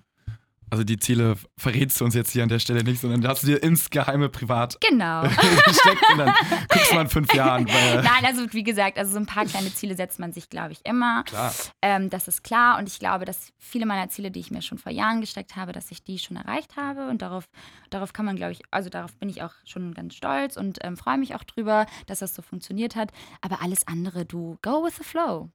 Also 0.71 0.85
die 0.85 0.99
Ziele 0.99 1.37
verrätst 1.59 2.01
du 2.01 2.05
uns 2.05 2.15
jetzt 2.15 2.31
hier 2.31 2.43
an 2.43 2.49
der 2.49 2.61
Stelle 2.61 2.83
nicht, 2.85 3.01
sondern 3.01 3.27
hast 3.27 3.43
du 3.43 3.49
dir 3.49 3.63
ins 3.63 3.91
Geheime 3.91 4.29
privat 4.29 4.79
Genau. 4.81 5.23
gesteckt 5.67 6.03
und 6.13 6.19
dann 6.19 6.33
guckst 6.69 6.91
du 6.91 6.95
mal 6.95 7.03
in 7.03 7.09
fünf 7.09 7.35
Jahren. 7.35 7.67
Weil, 7.69 8.03
Nein, 8.03 8.25
also 8.25 8.47
wie 8.53 8.63
gesagt, 8.63 8.97
also 8.99 9.13
so 9.13 9.19
ein 9.19 9.27
paar 9.27 9.45
kleine 9.47 9.73
Ziele 9.75 9.97
setzt 9.97 10.19
man 10.21 10.33
sich, 10.33 10.49
glaube 10.49 10.73
ich, 10.73 10.81
immer. 10.85 11.25
klar. 11.25 11.53
Ähm, 11.83 12.09
das 12.11 12.29
ist 12.29 12.45
klar 12.45 12.79
und 12.79 12.89
ich 12.89 12.99
glaube, 12.99 13.25
dass 13.25 13.53
viele 13.59 13.85
meiner 13.87 14.09
Ziele, 14.11 14.31
die 14.31 14.41
ich 14.41 14.51
mir 14.51 14.63
schon 14.63 14.79
vor 14.79 14.93
Jahren 14.93 15.21
gesteckt 15.21 15.57
habe, 15.57 15.73
dass 15.73 15.91
ich 15.91 16.05
die 16.05 16.19
schon 16.19 16.37
erreicht 16.37 16.77
habe 16.77 17.09
und 17.09 17.21
darauf, 17.23 17.45
darauf 17.91 18.13
kann 18.13 18.25
man, 18.25 18.37
glaube 18.37 18.53
ich, 18.53 18.61
also 18.71 18.89
darauf 18.91 19.13
bin 19.19 19.29
ich 19.29 19.43
auch 19.43 19.53
schon 19.65 19.93
ganz 19.95 20.15
stolz 20.15 20.57
und 20.57 20.79
ähm, 20.83 20.97
freue 20.97 21.19
mich 21.19 21.35
auch 21.35 21.45
drüber, 21.45 21.87
dass 22.07 22.21
das 22.21 22.35
so 22.35 22.43
funktioniert 22.43 22.97
hat. 22.97 23.11
Aber 23.41 23.61
alles 23.63 23.87
andere, 23.87 24.25
du 24.25 24.57
go 24.63 24.85
with 24.85 24.95
the 24.97 25.05
flow. 25.05 25.51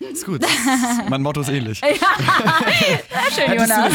Ist 0.00 0.26
gut. 0.26 0.44
mein 1.08 1.22
Motto 1.22 1.40
ist 1.40 1.48
ähnlich. 1.48 1.80
Sehr 1.80 3.46
schön, 3.46 3.58
Jonas. 3.58 3.92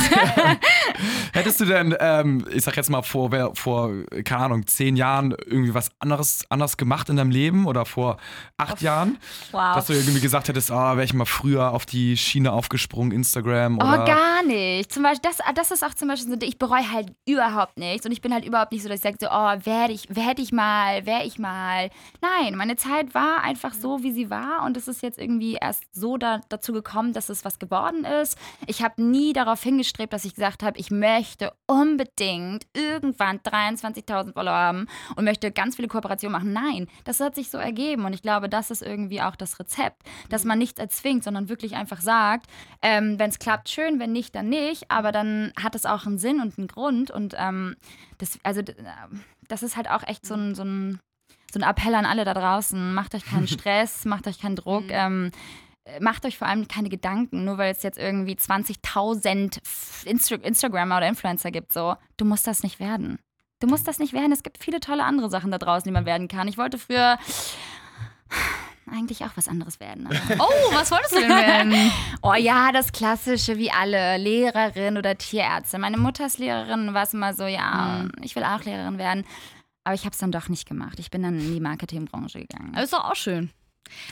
Hättest 1.33 1.59
du 1.59 1.65
denn, 1.65 1.95
ähm, 1.99 2.45
ich 2.51 2.63
sag 2.63 2.75
jetzt 2.77 2.89
mal 2.89 3.01
vor, 3.01 3.31
vor, 3.55 3.91
keine 4.23 4.45
Ahnung, 4.45 4.67
zehn 4.67 4.95
Jahren 4.95 5.31
irgendwie 5.31 5.73
was 5.73 5.91
anderes 5.99 6.45
anders 6.49 6.77
gemacht 6.77 7.09
in 7.09 7.17
deinem 7.17 7.31
Leben 7.31 7.65
oder 7.65 7.85
vor 7.85 8.17
acht 8.57 8.81
Jahren? 8.81 9.17
Wow. 9.51 9.75
Dass 9.75 9.87
du 9.87 9.93
irgendwie 9.93 10.19
gesagt 10.19 10.47
hättest, 10.47 10.71
ah, 10.71 10.95
wäre 10.95 11.05
ich 11.05 11.13
mal 11.13 11.25
früher 11.25 11.71
auf 11.71 11.85
die 11.85 12.17
Schiene 12.17 12.51
aufgesprungen, 12.51 13.11
Instagram 13.11 13.77
oder. 13.77 14.03
Oh, 14.03 14.05
gar 14.05 14.43
nicht. 14.43 14.91
Zum 14.91 15.03
Beispiel, 15.03 15.29
das, 15.29 15.39
das 15.55 15.71
ist 15.71 15.83
auch 15.83 15.93
zum 15.93 16.07
Beispiel 16.07 16.31
so, 16.31 16.45
ich 16.45 16.57
bereue 16.57 16.91
halt 16.91 17.13
überhaupt 17.27 17.77
nichts. 17.77 18.05
Und 18.05 18.11
ich 18.11 18.21
bin 18.21 18.33
halt 18.33 18.45
überhaupt 18.45 18.71
nicht 18.71 18.83
so, 18.83 18.89
dass 18.89 18.97
ich 18.97 19.03
sage, 19.03 19.17
so, 19.19 19.27
oh, 19.27 19.53
werde 19.65 19.93
ich, 19.93 20.07
werde 20.09 20.41
ich 20.41 20.51
mal, 20.51 21.05
wäre 21.05 21.23
ich 21.23 21.39
mal. 21.39 21.89
Nein, 22.21 22.55
meine 22.55 22.75
Zeit 22.75 23.13
war 23.13 23.41
einfach 23.43 23.73
so, 23.73 24.03
wie 24.03 24.11
sie 24.11 24.29
war. 24.29 24.63
Und 24.65 24.77
es 24.77 24.87
ist 24.87 25.01
jetzt 25.01 25.19
irgendwie 25.19 25.57
erst 25.59 25.83
so 25.93 26.17
da, 26.17 26.41
dazu 26.49 26.73
gekommen, 26.73 27.13
dass 27.13 27.29
es 27.29 27.45
was 27.45 27.59
geworden 27.59 28.05
ist. 28.05 28.37
Ich 28.67 28.83
habe 28.83 29.01
nie 29.01 29.33
darauf 29.33 29.61
hingestrebt, 29.61 30.13
dass 30.13 30.25
ich 30.25 30.35
gesagt 30.35 30.63
habe, 30.63 30.77
ich 30.79 30.91
möchte 30.99 31.53
unbedingt 31.67 32.65
irgendwann 32.73 33.39
23.000 33.39 34.33
Follower 34.33 34.53
haben 34.53 34.87
und 35.15 35.25
möchte 35.25 35.51
ganz 35.51 35.75
viele 35.75 35.87
Kooperationen 35.87 36.31
machen. 36.31 36.53
Nein, 36.53 36.87
das 37.03 37.19
hat 37.19 37.35
sich 37.35 37.49
so 37.49 37.57
ergeben. 37.57 38.05
Und 38.05 38.13
ich 38.13 38.21
glaube, 38.21 38.49
das 38.49 38.71
ist 38.71 38.81
irgendwie 38.81 39.21
auch 39.21 39.35
das 39.35 39.59
Rezept, 39.59 40.03
dass 40.29 40.45
man 40.45 40.57
nichts 40.57 40.79
erzwingt, 40.79 41.23
sondern 41.23 41.49
wirklich 41.49 41.75
einfach 41.75 42.01
sagt, 42.01 42.47
ähm, 42.81 43.19
wenn 43.19 43.29
es 43.29 43.39
klappt, 43.39 43.69
schön, 43.69 43.99
wenn 43.99 44.11
nicht, 44.11 44.35
dann 44.35 44.49
nicht. 44.49 44.89
Aber 44.89 45.11
dann 45.11 45.51
hat 45.61 45.75
es 45.75 45.85
auch 45.85 46.05
einen 46.05 46.17
Sinn 46.17 46.39
und 46.39 46.57
einen 46.57 46.67
Grund. 46.67 47.11
Und 47.11 47.35
ähm, 47.37 47.75
das, 48.17 48.39
also, 48.43 48.61
äh, 48.61 48.73
das 49.47 49.63
ist 49.63 49.75
halt 49.75 49.89
auch 49.89 50.03
echt 50.03 50.25
so 50.25 50.35
ein, 50.35 50.55
so 50.55 50.63
ein, 50.63 50.99
so 51.51 51.59
ein 51.59 51.69
Appell 51.69 51.95
an 51.95 52.05
alle 52.05 52.25
da 52.25 52.33
draußen. 52.33 52.93
Macht 52.93 53.15
euch 53.15 53.25
keinen 53.25 53.47
Stress, 53.49 54.05
macht 54.05 54.27
euch 54.27 54.39
keinen 54.39 54.55
Druck. 54.55 54.85
Ähm, 54.89 55.31
äh, 55.33 55.72
macht 55.99 56.25
euch 56.25 56.37
vor 56.37 56.47
allem 56.47 56.67
keine 56.67 56.89
Gedanken, 56.89 57.45
nur 57.45 57.57
weil 57.57 57.71
es 57.71 57.83
jetzt 57.83 57.97
irgendwie 57.97 58.35
20.000 58.35 59.59
Insta 60.05 60.35
Instagrammer 60.35 60.97
oder 60.97 61.07
Influencer 61.07 61.51
gibt. 61.51 61.73
So, 61.73 61.95
du 62.17 62.25
musst 62.25 62.47
das 62.47 62.63
nicht 62.63 62.79
werden. 62.79 63.19
Du 63.59 63.67
musst 63.67 63.87
das 63.87 63.99
nicht 63.99 64.13
werden. 64.13 64.31
Es 64.31 64.43
gibt 64.43 64.57
viele 64.57 64.79
tolle 64.79 65.03
andere 65.03 65.29
Sachen 65.29 65.51
da 65.51 65.57
draußen, 65.57 65.85
die 65.85 65.93
man 65.93 66.05
werden 66.05 66.27
kann. 66.27 66.47
Ich 66.47 66.57
wollte 66.57 66.77
früher 66.77 67.17
eigentlich 68.91 69.23
auch 69.23 69.31
was 69.35 69.47
anderes 69.47 69.79
werden. 69.79 70.07
oh, 70.39 70.73
was 70.73 70.91
wolltest 70.91 71.15
du 71.15 71.19
denn 71.19 71.29
werden? 71.29 71.91
oh 72.21 72.33
ja, 72.33 72.71
das 72.71 72.91
Klassische 72.91 73.57
wie 73.57 73.71
alle, 73.71 74.17
Lehrerin 74.17 74.97
oder 74.97 75.17
Tierärztin. 75.17 75.81
Meine 75.81 75.97
Mutter 75.97 76.25
ist 76.25 76.39
Lehrerin, 76.39 76.93
war 76.93 77.03
es 77.03 77.13
immer 77.13 77.33
so, 77.33 77.45
ja, 77.45 78.03
mhm. 78.03 78.11
ich 78.21 78.35
will 78.35 78.43
auch 78.43 78.63
Lehrerin 78.63 78.97
werden. 78.97 79.25
Aber 79.85 79.95
ich 79.95 80.01
habe 80.01 80.11
es 80.11 80.19
dann 80.19 80.31
doch 80.31 80.49
nicht 80.49 80.67
gemacht. 80.67 80.99
Ich 80.99 81.11
bin 81.11 81.23
dann 81.23 81.39
in 81.39 81.53
die 81.53 81.59
Marketingbranche 81.59 82.39
gegangen. 82.39 82.71
Aber 82.73 82.83
ist 82.83 82.93
doch 82.93 83.03
auch 83.03 83.15
schön. 83.15 83.51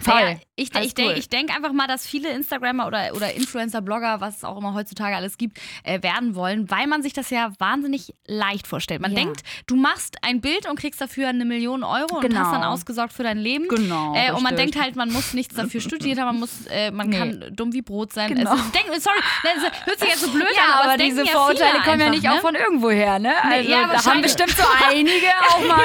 Voll. 0.01 0.19
Ja, 0.19 0.35
ich, 0.55 0.75
ich, 0.75 0.93
cool. 0.99 1.15
ich 1.17 1.29
denke 1.29 1.53
einfach 1.53 1.73
mal, 1.73 1.87
dass 1.87 2.05
viele 2.05 2.29
Instagrammer 2.29 2.87
oder, 2.87 3.15
oder 3.15 3.33
Influencer, 3.33 3.81
Blogger, 3.81 4.21
was 4.21 4.37
es 4.37 4.43
auch 4.43 4.57
immer 4.57 4.73
heutzutage 4.73 5.15
alles 5.15 5.37
gibt, 5.37 5.59
äh, 5.83 6.01
werden 6.03 6.35
wollen, 6.35 6.69
weil 6.69 6.87
man 6.87 7.01
sich 7.01 7.13
das 7.13 7.29
ja 7.29 7.51
wahnsinnig 7.57 8.13
leicht 8.27 8.67
vorstellt. 8.67 9.01
Man 9.01 9.11
ja. 9.11 9.19
denkt, 9.19 9.41
du 9.67 9.75
machst 9.75 10.17
ein 10.21 10.41
Bild 10.41 10.69
und 10.69 10.77
kriegst 10.77 11.01
dafür 11.01 11.29
eine 11.29 11.45
Million 11.45 11.83
Euro 11.83 12.19
genau. 12.19 12.25
und 12.25 12.39
hast 12.39 12.53
dann 12.53 12.63
ausgesorgt 12.63 13.13
für 13.13 13.23
dein 13.23 13.37
Leben. 13.37 13.67
Genau. 13.67 14.13
Äh, 14.15 14.31
und 14.33 14.43
man 14.43 14.55
denkt 14.55 14.79
halt, 14.79 14.95
man 14.95 15.11
muss 15.11 15.33
nichts 15.33 15.55
dafür 15.55 15.81
studieren, 15.81 16.19
aber 16.19 16.31
man, 16.31 16.41
muss, 16.41 16.67
äh, 16.69 16.91
man 16.91 17.09
nee. 17.09 17.17
kann 17.17 17.45
dumm 17.53 17.73
wie 17.73 17.81
Brot 17.81 18.13
sein. 18.13 18.35
Genau. 18.35 18.53
Es, 18.53 18.71
denk, 18.71 18.85
sorry, 18.99 19.19
das 19.43 19.85
hört 19.85 19.99
sich 19.99 20.09
jetzt 20.09 20.21
so 20.21 20.31
blöd 20.31 20.45
ja, 20.55 20.63
an, 20.63 20.79
aber, 20.79 20.93
aber 20.93 21.03
diese 21.03 21.25
Vorurteile 21.25 21.79
kommen 21.83 21.99
ja 21.99 22.09
nicht 22.09 22.23
ne? 22.23 22.33
auch 22.33 22.41
von 22.41 22.55
irgendwoher, 22.55 23.19
ne? 23.19 23.33
Also, 23.43 23.67
nee, 23.67 23.69
ja, 23.69 23.87
da 23.87 24.05
haben 24.05 24.21
bestimmt 24.21 24.51
so 24.51 24.63
einige 24.89 25.27
auch 25.49 25.67
mal, 25.67 25.81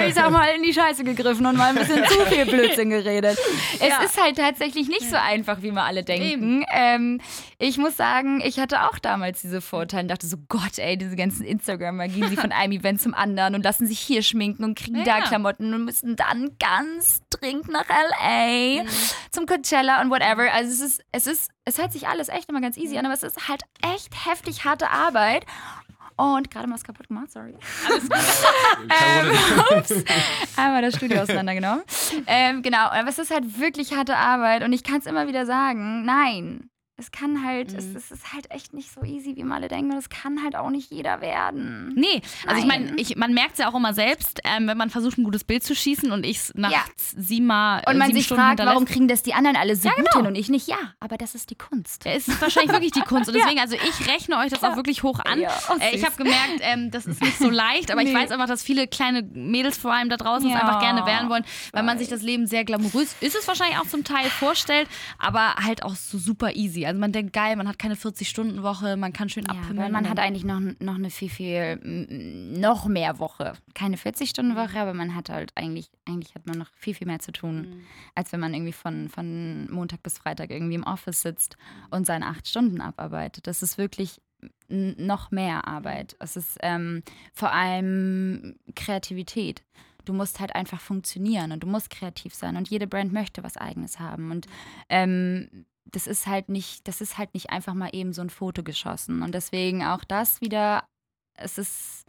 äh, 0.00 0.08
ich 0.08 0.14
sag 0.14 0.30
mal, 0.30 0.46
in 0.54 0.62
die 0.62 0.72
Scheiße 0.72 1.04
gegriffen 1.04 1.44
und 1.46 1.56
mal 1.56 1.70
ein 1.70 1.74
bisschen 1.74 2.04
zu 2.06 2.26
viel 2.26 2.44
Blödsinn 2.50 2.90
geredet. 2.90 3.29
Es 3.80 3.88
ja. 3.88 4.02
ist 4.02 4.22
halt 4.22 4.36
tatsächlich 4.36 4.88
nicht 4.88 5.08
so 5.08 5.16
einfach, 5.16 5.62
wie 5.62 5.70
wir 5.72 5.82
alle 5.82 6.02
denken. 6.02 6.64
Ähm, 6.72 7.20
ich 7.58 7.78
muss 7.78 7.96
sagen, 7.96 8.40
ich 8.44 8.58
hatte 8.58 8.82
auch 8.82 8.98
damals 8.98 9.42
diese 9.42 9.60
Vorteile 9.60 10.02
und 10.02 10.08
dachte 10.08 10.26
so, 10.26 10.36
Gott, 10.48 10.78
ey, 10.78 10.96
diese 10.96 11.16
ganzen 11.16 11.44
Instagrammer 11.44 12.08
gehen 12.08 12.28
sie 12.28 12.36
von 12.36 12.52
einem 12.60 12.72
Event 12.72 13.00
zum 13.00 13.14
anderen 13.14 13.54
und 13.54 13.62
lassen 13.62 13.86
sich 13.86 13.98
hier 13.98 14.22
schminken 14.22 14.64
und 14.64 14.78
kriegen 14.78 14.98
ja. 14.98 15.04
da 15.04 15.20
Klamotten 15.20 15.72
und 15.74 15.84
müssen 15.84 16.16
dann 16.16 16.56
ganz 16.58 17.20
dringend 17.30 17.68
nach 17.68 17.88
L.A. 17.88 18.82
Mhm. 18.82 18.88
zum 19.30 19.46
Coachella 19.46 20.00
und 20.00 20.10
whatever. 20.10 20.52
Also 20.52 20.70
es 20.70 20.80
ist, 20.80 21.04
es 21.12 21.26
ist, 21.26 21.50
es 21.64 21.78
hört 21.78 21.92
sich 21.92 22.08
alles 22.08 22.28
echt 22.28 22.48
immer 22.48 22.60
ganz 22.60 22.76
easy 22.76 22.96
an, 22.98 23.06
aber 23.06 23.14
es 23.14 23.22
ist 23.22 23.48
halt 23.48 23.62
echt 23.94 24.26
heftig 24.26 24.64
harte 24.64 24.90
Arbeit. 24.90 25.44
Und 26.20 26.50
gerade 26.50 26.66
mal 26.66 26.74
was 26.74 26.84
kaputt 26.84 27.08
gemacht, 27.08 27.32
sorry. 27.32 27.54
Alles 27.88 28.08
gut. 28.08 28.18
ähm, 28.90 29.78
ups. 29.78 30.04
Einmal 30.56 30.82
das 30.82 30.96
Studio 30.96 31.22
auseinandergenommen. 31.22 31.82
Ähm, 32.26 32.62
genau, 32.62 32.88
aber 32.88 33.08
es 33.08 33.18
ist 33.18 33.30
halt 33.30 33.58
wirklich 33.58 33.94
harte 33.94 34.16
Arbeit 34.16 34.62
und 34.62 34.72
ich 34.72 34.84
kann 34.84 34.98
es 34.98 35.06
immer 35.06 35.26
wieder 35.26 35.46
sagen, 35.46 36.04
nein, 36.04 36.70
es 37.00 37.10
kann 37.10 37.44
halt, 37.44 37.72
mhm. 37.72 37.78
es, 37.78 37.94
es, 37.94 38.10
ist 38.10 38.32
halt 38.32 38.50
echt 38.50 38.74
nicht 38.74 38.92
so 38.92 39.02
easy, 39.02 39.34
wie 39.36 39.42
man 39.42 39.58
alle 39.58 39.68
denken. 39.68 39.92
Und 39.92 39.98
es 39.98 40.08
kann 40.08 40.42
halt 40.42 40.54
auch 40.54 40.70
nicht 40.70 40.90
jeder 40.90 41.20
werden. 41.20 41.92
Nee, 41.96 42.20
also 42.46 42.66
Nein. 42.66 42.94
ich 42.96 43.08
meine, 43.08 43.18
man 43.18 43.34
merkt 43.34 43.52
es 43.52 43.58
ja 43.58 43.70
auch 43.70 43.74
immer 43.74 43.94
selbst, 43.94 44.40
ähm, 44.44 44.68
wenn 44.68 44.76
man 44.76 44.90
versucht, 44.90 45.18
ein 45.18 45.24
gutes 45.24 45.44
Bild 45.44 45.62
zu 45.64 45.74
schießen 45.74 46.12
und 46.12 46.24
ich 46.24 46.36
es 46.36 46.52
nach 46.54 46.70
ja. 46.70 46.84
siebenmal 46.96 47.82
Und 47.86 47.98
man 47.98 48.08
sieben 48.08 48.18
sich 48.18 48.26
Stunden 48.26 48.42
fragt, 48.42 48.60
warum 48.60 48.84
kriegen 48.84 49.08
das 49.08 49.22
die 49.22 49.34
anderen 49.34 49.56
alle 49.56 49.74
so 49.76 49.88
ja, 49.88 49.94
gut 49.94 50.04
genau. 50.10 50.18
hin 50.18 50.26
und 50.26 50.34
ich 50.34 50.48
nicht? 50.48 50.68
Ja, 50.68 50.78
aber 51.00 51.16
das 51.16 51.34
ist 51.34 51.50
die 51.50 51.54
Kunst. 51.56 52.04
Es 52.04 52.28
ist 52.28 52.40
wahrscheinlich 52.40 52.72
wirklich 52.72 52.92
die 52.92 53.00
Kunst. 53.00 53.28
Und 53.28 53.34
deswegen, 53.38 53.60
also 53.60 53.76
ich 53.76 54.08
rechne 54.08 54.38
euch 54.38 54.50
das 54.50 54.62
auch 54.62 54.76
wirklich 54.76 55.02
hoch 55.02 55.20
an. 55.20 55.40
Ja, 55.40 55.50
oh, 55.70 55.76
äh, 55.80 55.94
ich 55.94 56.04
habe 56.04 56.16
gemerkt, 56.16 56.60
ähm, 56.60 56.90
das 56.90 57.06
ist 57.06 57.22
nicht 57.22 57.38
so 57.38 57.48
leicht, 57.50 57.90
aber 57.90 58.02
nee. 58.02 58.10
ich 58.10 58.14
weiß 58.14 58.30
einfach, 58.30 58.46
dass 58.46 58.62
viele 58.62 58.86
kleine 58.86 59.22
Mädels 59.22 59.78
vor 59.78 59.92
allem 59.92 60.10
da 60.10 60.16
draußen 60.16 60.48
es 60.50 60.54
einfach 60.54 60.80
gerne 60.80 61.06
werden 61.06 61.30
wollen, 61.30 61.44
weil 61.72 61.82
man 61.82 61.98
sich 61.98 62.08
das 62.08 62.22
Leben 62.22 62.46
sehr 62.46 62.64
glamourös, 62.64 63.16
ist 63.20 63.36
es 63.36 63.48
wahrscheinlich 63.48 63.78
auch 63.78 63.86
zum 63.86 64.04
Teil 64.04 64.28
vorstellt, 64.28 64.88
aber 65.18 65.54
halt 65.56 65.82
auch 65.82 65.94
so 65.94 66.18
super 66.18 66.54
easy. 66.54 66.86
Also 66.90 67.00
man 67.00 67.12
denkt, 67.12 67.32
geil, 67.32 67.54
man 67.54 67.68
hat 67.68 67.78
keine 67.78 67.94
40-Stunden-Woche, 67.94 68.96
man 68.96 69.12
kann 69.12 69.28
schön 69.28 69.44
ja, 69.44 69.50
abpimmeln. 69.50 69.78
Weil 69.78 69.92
man 69.92 70.10
hat 70.10 70.18
eigentlich 70.18 70.42
noch, 70.42 70.60
noch 70.80 70.96
eine 70.96 71.08
viel, 71.08 71.28
viel, 71.28 71.76
noch 72.58 72.86
mehr 72.86 73.20
Woche. 73.20 73.52
Keine 73.74 73.96
40-Stunden-Woche, 73.96 74.80
aber 74.80 74.92
man 74.92 75.14
hat 75.14 75.28
halt 75.30 75.52
eigentlich, 75.54 75.88
eigentlich 76.04 76.34
hat 76.34 76.48
man 76.48 76.58
noch 76.58 76.66
viel, 76.74 76.94
viel 76.94 77.06
mehr 77.06 77.20
zu 77.20 77.30
tun, 77.30 77.60
mhm. 77.60 77.80
als 78.16 78.32
wenn 78.32 78.40
man 78.40 78.54
irgendwie 78.54 78.72
von, 78.72 79.08
von 79.08 79.70
Montag 79.70 80.02
bis 80.02 80.18
Freitag 80.18 80.50
irgendwie 80.50 80.74
im 80.74 80.82
Office 80.82 81.22
sitzt 81.22 81.56
und 81.90 82.06
seine 82.06 82.26
acht 82.26 82.48
Stunden 82.48 82.80
abarbeitet. 82.80 83.46
Das 83.46 83.62
ist 83.62 83.78
wirklich 83.78 84.20
noch 84.68 85.30
mehr 85.30 85.68
Arbeit. 85.68 86.16
Es 86.18 86.36
ist 86.36 86.58
ähm, 86.60 87.04
vor 87.32 87.52
allem 87.52 88.56
Kreativität. 88.74 89.62
Du 90.06 90.12
musst 90.12 90.40
halt 90.40 90.56
einfach 90.56 90.80
funktionieren 90.80 91.52
und 91.52 91.62
du 91.62 91.68
musst 91.68 91.90
kreativ 91.90 92.34
sein 92.34 92.56
und 92.56 92.68
jede 92.68 92.88
Brand 92.88 93.12
möchte 93.12 93.44
was 93.44 93.56
Eigenes 93.56 94.00
haben. 94.00 94.32
Und 94.32 94.48
ähm, 94.88 95.66
das 95.84 96.06
ist 96.06 96.26
halt 96.26 96.48
nicht, 96.48 96.86
das 96.88 97.00
ist 97.00 97.18
halt 97.18 97.34
nicht 97.34 97.50
einfach 97.50 97.74
mal 97.74 97.90
eben 97.92 98.12
so 98.12 98.22
ein 98.22 98.30
Foto 98.30 98.62
geschossen. 98.62 99.22
Und 99.22 99.34
deswegen 99.34 99.84
auch 99.84 100.04
das 100.04 100.40
wieder, 100.40 100.84
es 101.34 101.58
ist 101.58 102.04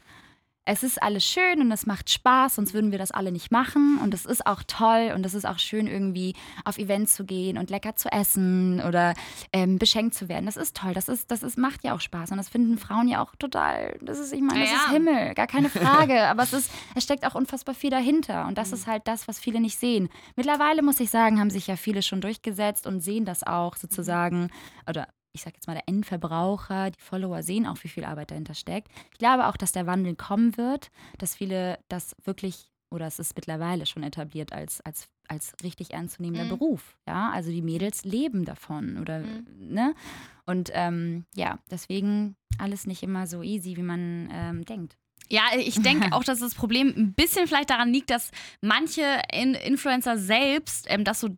es 0.65 0.83
ist 0.83 1.01
alles 1.01 1.25
schön 1.25 1.59
und 1.59 1.71
es 1.71 1.87
macht 1.87 2.09
Spaß, 2.09 2.55
sonst 2.55 2.73
würden 2.73 2.91
wir 2.91 2.99
das 2.99 3.11
alle 3.11 3.31
nicht 3.31 3.51
machen. 3.51 3.97
Und 4.01 4.13
es 4.13 4.25
ist 4.25 4.45
auch 4.45 4.61
toll 4.67 5.11
und 5.15 5.25
es 5.25 5.33
ist 5.33 5.45
auch 5.45 5.57
schön, 5.57 5.87
irgendwie 5.87 6.35
auf 6.65 6.77
Events 6.77 7.15
zu 7.15 7.25
gehen 7.25 7.57
und 7.57 7.71
lecker 7.71 7.95
zu 7.95 8.11
essen 8.11 8.79
oder 8.81 9.15
ähm, 9.53 9.79
beschenkt 9.79 10.13
zu 10.13 10.29
werden. 10.29 10.45
Das 10.45 10.57
ist 10.57 10.77
toll. 10.77 10.93
Das 10.93 11.07
ist, 11.09 11.31
das 11.31 11.41
ist, 11.41 11.57
macht 11.57 11.83
ja 11.83 11.95
auch 11.95 11.99
Spaß. 11.99 12.31
Und 12.31 12.37
das 12.37 12.49
finden 12.49 12.77
Frauen 12.77 13.07
ja 13.07 13.23
auch 13.23 13.35
total. 13.37 13.97
Das 14.01 14.19
ist, 14.19 14.33
ich 14.33 14.41
meine, 14.41 14.59
das 14.59 14.69
ja. 14.69 14.75
ist 14.77 14.89
Himmel, 14.89 15.33
gar 15.33 15.47
keine 15.47 15.69
Frage. 15.71 16.27
Aber 16.27 16.43
es 16.43 16.53
ist, 16.53 16.71
es 16.95 17.03
steckt 17.03 17.25
auch 17.25 17.33
unfassbar 17.33 17.73
viel 17.73 17.89
dahinter. 17.89 18.45
Und 18.47 18.57
das 18.57 18.69
mhm. 18.69 18.75
ist 18.75 18.87
halt 18.87 19.07
das, 19.07 19.27
was 19.27 19.39
viele 19.39 19.61
nicht 19.61 19.79
sehen. 19.79 20.09
Mittlerweile 20.35 20.83
muss 20.83 20.99
ich 20.99 21.09
sagen, 21.09 21.39
haben 21.39 21.49
sich 21.49 21.65
ja 21.65 21.75
viele 21.75 22.03
schon 22.03 22.21
durchgesetzt 22.21 22.85
und 22.85 23.01
sehen 23.01 23.25
das 23.25 23.43
auch 23.43 23.77
sozusagen. 23.77 24.51
Oder 24.87 25.07
ich 25.33 25.41
sage 25.41 25.55
jetzt 25.55 25.67
mal, 25.67 25.73
der 25.73 25.87
Endverbraucher, 25.87 26.91
die 26.91 26.99
Follower 26.99 27.43
sehen 27.43 27.65
auch, 27.65 27.77
wie 27.83 27.87
viel 27.87 28.03
Arbeit 28.03 28.31
dahinter 28.31 28.53
steckt. 28.53 28.89
Ich 29.13 29.19
glaube 29.19 29.47
auch, 29.47 29.57
dass 29.57 29.71
der 29.71 29.87
Wandel 29.87 30.15
kommen 30.15 30.57
wird, 30.57 30.91
dass 31.17 31.35
viele 31.35 31.79
das 31.89 32.15
wirklich, 32.23 32.71
oder 32.91 33.07
es 33.07 33.19
ist 33.19 33.35
mittlerweile 33.35 33.85
schon 33.85 34.03
etabliert 34.03 34.53
als, 34.53 34.81
als, 34.81 35.07
als 35.27 35.53
richtig 35.63 35.91
ernstzunehmender 35.91 36.45
mhm. 36.45 36.49
Beruf. 36.49 36.97
Ja, 37.07 37.31
also 37.31 37.51
die 37.51 37.61
Mädels 37.61 38.03
leben 38.03 38.45
davon 38.45 38.97
oder, 38.97 39.19
mhm. 39.19 39.45
ne? 39.59 39.95
Und 40.45 40.71
ähm, 40.73 41.25
ja, 41.35 41.59
deswegen 41.69 42.35
alles 42.57 42.85
nicht 42.85 43.03
immer 43.03 43.27
so 43.27 43.41
easy, 43.41 43.77
wie 43.77 43.83
man 43.83 44.29
ähm, 44.31 44.65
denkt. 44.65 44.97
Ja, 45.29 45.43
ich 45.57 45.81
denke 45.81 46.11
auch, 46.11 46.23
dass 46.23 46.39
das 46.39 46.55
Problem 46.55 46.93
ein 46.95 47.13
bisschen 47.13 47.47
vielleicht 47.47 47.69
daran 47.69 47.93
liegt, 47.93 48.09
dass 48.09 48.31
manche 48.61 49.21
In 49.31 49.53
Influencer 49.53 50.17
selbst 50.17 50.87
ähm, 50.89 51.05
das 51.05 51.21
so 51.21 51.29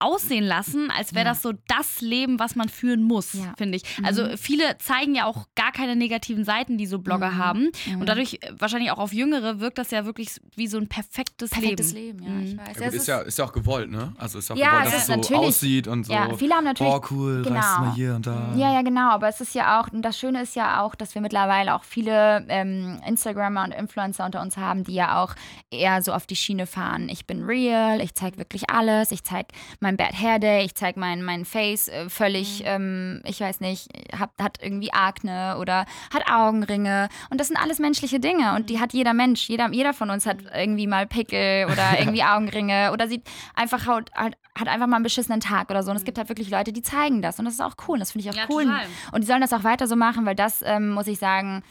aussehen 0.00 0.44
lassen, 0.44 0.90
als 0.90 1.14
wäre 1.14 1.26
ja. 1.26 1.32
das 1.32 1.42
so 1.42 1.52
das 1.68 2.00
Leben, 2.00 2.38
was 2.38 2.56
man 2.56 2.68
führen 2.68 3.02
muss, 3.02 3.34
ja. 3.34 3.54
finde 3.56 3.76
ich. 3.76 3.98
Mhm. 3.98 4.04
Also 4.04 4.36
viele 4.36 4.78
zeigen 4.78 5.14
ja 5.14 5.26
auch 5.26 5.46
gar 5.54 5.72
keine 5.72 5.94
negativen 5.94 6.44
Seiten, 6.44 6.78
die 6.78 6.86
so 6.86 6.98
Blogger 6.98 7.32
mhm. 7.32 7.38
haben. 7.38 7.70
Mhm. 7.86 8.00
Und 8.00 8.08
dadurch 8.08 8.38
äh, 8.40 8.52
wahrscheinlich 8.58 8.90
auch 8.90 8.98
auf 8.98 9.12
Jüngere 9.12 9.60
wirkt 9.60 9.78
das 9.78 9.90
ja 9.90 10.04
wirklich 10.04 10.40
wie 10.56 10.66
so 10.66 10.78
ein 10.78 10.88
perfektes, 10.88 11.50
perfektes 11.50 11.92
Leben. 11.92 12.18
Leben. 12.18 12.24
ja, 12.24 12.44
ich 12.44 12.54
mhm. 12.54 12.58
weiß. 12.58 12.78
Ja, 12.80 12.86
ist, 12.86 13.08
ja, 13.08 13.20
ist 13.20 13.38
ja 13.38 13.44
auch 13.44 13.52
gewollt, 13.52 13.90
ne? 13.90 14.12
Also 14.18 14.38
ist 14.38 14.48
ja 14.48 14.54
auch 14.54 14.58
gewollt, 14.58 14.86
dass 14.86 14.94
es 14.94 15.06
so 15.06 15.16
natürlich. 15.16 15.42
aussieht 15.42 15.88
und 15.88 16.04
so. 16.04 16.12
Ja, 16.12 16.34
viele 16.34 16.54
haben 16.54 16.64
natürlich. 16.64 16.92
Oh, 16.92 17.00
cool, 17.10 17.42
genau. 17.42 17.56
reist 17.56 17.80
mal 17.80 17.94
hier 17.94 18.14
und 18.14 18.26
da. 18.26 18.54
Ja, 18.56 18.72
ja, 18.72 18.82
genau. 18.82 19.10
Aber 19.10 19.28
es 19.28 19.40
ist 19.40 19.54
ja 19.54 19.80
auch, 19.80 19.88
und 19.92 20.02
das 20.02 20.18
Schöne 20.18 20.42
ist 20.42 20.56
ja 20.56 20.82
auch, 20.82 20.94
dass 20.94 21.14
wir 21.14 21.22
mittlerweile 21.22 21.74
auch 21.74 21.84
viele 21.84 22.44
ähm, 22.48 23.00
Instagrammer 23.06 23.64
und 23.64 23.72
Influencer 23.72 24.24
unter 24.24 24.40
uns 24.40 24.56
haben, 24.56 24.84
die 24.84 24.94
ja 24.94 25.22
auch 25.22 25.34
eher 25.70 26.02
so 26.02 26.12
auf 26.12 26.26
die 26.26 26.36
Schiene 26.36 26.66
fahren. 26.66 27.08
Ich 27.08 27.26
bin 27.26 27.44
real, 27.44 28.00
ich 28.00 28.14
zeige 28.14 28.38
wirklich 28.38 28.70
alles, 28.70 29.12
ich 29.12 29.24
zeige 29.24 29.48
mein 29.80 29.89
mein 29.90 29.96
Bad 29.96 30.20
Hair 30.20 30.38
Day, 30.38 30.64
ich 30.64 30.74
zeige 30.74 31.00
mein, 31.00 31.22
mein 31.22 31.44
Face 31.44 31.88
äh, 31.88 32.08
völlig, 32.08 32.60
mhm. 32.60 32.66
ähm, 32.66 33.22
ich 33.24 33.40
weiß 33.40 33.60
nicht, 33.60 33.88
hab, 34.16 34.40
hat 34.40 34.58
irgendwie 34.62 34.92
Akne 34.92 35.56
oder 35.58 35.84
hat 36.14 36.30
Augenringe. 36.30 37.08
Und 37.30 37.40
das 37.40 37.48
sind 37.48 37.56
alles 37.56 37.78
menschliche 37.78 38.20
Dinge 38.20 38.54
und 38.54 38.70
die 38.70 38.76
mhm. 38.76 38.80
hat 38.80 38.92
jeder 38.92 39.14
Mensch. 39.14 39.48
Jeder, 39.48 39.68
jeder 39.72 39.92
von 39.92 40.10
uns 40.10 40.26
hat 40.26 40.42
mhm. 40.42 40.48
irgendwie 40.54 40.86
mal 40.86 41.06
Pickel 41.06 41.66
oder 41.66 41.82
irgendwie 41.98 42.22
Augenringe 42.22 42.92
oder 42.92 43.08
sieht 43.08 43.28
einfach 43.54 43.86
Haut, 43.86 44.12
hat, 44.14 44.34
hat 44.56 44.68
einfach 44.68 44.86
mal 44.86 44.96
einen 44.96 45.02
beschissenen 45.02 45.40
Tag 45.40 45.70
oder 45.70 45.82
so. 45.82 45.90
Und 45.90 45.96
es 45.96 46.04
gibt 46.04 46.18
halt 46.18 46.28
wirklich 46.28 46.50
Leute, 46.50 46.72
die 46.72 46.82
zeigen 46.82 47.20
das. 47.22 47.38
Und 47.38 47.46
das 47.46 47.54
ist 47.54 47.60
auch 47.60 47.74
cool. 47.88 47.98
Das 47.98 48.12
finde 48.12 48.28
ich 48.28 48.30
auch 48.32 48.36
ja, 48.36 48.46
cool. 48.48 48.64
Total. 48.64 48.86
Und 49.12 49.22
die 49.22 49.26
sollen 49.26 49.40
das 49.40 49.52
auch 49.52 49.64
weiter 49.64 49.88
so 49.88 49.96
machen, 49.96 50.24
weil 50.26 50.36
das, 50.36 50.62
ähm, 50.64 50.90
muss 50.90 51.08
ich 51.08 51.18
sagen, 51.18 51.62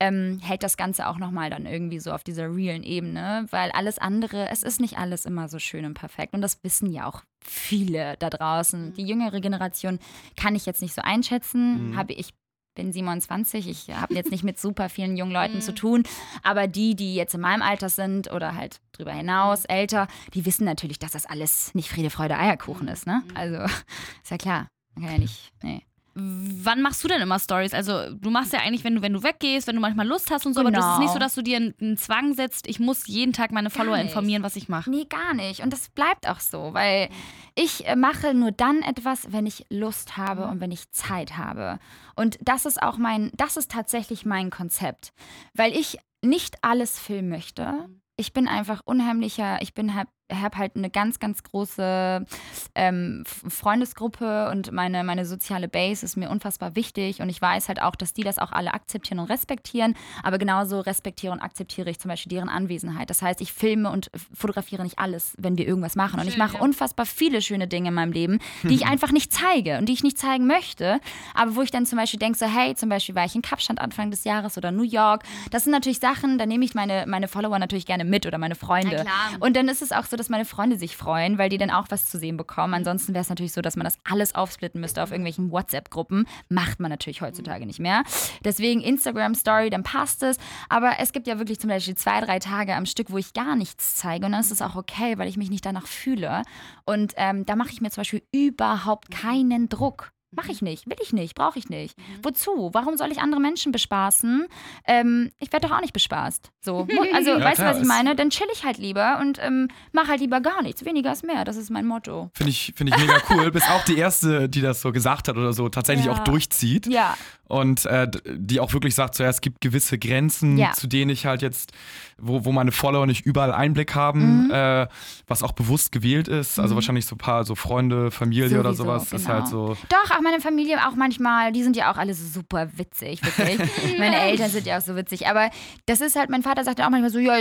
ähm, 0.00 0.40
hält 0.42 0.62
das 0.62 0.76
Ganze 0.78 1.08
auch 1.08 1.18
nochmal 1.18 1.50
dann 1.50 1.66
irgendwie 1.66 2.00
so 2.00 2.12
auf 2.12 2.24
dieser 2.24 2.44
realen 2.44 2.82
Ebene. 2.82 3.46
Weil 3.50 3.70
alles 3.72 3.98
andere, 3.98 4.48
es 4.48 4.62
ist 4.62 4.80
nicht 4.80 4.96
alles 4.96 5.26
immer 5.26 5.48
so 5.48 5.58
schön 5.58 5.84
und 5.84 5.94
perfekt. 5.94 6.32
Und 6.32 6.40
das 6.40 6.62
wissen 6.64 6.90
ja 6.90 7.06
auch 7.06 7.22
viele 7.40 8.16
da 8.18 8.30
draußen. 8.30 8.88
Mhm. 8.88 8.94
Die 8.94 9.06
jüngere 9.06 9.40
Generation 9.40 9.98
kann 10.36 10.54
ich 10.54 10.66
jetzt 10.66 10.82
nicht 10.82 10.94
so 10.94 11.02
einschätzen. 11.02 11.90
Mhm. 11.90 11.96
Habe 11.96 12.12
ich 12.12 12.32
bin 12.78 12.92
27, 12.92 13.68
ich 13.68 13.90
habe 13.90 14.14
jetzt 14.14 14.30
nicht 14.30 14.44
mit 14.44 14.58
super 14.58 14.88
vielen 14.88 15.16
jungen 15.16 15.32
Leuten 15.32 15.56
mhm. 15.56 15.60
zu 15.60 15.74
tun, 15.74 16.04
aber 16.44 16.68
die, 16.68 16.94
die 16.94 17.16
jetzt 17.16 17.34
in 17.34 17.40
meinem 17.40 17.60
Alter 17.60 17.88
sind 17.88 18.30
oder 18.30 18.54
halt 18.54 18.80
drüber 18.92 19.12
hinaus, 19.12 19.64
mhm. 19.64 19.74
älter, 19.74 20.08
die 20.32 20.46
wissen 20.46 20.64
natürlich, 20.64 20.98
dass 20.98 21.12
das 21.12 21.26
alles 21.26 21.74
nicht 21.74 21.90
Friede, 21.90 22.08
Freude, 22.08 22.38
Eierkuchen 22.38 22.86
mhm. 22.86 22.92
ist. 22.92 23.06
Ne? 23.06 23.22
Also 23.34 23.56
ist 24.22 24.30
ja 24.30 24.38
klar, 24.38 24.68
man 24.94 25.04
kann 25.04 25.14
ja 25.14 25.18
nicht. 25.18 25.52
Nee. 25.62 25.82
Wann 26.20 26.82
machst 26.82 27.02
du 27.04 27.08
denn 27.08 27.20
immer 27.20 27.38
Stories? 27.38 27.72
Also 27.74 28.12
du 28.12 28.30
machst 28.30 28.52
ja 28.52 28.60
eigentlich, 28.60 28.84
wenn 28.84 28.96
du, 28.96 29.02
wenn 29.02 29.12
du 29.12 29.22
weggehst, 29.22 29.66
wenn 29.66 29.76
du 29.76 29.80
manchmal 29.80 30.06
Lust 30.06 30.30
hast 30.30 30.46
und 30.46 30.54
so, 30.54 30.60
aber 30.60 30.70
das 30.70 30.84
ist 30.84 30.90
Genau. 30.92 31.02
nicht 31.02 31.12
so, 31.12 31.18
dass 31.18 31.34
du 31.34 31.42
dir 31.42 31.56
einen, 31.56 31.74
einen 31.80 31.96
Zwang 31.96 32.34
setzt, 32.34 32.66
ich 32.68 32.80
muss 32.80 33.06
jeden 33.06 33.32
Tag 33.32 33.52
meine 33.52 33.70
Follower 33.70 33.96
informieren, 33.96 34.42
was 34.42 34.56
ich 34.56 34.68
mache. 34.68 34.90
Nee, 34.90 35.04
gar 35.04 35.34
nicht. 35.34 35.60
Und 35.62 35.72
das 35.72 35.88
bleibt 35.88 36.28
auch 36.28 36.40
so, 36.40 36.74
weil 36.74 37.08
ich 37.54 37.86
äh, 37.86 37.96
mache 37.96 38.34
nur 38.34 38.52
dann 38.52 38.82
etwas, 38.82 39.32
wenn 39.32 39.46
ich 39.46 39.64
Lust 39.70 40.16
habe 40.16 40.46
und 40.46 40.60
wenn 40.60 40.70
ich 40.72 40.90
Zeit 40.90 41.36
habe. 41.36 41.78
Und 42.16 42.38
das 42.40 42.66
ist 42.66 42.82
auch 42.82 42.98
mein, 42.98 43.30
das 43.34 43.56
ist 43.56 43.70
tatsächlich 43.70 44.26
mein 44.26 44.50
Konzept, 44.50 45.12
weil 45.54 45.72
ich 45.76 45.98
nicht 46.24 46.56
alles 46.62 46.98
filmen 46.98 47.28
möchte. 47.28 47.88
Ich 48.16 48.32
bin 48.32 48.48
einfach 48.48 48.80
unheimlicher, 48.84 49.62
ich 49.62 49.74
bin 49.74 49.94
hab, 49.94 50.08
hab 50.30 50.56
halt 50.56 50.76
eine 50.76 50.90
ganz, 50.90 51.18
ganz 51.18 51.42
große 51.42 52.26
ähm, 52.74 53.24
Freundesgruppe 53.26 54.50
und 54.50 54.72
meine, 54.72 55.04
meine 55.04 55.24
soziale 55.24 55.68
Base 55.68 56.04
ist 56.04 56.16
mir 56.16 56.30
unfassbar 56.30 56.76
wichtig 56.76 57.20
und 57.20 57.28
ich 57.28 57.40
weiß 57.40 57.68
halt 57.68 57.80
auch, 57.80 57.96
dass 57.96 58.12
die 58.12 58.22
das 58.24 58.38
auch 58.38 58.52
alle 58.52 58.74
akzeptieren 58.74 59.20
und 59.20 59.30
respektieren, 59.30 59.94
aber 60.22 60.38
genauso 60.38 60.80
respektiere 60.80 61.32
und 61.32 61.40
akzeptiere 61.40 61.90
ich 61.90 61.98
zum 61.98 62.10
Beispiel 62.10 62.30
deren 62.30 62.48
Anwesenheit. 62.48 63.10
Das 63.10 63.22
heißt, 63.22 63.40
ich 63.40 63.52
filme 63.52 63.90
und 63.90 64.10
fotografiere 64.34 64.82
nicht 64.82 64.98
alles, 64.98 65.34
wenn 65.38 65.56
wir 65.56 65.66
irgendwas 65.66 65.96
machen 65.96 66.20
und 66.20 66.26
ich 66.26 66.34
Schön, 66.34 66.42
mache 66.44 66.56
ja. 66.56 66.62
unfassbar 66.62 67.06
viele 67.06 67.40
schöne 67.40 67.66
Dinge 67.66 67.88
in 67.88 67.94
meinem 67.94 68.12
Leben, 68.12 68.38
die 68.64 68.74
ich 68.74 68.86
einfach 68.88 69.12
nicht 69.12 69.32
zeige 69.32 69.78
und 69.78 69.88
die 69.88 69.92
ich 69.92 70.02
nicht 70.02 70.18
zeigen 70.18 70.46
möchte, 70.46 71.00
aber 71.34 71.56
wo 71.56 71.62
ich 71.62 71.70
dann 71.70 71.86
zum 71.86 71.98
Beispiel 71.98 72.20
denke, 72.20 72.38
so 72.38 72.46
hey, 72.46 72.74
zum 72.74 72.88
Beispiel 72.88 73.14
war 73.14 73.24
ich 73.24 73.34
in 73.34 73.42
Kapstadt 73.42 73.78
Anfang 73.78 74.10
des 74.10 74.24
Jahres 74.24 74.58
oder 74.58 74.72
New 74.72 74.82
York. 74.82 75.24
Das 75.50 75.64
sind 75.64 75.72
natürlich 75.72 75.98
Sachen, 75.98 76.38
da 76.38 76.46
nehme 76.46 76.64
ich 76.64 76.74
meine, 76.74 77.04
meine 77.06 77.28
Follower 77.28 77.58
natürlich 77.58 77.86
gerne 77.86 78.04
mit 78.04 78.26
oder 78.26 78.38
meine 78.38 78.54
Freunde. 78.54 79.04
Und 79.40 79.56
dann 79.56 79.68
ist 79.68 79.82
es 79.82 79.92
auch 79.92 80.04
so, 80.04 80.17
dass 80.18 80.28
meine 80.28 80.44
Freunde 80.44 80.78
sich 80.78 80.96
freuen, 80.96 81.38
weil 81.38 81.48
die 81.48 81.58
dann 81.58 81.70
auch 81.70 81.86
was 81.90 82.10
zu 82.10 82.18
sehen 82.18 82.36
bekommen. 82.36 82.74
Ansonsten 82.74 83.14
wäre 83.14 83.22
es 83.22 83.28
natürlich 83.28 83.52
so, 83.52 83.60
dass 83.60 83.76
man 83.76 83.84
das 83.84 83.98
alles 84.04 84.34
aufsplitten 84.34 84.80
müsste 84.80 85.02
auf 85.02 85.10
irgendwelchen 85.10 85.50
WhatsApp-Gruppen. 85.50 86.26
Macht 86.48 86.80
man 86.80 86.90
natürlich 86.90 87.22
heutzutage 87.22 87.66
nicht 87.66 87.80
mehr. 87.80 88.02
Deswegen 88.44 88.80
Instagram-Story, 88.80 89.70
dann 89.70 89.82
passt 89.82 90.22
es. 90.22 90.38
Aber 90.68 90.92
es 90.98 91.12
gibt 91.12 91.26
ja 91.26 91.38
wirklich 91.38 91.60
zum 91.60 91.70
Beispiel 91.70 91.96
zwei, 91.96 92.20
drei 92.20 92.38
Tage 92.38 92.74
am 92.74 92.86
Stück, 92.86 93.10
wo 93.10 93.18
ich 93.18 93.32
gar 93.32 93.56
nichts 93.56 93.96
zeige. 93.96 94.26
Und 94.26 94.32
dann 94.32 94.40
ist 94.40 94.50
es 94.50 94.62
auch 94.62 94.76
okay, 94.76 95.18
weil 95.18 95.28
ich 95.28 95.36
mich 95.36 95.50
nicht 95.50 95.64
danach 95.64 95.86
fühle. 95.86 96.42
Und 96.84 97.14
ähm, 97.16 97.46
da 97.46 97.56
mache 97.56 97.70
ich 97.70 97.80
mir 97.80 97.90
zum 97.90 98.02
Beispiel 98.02 98.22
überhaupt 98.32 99.10
keinen 99.10 99.68
Druck. 99.68 100.12
Mache 100.30 100.52
ich 100.52 100.60
nicht, 100.60 100.86
will 100.86 100.96
ich 101.02 101.14
nicht, 101.14 101.34
brauche 101.34 101.58
ich 101.58 101.70
nicht. 101.70 101.96
Wozu? 102.22 102.68
Warum 102.74 102.98
soll 102.98 103.10
ich 103.10 103.18
andere 103.20 103.40
Menschen 103.40 103.72
bespaßen? 103.72 104.46
Ähm, 104.86 105.30
ich 105.40 105.50
werde 105.52 105.66
doch 105.68 105.74
auch 105.76 105.80
nicht 105.80 105.94
bespaßt. 105.94 106.50
So, 106.60 106.86
also 107.14 107.30
Ja, 107.30 107.40
weißt 107.44 107.56
klar, 107.56 107.72
du, 107.72 107.76
was 107.76 107.82
ich 107.82 107.88
meine? 107.88 108.14
Dann 108.14 108.28
chill 108.28 108.46
ich 108.52 108.62
halt 108.64 108.76
lieber 108.76 109.18
und 109.20 109.38
ähm, 109.42 109.68
mach 109.92 110.08
halt 110.08 110.20
lieber 110.20 110.40
gar 110.42 110.60
nichts. 110.62 110.84
Weniger 110.84 111.12
ist 111.12 111.24
mehr. 111.24 111.44
Das 111.44 111.56
ist 111.56 111.70
mein 111.70 111.86
Motto. 111.86 112.30
Finde 112.34 112.50
ich, 112.50 112.74
find 112.76 112.90
ich 112.90 112.98
mega 112.98 113.22
cool. 113.30 113.50
Bist 113.50 113.70
auch 113.70 113.84
die 113.84 113.96
Erste, 113.96 114.50
die 114.50 114.60
das 114.60 114.82
so 114.82 114.92
gesagt 114.92 115.28
hat 115.28 115.36
oder 115.38 115.54
so 115.54 115.70
tatsächlich 115.70 116.06
Ja. 116.06 116.12
auch 116.12 116.18
durchzieht. 116.20 116.86
Ja, 116.88 117.16
Und 117.48 117.86
äh, 117.86 118.06
die 118.26 118.60
auch 118.60 118.72
wirklich 118.74 118.94
sagt, 118.94 119.14
so, 119.14 119.22
ja, 119.24 119.30
es 119.30 119.40
gibt 119.40 119.60
gewisse 119.62 119.98
Grenzen, 119.98 120.58
Ja. 120.58 120.72
zu 120.72 120.86
denen 120.86 121.10
ich 121.10 121.24
halt 121.24 121.40
jetzt, 121.40 121.72
wo, 122.18 122.44
wo 122.44 122.52
meine 122.52 122.72
Follower 122.72 123.06
nicht 123.06 123.24
überall 123.24 123.52
Einblick 123.52 123.94
haben, 123.94 124.44
Mhm. 124.44 124.50
äh, 124.50 124.86
was 125.26 125.42
auch 125.42 125.52
bewusst 125.52 125.90
gewählt 125.90 126.28
ist. 126.28 126.58
Also 126.60 126.74
wahrscheinlich 126.74 127.06
so 127.06 127.14
ein 127.14 127.18
paar 127.18 127.44
so 127.44 127.54
Freunde, 127.54 128.10
Familie 128.10 128.60
oder 128.60 128.74
Sowieso, 128.74 128.84
sowas. 128.84 129.12
Ist 129.14 129.24
genau. 129.26 129.38
halt 129.38 129.48
so. 129.48 129.76
Doch, 129.88 130.10
auch 130.14 130.20
meine 130.20 130.40
Familie, 130.40 130.76
auch 130.86 130.94
manchmal, 130.94 131.50
die 131.52 131.62
sind 131.62 131.74
ja 131.74 131.90
auch 131.90 131.96
alle 131.96 132.12
so 132.12 132.26
super 132.26 132.68
witzig, 132.76 133.20
wirklich. 133.24 133.58
meine 133.98 134.16
Eltern 134.20 134.50
sind 134.50 134.66
ja 134.66 134.76
auch 134.78 134.82
so 134.82 134.94
witzig. 134.94 135.26
Aber 135.26 135.48
das 135.86 136.00
ist 136.02 136.16
halt, 136.16 136.28
mein 136.28 136.42
Vater 136.42 136.64
sagt 136.64 136.78
ja 136.80 136.86
auch 136.86 136.90
manchmal 136.90 137.10
so, 137.10 137.18
ja, 137.18 137.32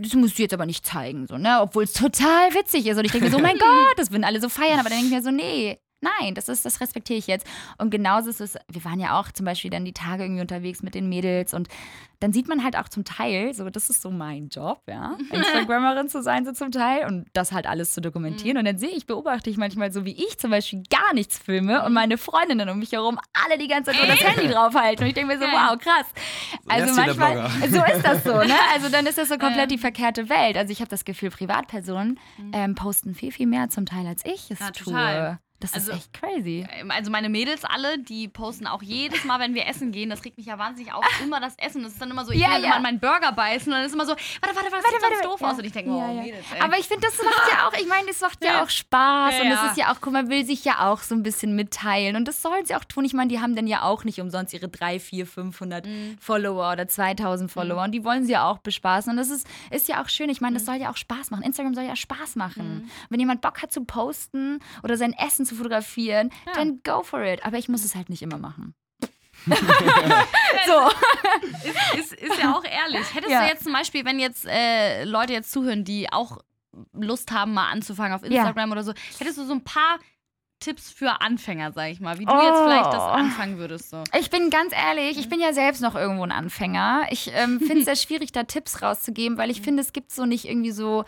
das 0.00 0.14
musst 0.14 0.38
du 0.38 0.42
jetzt 0.42 0.54
aber 0.54 0.64
nicht 0.64 0.86
zeigen, 0.86 1.26
so, 1.26 1.36
ne? 1.36 1.58
Obwohl 1.60 1.84
es 1.84 1.92
total 1.92 2.54
witzig 2.54 2.86
ist. 2.86 2.96
Und 2.96 3.04
ich 3.04 3.12
denke 3.12 3.26
mir 3.26 3.30
so, 3.32 3.38
oh 3.38 3.42
mein 3.42 3.58
Gott, 3.58 3.94
das 3.98 4.10
würden 4.10 4.24
alle 4.24 4.40
so 4.40 4.48
feiern. 4.48 4.80
Aber 4.80 4.88
dann 4.88 4.98
denke 5.00 5.06
ich 5.08 5.12
mir 5.12 5.22
so, 5.22 5.30
nee. 5.30 5.78
Nein, 6.00 6.34
das 6.34 6.48
ist, 6.48 6.64
das 6.64 6.80
respektiere 6.80 7.18
ich 7.18 7.26
jetzt. 7.26 7.46
Und 7.78 7.90
genauso 7.90 8.30
ist 8.30 8.40
es, 8.40 8.56
wir 8.68 8.84
waren 8.84 9.00
ja 9.00 9.18
auch 9.20 9.30
zum 9.32 9.46
Beispiel 9.46 9.70
dann 9.70 9.84
die 9.84 9.92
Tage 9.92 10.24
irgendwie 10.24 10.40
unterwegs 10.40 10.82
mit 10.82 10.94
den 10.94 11.08
Mädels 11.08 11.52
und 11.54 11.68
dann 12.20 12.34
sieht 12.34 12.48
man 12.48 12.62
halt 12.62 12.76
auch 12.76 12.88
zum 12.88 13.04
Teil, 13.04 13.54
so 13.54 13.70
das 13.70 13.88
ist 13.88 14.02
so 14.02 14.10
mein 14.10 14.48
Job, 14.50 14.82
ja, 14.86 15.16
Instagrammerin 15.30 16.08
zu 16.10 16.22
sein, 16.22 16.44
so 16.44 16.52
zum 16.52 16.70
Teil 16.70 17.06
und 17.06 17.26
das 17.32 17.50
halt 17.52 17.66
alles 17.66 17.94
zu 17.94 18.02
dokumentieren. 18.02 18.58
Und 18.58 18.66
dann 18.66 18.76
sehe 18.76 18.90
ich, 18.90 19.06
beobachte 19.06 19.48
ich 19.48 19.56
manchmal 19.56 19.90
so, 19.90 20.04
wie 20.04 20.12
ich 20.12 20.38
zum 20.38 20.50
Beispiel 20.50 20.82
gar 20.90 21.14
nichts 21.14 21.38
filme 21.38 21.82
und 21.84 21.94
meine 21.94 22.18
Freundinnen 22.18 22.68
um 22.68 22.78
mich 22.78 22.92
herum 22.92 23.18
alle 23.32 23.56
die 23.58 23.68
ganze 23.68 23.92
Zeit 23.92 24.00
nur 24.00 24.06
das 24.14 24.22
Handy 24.22 24.52
draufhalten. 24.52 25.02
Und 25.04 25.08
ich 25.08 25.14
denke 25.14 25.34
mir 25.34 25.40
so, 25.40 25.46
wow, 25.46 25.78
krass. 25.78 26.06
Also 26.68 26.94
manchmal, 26.94 27.50
so 27.70 27.82
ist 27.84 28.04
das 28.04 28.22
so, 28.24 28.36
ne? 28.36 28.54
Also 28.74 28.90
dann 28.90 29.06
ist 29.06 29.16
das 29.16 29.28
so 29.30 29.38
komplett 29.38 29.70
die 29.70 29.78
verkehrte 29.78 30.28
Welt. 30.28 30.58
Also 30.58 30.72
ich 30.72 30.80
habe 30.80 30.90
das 30.90 31.06
Gefühl, 31.06 31.30
Privatpersonen 31.30 32.18
ähm, 32.52 32.74
posten 32.74 33.14
viel, 33.14 33.32
viel 33.32 33.46
mehr 33.46 33.70
zum 33.70 33.86
Teil 33.86 34.06
als 34.06 34.24
ich 34.26 34.50
es 34.50 34.58
Ja, 34.60 34.70
tue. 34.72 34.84
total. 34.92 35.38
Das 35.60 35.74
Also- 35.74 35.92
ist 35.92 35.98
echt 35.98 36.12
crazy. 36.14 36.66
Ähm, 36.72 36.90
Also 36.90 37.10
meine 37.10 37.28
Mädels 37.28 37.64
alle, 37.64 37.98
die 37.98 38.28
posten 38.28 38.66
auch 38.66 38.82
jedes 38.82 39.24
Mal, 39.24 39.38
wenn 39.40 39.54
wir 39.54 39.66
essen 39.66 39.92
gehen, 39.92 40.10
das 40.10 40.24
regt 40.24 40.36
mich 40.38 40.46
ja 40.46 40.58
wahnsinnig 40.58 40.92
auf, 40.92 41.04
immer 41.22 41.38
das 41.40 41.54
Essen. 41.58 41.82
Das 41.82 41.92
ist 41.92 42.00
dann 42.00 42.10
immer 42.10 42.24
so, 42.24 42.32
ich 42.32 42.40
Ja, 42.40 42.54
will 42.54 42.60
ja. 42.62 42.66
immer 42.66 42.76
an 42.76 42.82
meinen 42.82 43.00
Burger 43.00 43.32
beißen 43.32 43.66
und 43.70 43.78
dann 43.78 43.84
ist 43.86 43.92
immer 43.94 44.06
so, 44.06 44.12
warte, 44.12 44.56
warte, 44.56 44.72
warte, 44.72 44.72
das 44.82 44.90
sieht 44.90 45.00
sonst 45.00 45.24
doof 45.24 45.40
Ja. 45.40 45.50
aus. 45.50 45.58
Und 45.58 45.64
ich 45.64 45.72
denke, 45.72 45.90
oh, 45.90 45.98
Ja, 45.98 46.12
ja. 46.12 46.22
Mädels, 46.22 46.44
ey. 46.54 46.60
Aber 46.60 46.78
ich 46.78 46.88
finde, 46.88 47.06
das 47.06 47.18
macht 47.22 47.50
ja 47.52 47.68
auch, 47.68 47.72
ich 47.74 47.86
meine, 47.86 48.06
das 48.08 48.20
macht 48.20 48.42
ja, 48.44 48.62
auch 48.62 48.68
Spaß. 48.70 49.40
Und 49.40 49.50
das 49.50 49.70
ist 49.72 49.76
ja 49.76 49.92
auch, 49.92 49.96
guck 50.00 50.12
mal, 50.12 50.28
will 50.28 50.44
sich 50.46 50.64
ja 50.64 50.88
auch 50.90 51.00
so 51.00 51.14
ein 51.14 51.22
bisschen 51.22 51.54
mitteilen. 51.54 52.16
Und 52.16 52.26
das 52.26 52.40
sollen 52.42 52.64
sie 52.64 52.74
auch 52.74 52.84
tun. 52.84 53.04
Ich 53.04 53.12
meine, 53.12 53.28
die 53.28 53.40
haben 53.40 53.54
dann 53.54 53.66
ja 53.66 53.82
auch 53.82 54.04
nicht 54.04 54.20
umsonst 54.20 54.54
ihre 54.54 54.68
3, 54.68 54.98
4, 54.98 55.26
500 55.26 55.86
Mhm. 55.86 56.16
Follower 56.20 56.72
oder 56.72 56.88
2000 56.88 57.50
Follower. 57.50 57.82
Und 57.84 57.92
die 57.92 58.04
wollen 58.04 58.24
sie 58.24 58.32
ja 58.32 58.48
auch 58.48 58.58
bespaßen. 58.58 59.10
Und 59.10 59.16
das 59.18 59.28
ist, 59.30 59.46
ist 59.70 59.88
ja 59.88 60.02
auch 60.02 60.08
schön. 60.08 60.30
Ich 60.30 60.40
meine, 60.40 60.52
Mhm. 60.52 60.54
das 60.58 60.64
soll 60.66 60.76
ja 60.76 60.90
auch 60.90 60.96
Spaß 60.96 61.30
machen. 61.30 61.42
Instagram 61.42 61.74
soll 61.74 61.84
ja 61.84 61.96
Spaß 61.96 62.36
machen. 62.36 62.90
Wenn 63.10 63.20
jemand 63.20 63.40
Bock 63.42 63.62
hat 63.62 63.72
zu 63.72 63.84
posten 63.84 64.60
oder 64.82 64.96
sein 64.96 65.12
Essen 65.12 65.44
zu 65.50 65.56
fotografieren, 65.56 66.30
dann 66.54 66.80
go 66.84 67.02
for 67.02 67.22
it. 67.22 67.44
Aber 67.44 67.58
ich 67.58 67.68
muss 67.68 67.84
es 67.84 67.94
halt 67.94 68.08
nicht 68.08 68.22
immer 68.22 68.38
machen. 68.38 68.74
so. 70.66 71.98
ist, 71.98 72.12
ist 72.12 72.38
ja 72.42 72.54
auch 72.54 72.64
ehrlich. 72.64 73.14
Hättest 73.14 73.32
Ja. 73.32 73.42
du 73.42 73.48
jetzt 73.48 73.64
zum 73.64 73.72
Beispiel, 73.72 74.04
wenn 74.04 74.18
jetzt 74.18 74.46
äh, 74.46 75.04
Leute 75.04 75.32
jetzt 75.32 75.52
zuhören, 75.52 75.84
die 75.84 76.12
auch 76.12 76.38
Lust 76.92 77.30
haben, 77.32 77.54
mal 77.54 77.70
anzufangen 77.70 78.12
auf 78.14 78.22
Instagram 78.22 78.72
oder 78.72 78.84
so, 78.84 78.92
hättest 79.18 79.38
du 79.38 79.44
so 79.44 79.52
ein 79.52 79.64
paar 79.64 79.98
Tipps 80.60 80.90
für 80.90 81.22
Anfänger, 81.22 81.72
sag 81.72 81.88
ich 81.90 82.00
mal, 82.00 82.18
wie 82.18 82.26
du 82.26 82.32
jetzt 82.32 82.52
Oh. 82.58 82.64
vielleicht 82.64 82.92
das 82.92 83.02
anfangen 83.02 83.56
würdest. 83.58 83.90
So. 83.90 84.04
Ich 84.18 84.28
bin 84.28 84.50
ganz 84.50 84.74
ehrlich, 84.74 85.18
ich 85.18 85.28
bin 85.30 85.40
ja 85.40 85.54
selbst 85.54 85.80
noch 85.80 85.94
irgendwo 85.94 86.22
ein 86.24 86.32
Anfänger. 86.32 87.06
Ich 87.10 87.30
ähm, 87.34 87.58
finde 87.60 87.78
es 87.78 87.84
sehr 87.86 87.96
schwierig, 88.08 88.32
da 88.32 88.44
Tipps 88.44 88.82
rauszugeben, 88.82 89.38
weil 89.38 89.50
ich 89.50 89.62
finde, 89.62 89.82
es 89.82 89.92
gibt 89.94 90.12
so 90.12 90.26
nicht 90.26 90.44
irgendwie 90.44 90.72
so 90.72 91.04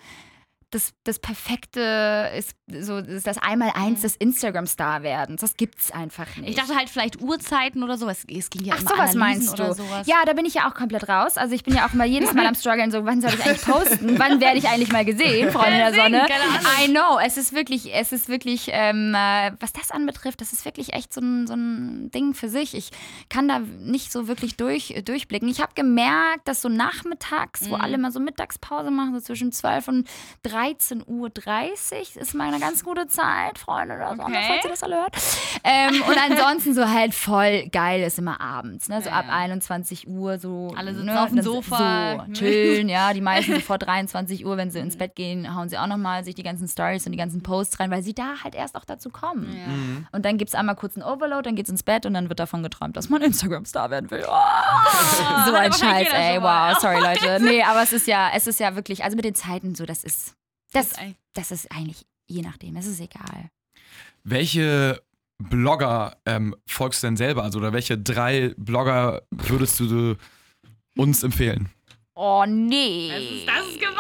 das, 0.73 0.95
das 1.05 1.19
perfekte, 1.19 2.31
ist 2.37 2.57
so 2.81 2.97
ist 2.97 3.27
das 3.27 3.37
Einmal-Eins 3.37 4.01
des 4.01 4.17
Instagram-Star-Werdens. 4.17 5.41
Das 5.41 5.57
gibt's 5.57 5.91
einfach 5.91 6.37
nicht. 6.37 6.49
Ich 6.49 6.57
dachte 6.57 6.75
halt 6.75 6.89
vielleicht 6.89 7.21
Uhrzeiten 7.21 7.83
oder 7.83 7.99
sowas. 7.99 8.25
Es 8.29 8.49
ging 8.49 8.65
ja 8.65 8.75
Ach, 8.77 8.81
immer 8.81 8.91
sowas 8.91 9.11
Analysen 9.15 9.19
meinst 9.19 9.53
oder 9.53 9.69
du? 9.69 9.75
sowas. 9.75 10.07
Ja, 10.07 10.25
da 10.25 10.33
bin 10.33 10.47
ich 10.47 10.55
ja 10.55 10.69
auch 10.69 10.75
komplett 10.75 11.09
raus. 11.09 11.37
Also 11.37 11.55
ich 11.55 11.63
bin 11.63 11.75
ja 11.75 11.87
auch 11.87 11.93
mal 11.93 12.07
jedes 12.07 12.33
Mal 12.33 12.47
am 12.47 12.55
struggeln, 12.55 12.91
so 12.91 13.05
wann 13.05 13.21
soll 13.21 13.33
ich 13.35 13.45
eigentlich 13.45 13.63
posten? 13.63 14.19
wann 14.19 14.41
werde 14.41 14.59
ich 14.59 14.69
eigentlich 14.69 14.91
mal 14.93 15.05
gesehen, 15.05 15.51
Freunde 15.53 15.77
der 15.77 15.95
Sonne? 15.95 16.27
I 16.83 16.89
know, 16.89 17.19
es 17.25 17.37
ist 17.37 17.53
wirklich, 17.53 17.95
es 17.95 18.13
ist 18.13 18.29
wirklich, 18.29 18.69
ähm, 18.71 19.15
äh, 19.15 19.53
was 19.61 19.73
das 19.73 19.91
anbetrifft, 19.91 20.41
das 20.41 20.53
ist 20.53 20.65
wirklich 20.65 20.95
echt 20.95 21.13
so 21.13 21.21
ein, 21.21 21.47
so 21.47 21.55
ein 21.55 22.11
Ding 22.11 22.33
für 22.33 22.49
sich. 22.49 22.75
Ich 22.75 22.91
kann 23.29 23.49
da 23.49 23.59
nicht 23.59 24.11
so 24.11 24.27
wirklich 24.29 24.57
durch, 24.57 25.03
durchblicken. 25.05 25.49
Ich 25.49 25.61
habe 25.61 25.75
gemerkt, 25.75 26.49
dass 26.49 26.63
so 26.63 26.69
nachmittags, 26.69 27.69
wo 27.69 27.75
alle 27.75 27.99
mal 27.99 28.13
so 28.13 28.21
Mittagspause 28.21 28.91
machen, 28.91 29.15
so 29.15 29.21
zwischen 29.21 29.53
12 29.53 29.89
und 29.89 30.09
13.30 30.63 32.17
Uhr, 32.17 32.23
ist 32.23 32.35
mal 32.35 32.49
eine 32.49 32.61
ganz 32.61 32.85
gute 32.85 33.07
Zeit, 33.07 33.59
Freunde 33.59 33.97
der 33.99 34.09
Sonne, 34.11 34.23
Okay. 34.25 34.45
falls 34.49 34.65
ihr 34.65 34.71
das 34.71 34.83
alle 34.83 34.97
hört. 34.97 35.17
Ähm, 35.65 36.03
und 36.03 36.17
ansonsten 36.31 36.75
so 36.75 36.89
halt 36.89 37.15
voll 37.15 37.69
geil 37.69 38.03
ist 38.03 38.19
immer 38.19 38.41
abends, 38.41 38.89
ne? 38.89 39.01
So 39.03 39.09
Ja, 39.11 39.17
ab 39.17 39.27
ja. 39.29 39.35
21 39.35 40.09
Uhr 40.09 40.39
so. 40.39 40.73
Alle 40.77 40.93
sitzen 40.95 41.07
ne? 41.07 41.21
auf 41.23 41.29
dem 41.31 41.43
Sofa. 41.43 42.25
So, 42.27 42.33
chillen, 42.33 42.89
ja. 42.89 43.13
Die 43.13 43.21
meisten 43.21 43.55
so 43.57 43.61
vor 43.61 43.79
23 43.79 44.45
Uhr, 44.47 44.57
wenn 44.57 44.71
sie 44.71 44.79
ins 44.79 44.97
Bett 44.97 45.15
gehen, 45.15 45.55
hauen 45.55 45.69
sie 45.69 45.79
auch 45.79 45.87
nochmal 45.87 46.25
sich 46.25 46.35
die 46.35 46.43
ganzen 46.43 46.69
Stories 46.69 47.05
und 47.07 47.13
die 47.13 47.19
ganzen 47.19 47.43
Posts 47.43 47.81
rein, 47.81 47.91
weil 47.91 48.03
sie 48.03 48.15
da 48.15 48.43
halt 48.43 48.55
erst 48.55 48.77
auch 48.77 48.85
dazu 48.85 49.11
kommen. 49.11 49.55
Ja. 49.55 50.07
Und 50.13 50.25
dann 50.25 50.39
gibt 50.39 50.49
es 50.51 50.55
einmal 50.55 50.77
kurz 50.77 50.97
einen 50.97 51.05
Overload, 51.05 51.43
dann 51.49 51.57
geht's 51.57 51.71
ins 51.71 51.83
Bett 51.83 52.07
und 52.07 52.15
dann 52.15 52.29
wird 52.29 52.41
davon 52.41 52.63
geträumt, 52.63 52.97
dass 52.97 53.09
man 53.09 53.23
Instagram-Star 53.23 53.91
werden 53.91 54.11
will. 54.11 54.25
Oh, 54.27 55.47
so 55.47 55.53
hat 55.57 55.65
ein 55.67 55.73
Scheiß, 55.73 56.09
ey. 56.13 56.41
Wow, 56.43 56.79
sorry 56.81 57.01
Leute. 57.01 57.43
Nee, 57.43 57.63
aber 57.63 57.83
es 57.83 57.93
ist 57.93 58.07
ja, 58.07 58.31
es 58.35 58.47
ist 58.47 58.61
ja 58.61 58.75
wirklich, 58.75 59.05
also 59.05 59.17
mit 59.17 59.25
den 59.25 59.35
Zeiten 59.35 59.75
so, 59.75 59.87
das 59.87 60.05
ist, 60.05 60.35
das, 60.73 60.87
Ist 60.89 60.99
eigentlich- 60.99 61.17
das 61.35 61.51
ist 61.51 61.71
eigentlich, 61.73 62.07
je 62.27 62.43
nachdem, 62.43 62.77
es 62.77 62.87
ist 62.87 63.01
egal. 63.01 63.51
Welche 64.25 65.03
Blogger 65.39 66.17
ähm, 66.27 66.55
folgst 66.67 67.03
du 67.03 67.09
denn 67.09 67.17
selber? 67.17 67.43
Also, 67.43 67.59
oder 67.59 67.73
welche 67.73 67.99
drei 67.99 68.55
Blogger 68.57 69.23
würdest 69.31 69.81
du 69.81 70.17
uns 70.97 71.23
empfehlen? 71.23 71.69
Oh 72.15 72.45
nee. 72.47 73.45
Das 73.47 73.67
ist 73.67 73.81
gemein. 73.81 73.99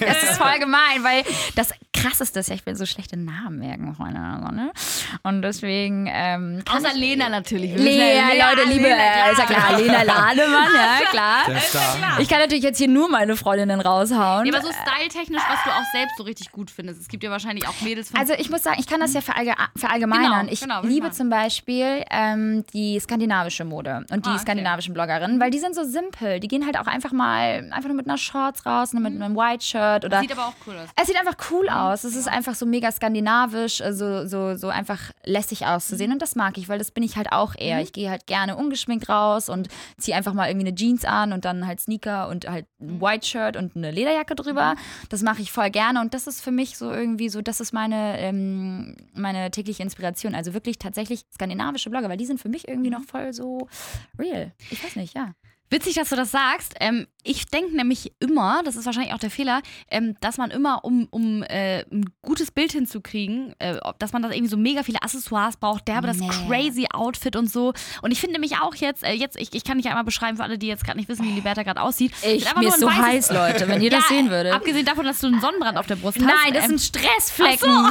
Das 0.00 0.22
ist 0.22 0.38
voll 0.38 0.58
gemein, 0.58 1.02
weil 1.02 1.24
das 1.56 1.72
krasseste 2.02 2.40
ist 2.40 2.48
ja, 2.48 2.54
ich 2.54 2.64
will 2.66 2.74
so 2.76 2.86
schlechte 2.86 3.16
Namen 3.16 3.58
merken. 3.58 3.96
Ne? 4.52 4.72
Und 5.22 5.42
deswegen. 5.42 6.08
Ähm, 6.10 6.62
Außer 6.70 6.88
ich- 6.94 7.00
Lena 7.00 7.28
natürlich. 7.28 7.72
Müssen 7.72 7.86
ja- 7.86 8.50
Leute, 8.50 8.68
liebe, 8.68 8.84
Lena, 8.88 8.96
äh, 9.28 9.32
ist 9.32 9.38
ja 9.38 9.44
klar, 9.46 9.78
Lena 9.78 10.02
Lademann, 10.02 10.68
ja 11.02 11.06
klar. 11.10 12.18
Ich 12.18 12.28
kann 12.28 12.38
natürlich 12.40 12.64
jetzt 12.64 12.78
hier 12.78 12.88
nur 12.88 13.08
meine 13.10 13.36
Freundinnen 13.36 13.80
raushauen. 13.80 14.46
Ja, 14.46 14.54
aber 14.54 14.62
so 14.66 14.72
styletechnisch, 14.72 15.42
was 15.48 15.62
du 15.64 15.70
auch 15.70 15.84
selbst 15.92 16.16
so 16.16 16.24
richtig 16.24 16.50
gut 16.52 16.70
findest. 16.70 17.00
Es 17.00 17.08
gibt 17.08 17.22
ja 17.22 17.30
wahrscheinlich 17.30 17.66
auch 17.68 17.80
Mädels 17.82 18.10
von. 18.10 18.18
Also 18.20 18.34
ich 18.34 18.50
muss 18.50 18.62
sagen, 18.62 18.76
ich 18.80 18.86
kann 18.86 19.00
das 19.00 19.12
ja 19.14 19.20
verallge 19.20 19.54
verallgemeinern. 19.76 20.40
Genau, 20.46 20.52
ich 20.52 20.60
genau, 20.60 20.82
ich 20.82 20.88
liebe 20.88 21.06
machen. 21.08 21.16
zum 21.16 21.30
Beispiel 21.30 22.04
ähm, 22.10 22.64
die 22.72 22.98
skandinavische 23.00 23.64
Mode 23.64 24.04
und 24.10 24.24
die 24.26 24.30
Ah, 24.30 24.34
okay. 24.34 24.42
skandinavischen 24.42 24.94
Bloggerinnen, 24.94 25.40
weil 25.40 25.50
die 25.50 25.58
sind 25.58 25.74
so 25.74 25.84
simpel. 25.84 26.40
Die 26.40 26.48
gehen 26.48 26.64
halt 26.66 26.78
auch 26.78 26.86
einfach 26.86 27.12
mal 27.12 27.68
einfach 27.70 27.88
nur 27.88 27.96
mit 27.96 28.06
einer 28.06 28.18
Shorts 28.18 28.64
raus, 28.66 28.92
nur 28.92 29.02
mit 29.02 29.14
einem 29.20 29.36
White 29.36 29.64
Shirt 29.64 30.04
oder. 30.04 30.20
Sieht 30.20 30.32
aber 30.32 30.46
auch 30.46 30.54
cool 30.66 30.74
aus. 30.76 30.88
Es 31.00 31.06
sieht 31.06 31.16
einfach 31.18 31.36
cool 31.50 31.68
aus. 31.68 31.89
Es 31.92 32.16
ist 32.16 32.28
einfach 32.28 32.54
so 32.54 32.66
mega 32.66 32.90
skandinavisch, 32.90 33.80
äh, 33.80 33.92
so, 33.92 34.26
so, 34.26 34.56
so 34.56 34.68
einfach 34.68 35.12
lässig 35.24 35.66
auszusehen. 35.66 36.12
Und 36.12 36.22
das 36.22 36.36
mag 36.36 36.58
ich, 36.58 36.68
weil 36.68 36.78
das 36.78 36.90
bin 36.90 37.02
ich 37.02 37.16
halt 37.16 37.32
auch 37.32 37.54
eher. 37.56 37.80
Ich 37.80 37.92
gehe 37.92 38.10
halt 38.10 38.26
gerne 38.26 38.56
ungeschminkt 38.56 39.08
raus 39.08 39.48
und 39.48 39.68
ziehe 39.98 40.16
einfach 40.16 40.34
mal 40.34 40.48
irgendwie 40.48 40.68
eine 40.68 40.74
Jeans 40.74 41.04
an 41.04 41.32
und 41.32 41.44
dann 41.44 41.66
halt 41.66 41.80
Sneaker 41.80 42.28
und 42.28 42.48
halt 42.48 42.66
ein 42.80 43.00
White 43.00 43.26
Shirt 43.26 43.56
und 43.56 43.76
eine 43.76 43.90
Lederjacke 43.90 44.34
drüber. 44.34 44.74
Das 45.08 45.22
mache 45.22 45.42
ich 45.42 45.52
voll 45.52 45.70
gerne. 45.70 46.00
Und 46.00 46.14
das 46.14 46.26
ist 46.26 46.42
für 46.42 46.52
mich 46.52 46.76
so 46.76 46.90
irgendwie 46.92 47.28
so, 47.28 47.42
das 47.42 47.60
ist 47.60 47.72
meine, 47.72 48.18
ähm, 48.18 48.96
meine 49.14 49.50
tägliche 49.50 49.82
Inspiration. 49.82 50.34
Also 50.34 50.54
wirklich 50.54 50.78
tatsächlich 50.78 51.24
skandinavische 51.32 51.90
Blogger, 51.90 52.08
weil 52.08 52.16
die 52.16 52.26
sind 52.26 52.40
für 52.40 52.48
mich 52.48 52.68
irgendwie 52.68 52.90
noch 52.90 53.02
voll 53.02 53.32
so 53.32 53.68
real. 54.18 54.52
Ich 54.70 54.82
weiß 54.82 54.96
nicht, 54.96 55.14
ja. 55.14 55.34
Witzig, 55.70 55.94
dass 55.94 56.08
du 56.08 56.16
das 56.16 56.32
sagst. 56.32 56.74
Ähm, 56.80 57.06
ich 57.24 57.46
denke 57.46 57.76
nämlich 57.76 58.12
immer, 58.20 58.62
das 58.64 58.76
ist 58.76 58.86
wahrscheinlich 58.86 59.12
auch 59.14 59.18
der 59.18 59.30
Fehler, 59.30 59.62
ähm, 59.90 60.16
dass 60.20 60.38
man 60.38 60.50
immer, 60.50 60.84
um, 60.84 61.06
um 61.10 61.42
äh, 61.42 61.80
ein 61.90 62.10
gutes 62.22 62.50
Bild 62.50 62.72
hinzukriegen, 62.72 63.54
äh, 63.58 63.78
dass 63.98 64.12
man 64.12 64.22
da 64.22 64.30
irgendwie 64.30 64.48
so 64.50 64.56
mega 64.56 64.82
viele 64.82 65.02
Accessoires 65.02 65.56
braucht, 65.56 65.86
derbe 65.88 66.06
das 66.06 66.16
Nee. 66.18 66.28
crazy 66.48 66.86
Outfit 66.92 67.36
und 67.36 67.50
so. 67.50 67.72
Und 68.02 68.10
ich 68.10 68.20
finde 68.20 68.34
nämlich 68.40 68.58
auch 68.60 68.74
jetzt, 68.74 69.02
äh, 69.04 69.12
jetzt 69.12 69.38
ich, 69.38 69.54
ich 69.54 69.64
kann 69.64 69.76
nicht 69.76 69.88
einmal 69.88 70.04
beschreiben 70.04 70.36
für 70.36 70.42
alle, 70.44 70.58
die 70.58 70.66
jetzt 70.66 70.84
gerade 70.84 70.98
nicht 70.98 71.08
wissen, 71.08 71.24
wie 71.26 71.32
Liberta 71.32 71.62
gerade 71.62 71.80
aussieht. 71.82 72.12
Ich, 72.22 72.46
ein 72.46 72.70
so 72.72 72.88
weißes- 72.88 73.02
heiß, 73.02 73.30
Leute, 73.32 73.68
wenn 73.68 73.80
ihr 73.82 73.90
das 73.90 74.02
Ja, 74.08 74.16
sehen 74.16 74.30
würdet. 74.30 74.52
Abgesehen 74.54 74.84
davon, 74.86 75.04
dass 75.04 75.18
du 75.20 75.26
einen 75.28 75.40
Sonnenbrand 75.40 75.76
auf 75.78 75.86
der 75.86 75.96
Brust 75.96 76.18
hast. 76.18 76.24
Nein, 76.26 76.52
das 76.54 76.64
ähm, 76.64 76.78
sind 76.78 76.80
Stressflecken. 76.80 77.68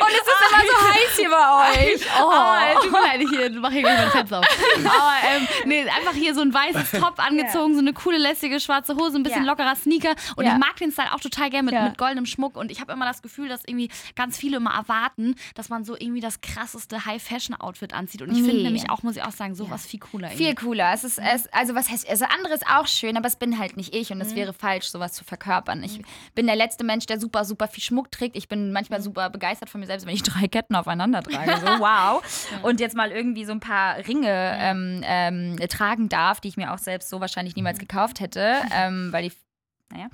Und 0.00 0.08
es 0.10 0.16
ist 0.16 0.28
immer 0.48 0.62
so 0.66 0.76
heiß 0.88 1.16
hier 1.16 1.30
bei 1.30 1.46
euch. 1.94 2.00
Oh, 2.20 2.80
tut 2.82 2.92
mir 2.92 3.00
leid, 3.00 3.20
ich 3.20 3.28
hier, 3.30 3.50
mach 3.60 3.70
hier 3.70 3.82
gleich 3.82 3.98
mein 3.98 4.10
Fenster 4.10 4.38
auf. 4.40 4.46
Aber 4.84 5.12
ähm, 5.36 5.48
nee, 5.66 5.81
einfach 5.88 6.14
hier 6.14 6.34
so 6.34 6.40
ein 6.42 6.52
weißes 6.52 6.90
Top 7.00 7.14
angezogen, 7.18 7.74
so 7.74 7.80
eine 7.80 7.92
coole, 7.92 8.18
lässige 8.18 8.60
schwarze 8.60 8.94
Hose, 8.96 9.16
ein 9.18 9.22
bisschen 9.22 9.44
Ja. 9.44 9.50
lockerer 9.50 9.74
Sneaker. 9.76 10.14
Und 10.36 10.44
Ja. 10.44 10.52
ich 10.52 10.58
mag 10.58 10.76
den 10.76 10.90
Style 10.92 11.12
auch 11.14 11.20
total 11.20 11.50
gerne 11.50 11.64
mit, 11.66 11.74
Ja. 11.74 11.84
mit 11.84 11.98
goldenem 11.98 12.26
Schmuck. 12.26 12.56
Und 12.56 12.70
ich 12.70 12.80
habe 12.80 12.92
immer 12.92 13.06
das 13.06 13.22
Gefühl, 13.22 13.48
dass 13.48 13.62
irgendwie 13.66 13.90
ganz 14.16 14.36
viele 14.38 14.56
immer 14.58 14.72
erwarten, 14.74 15.34
dass 15.54 15.68
man 15.68 15.84
so 15.84 15.94
irgendwie 15.98 16.20
das 16.20 16.40
krasseste 16.40 17.04
High-Fashion-Outfit 17.06 17.92
anzieht. 17.94 18.22
Und 18.22 18.30
ich 18.30 18.38
finde 18.38 18.56
Nee. 18.56 18.62
nämlich 18.64 18.90
auch, 18.90 19.02
muss 19.02 19.16
ich 19.16 19.22
auch 19.22 19.32
sagen, 19.32 19.54
sowas 19.54 19.86
viel 19.86 20.00
cooler. 20.00 20.28
Viel 20.28 20.46
irgendwie. 20.48 20.64
cooler. 20.66 20.92
Es 20.92 21.04
ist, 21.04 21.18
es, 21.18 21.46
also 21.52 21.74
was 21.74 21.88
heißt, 21.90 22.08
also 22.08 22.24
andere 22.26 22.54
ist 22.54 22.66
auch 22.66 22.86
schön, 22.86 23.16
aber 23.16 23.26
es 23.26 23.36
bin 23.36 23.58
halt 23.58 23.76
nicht 23.76 23.94
ich 23.94 24.10
und 24.12 24.20
es 24.20 24.34
wäre 24.34 24.52
falsch, 24.52 24.86
sowas 24.88 25.12
zu 25.12 25.24
verkörpern. 25.24 25.82
Ich 25.82 26.00
bin 26.34 26.46
der 26.46 26.56
letzte 26.56 26.84
Mensch, 26.84 27.06
der 27.06 27.18
super, 27.20 27.44
super 27.44 27.68
viel 27.68 27.82
Schmuck 27.82 28.10
trägt. 28.10 28.36
Ich 28.36 28.48
bin 28.48 28.72
manchmal 28.72 29.00
super 29.02 29.30
begeistert 29.30 29.70
von 29.70 29.80
mir 29.80 29.86
selbst, 29.86 30.06
wenn 30.06 30.14
ich 30.14 30.22
drei 30.22 30.48
Ketten 30.48 30.74
aufeinander 30.74 31.22
trage. 31.22 31.58
So, 31.60 31.66
wow. 31.80 32.22
Und 32.62 32.80
jetzt 32.80 32.96
mal 32.96 33.10
irgendwie 33.10 33.44
so 33.44 33.52
ein 33.52 33.60
paar 33.60 33.96
Ringe 34.06 34.56
ähm, 34.58 35.00
ähm, 35.04 35.56
tragen 35.72 36.08
darf, 36.08 36.40
die 36.40 36.48
ich 36.48 36.56
mir 36.56 36.72
auch 36.72 36.78
selbst 36.78 37.08
so 37.08 37.20
wahrscheinlich 37.20 37.56
niemals 37.56 37.78
gekauft 37.78 38.20
hätte, 38.20 38.62
ähm, 38.74 39.12
weil 39.12 39.28
die 39.28 39.32
naja. 39.92 40.08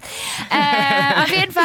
Äh, 0.50 1.22
auf 1.22 1.30
jeden 1.30 1.52
Fall, 1.52 1.62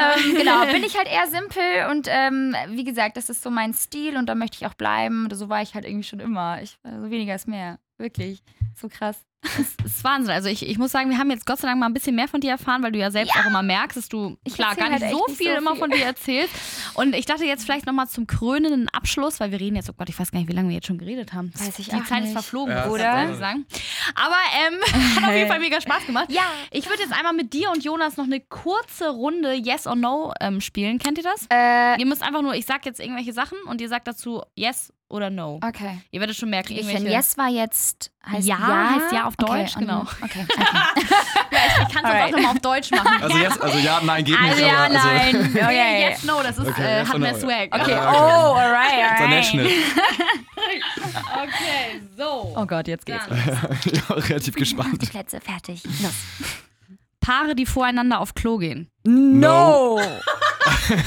ähm, 0.00 0.34
genau, 0.36 0.66
bin 0.66 0.82
ich 0.82 0.96
halt 0.96 1.06
eher 1.06 1.28
simpel 1.28 1.86
und 1.92 2.08
ähm, 2.10 2.56
wie 2.70 2.82
gesagt, 2.82 3.16
das 3.16 3.30
ist 3.30 3.40
so 3.40 3.50
mein 3.50 3.72
Stil 3.72 4.16
und 4.16 4.26
da 4.26 4.34
möchte 4.34 4.56
ich 4.56 4.66
auch 4.66 4.74
bleiben. 4.74 5.28
So 5.32 5.48
war 5.48 5.62
ich 5.62 5.74
halt 5.74 5.84
irgendwie 5.84 6.02
schon 6.02 6.18
immer. 6.18 6.60
Ich, 6.60 6.76
also 6.82 7.08
weniger 7.08 7.36
ist 7.36 7.46
mehr. 7.46 7.78
Wirklich. 8.02 8.42
So 8.80 8.88
krass. 8.88 9.16
Das 9.44 9.58
ist 9.84 10.04
Wahnsinn. 10.04 10.32
Also 10.32 10.48
ich, 10.48 10.64
ich 10.68 10.78
muss 10.78 10.92
sagen, 10.92 11.10
wir 11.10 11.18
haben 11.18 11.28
jetzt 11.30 11.46
Gott 11.46 11.58
sei 11.58 11.66
Dank 11.66 11.80
mal 11.80 11.86
ein 11.86 11.92
bisschen 11.92 12.14
mehr 12.14 12.28
von 12.28 12.40
dir 12.40 12.50
erfahren, 12.52 12.80
weil 12.84 12.92
du 12.92 13.00
ja 13.00 13.10
selbst 13.10 13.34
auch 13.36 13.44
immer 13.44 13.62
merkst, 13.62 13.96
dass 13.96 14.08
du 14.08 14.38
Ich 14.44 14.54
klar 14.54 14.76
gar 14.76 14.88
nicht 14.88 15.02
halt 15.02 15.10
so 15.12 15.24
nicht 15.26 15.36
viel 15.36 15.50
so 15.52 15.58
immer 15.58 15.72
viel. 15.72 15.80
von 15.80 15.90
dir 15.90 16.04
erzählst. 16.04 16.54
Und 16.94 17.12
ich 17.16 17.26
dachte 17.26 17.44
jetzt 17.44 17.64
vielleicht 17.64 17.84
nochmal 17.86 18.06
zum 18.08 18.28
krönenden 18.28 18.88
Abschluss, 18.90 19.40
weil 19.40 19.50
wir 19.50 19.58
reden 19.58 19.74
jetzt, 19.74 19.90
oh 19.90 19.94
Gott, 19.98 20.08
ich 20.08 20.16
weiß 20.18 20.30
gar 20.30 20.38
nicht, 20.38 20.48
wie 20.48 20.52
lange 20.52 20.68
wir 20.68 20.76
jetzt 20.76 20.86
schon 20.86 20.96
geredet 20.96 21.32
haben. 21.32 21.52
Weiß 21.58 21.76
ich 21.80 21.88
Die 21.88 21.94
auch 21.96 22.04
Zeit 22.04 22.18
ist 22.18 22.24
nicht. 22.26 22.32
verflogen, 22.34 22.72
Ja, 22.72 22.86
oder? 22.88 23.30
ist 23.32 23.38
sagen. 23.40 23.66
Aber 24.14 24.36
ähm, 24.64 24.80
hat 25.22 25.28
auf 25.28 25.34
jeden 25.34 25.48
Fall 25.48 25.58
mega 25.60 25.80
Spaß 25.80 26.06
gemacht. 26.06 26.30
Ja. 26.30 26.42
Ich 26.70 26.88
würde 26.88 27.02
jetzt 27.02 27.12
einmal 27.12 27.32
mit 27.34 27.52
dir 27.52 27.70
und 27.72 27.82
Jonas 27.82 28.16
noch 28.16 28.24
eine 28.26 28.40
kurze 28.40 29.08
Runde 29.10 29.54
Yes 29.54 29.88
or 29.88 29.96
No 29.96 30.32
ähm, 30.40 30.60
spielen. 30.60 31.00
Kennt 31.00 31.18
ihr 31.18 31.24
das? 31.24 31.46
Äh, 31.52 31.98
Ihr 31.98 32.06
müsst 32.06 32.22
einfach 32.22 32.42
nur, 32.42 32.54
ich 32.54 32.64
sag 32.64 32.86
jetzt 32.86 33.00
irgendwelche 33.00 33.32
Sachen 33.32 33.58
und 33.66 33.80
ihr 33.80 33.88
sagt 33.88 34.06
dazu 34.06 34.42
Yes 34.54 34.92
oder 35.12 35.30
No. 35.30 35.60
okay. 35.66 35.98
Ihr 36.10 36.20
werdet 36.20 36.36
schon 36.36 36.50
merken, 36.50 36.72
Ich 36.72 36.78
irgendwelche. 36.78 37.02
finde, 37.02 37.12
yes 37.16 37.36
war 37.38 37.48
jetzt 37.48 38.10
heißt 38.26 38.46
Ja, 38.46 38.56
ja, 38.58 38.90
heißt 38.94 39.12
ja 39.12 39.24
auf 39.26 39.34
okay, 39.38 39.58
Deutsch, 39.62 39.76
und- 39.76 39.82
genau. 39.82 40.00
Okay, 40.22 40.46
okay. 40.48 40.64
Ich 41.88 41.94
kann 41.94 42.04
es 42.04 42.10
auch 42.24 42.30
nochmal 42.30 42.50
auf 42.52 42.60
Deutsch 42.60 42.90
machen. 42.90 43.22
Also, 43.22 43.36
yes, 43.38 43.60
also 43.60 43.78
ja, 43.78 44.00
nein, 44.02 44.24
geht 44.24 44.40
nicht. 44.40 44.50
Also 44.52 44.62
ja, 44.64 44.72
aber, 44.72 44.94
also, 44.94 44.98
nein. 45.08 45.50
Okay. 45.62 46.00
Yes, 46.00 46.24
no, 46.24 46.42
das 46.42 46.58
ist, 46.58 46.66
Okay, 46.68 46.82
äh, 46.82 46.98
yes 47.00 47.08
hat 47.08 47.18
mehr 47.18 47.32
no. 47.32 47.38
Swag. 47.38 47.68
Okay, 47.80 47.90
Ja, 47.90 48.12
oh, 48.12 48.54
alright, 48.54 48.92
alright. 48.92 49.20
International. 49.20 49.66
Okay, 51.42 52.00
so. 52.16 52.54
Oh 52.56 52.66
Gott, 52.66 52.86
jetzt 52.88 53.04
geht's. 53.06 53.24
Ich 53.84 53.92
bin 53.92 54.02
relativ 54.18 54.54
gespannt. 54.54 55.10
Plätze 55.10 55.40
fertig. 55.40 55.82
Los. 55.84 56.12
Paare, 57.22 57.54
die 57.54 57.64
voreinander 57.66 58.20
auf 58.20 58.34
Klo 58.34 58.58
gehen. 58.58 58.90
No. 59.04 59.98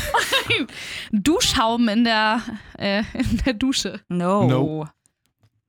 Duschschaum 1.12 1.88
in 1.90 2.06
der, 2.06 2.42
äh, 2.80 3.04
in 3.14 3.38
der 3.46 3.54
Dusche. 3.54 4.00
No. 4.08 4.48
No. 4.48 4.88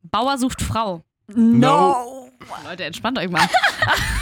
Bauer 0.04 0.38
sucht 0.38 0.62
Frau. 0.62 1.02
No. 1.26 2.30
Leute, 2.64 2.84
entspannt 2.84 3.18
euch 3.18 3.28
mal. 3.28 3.46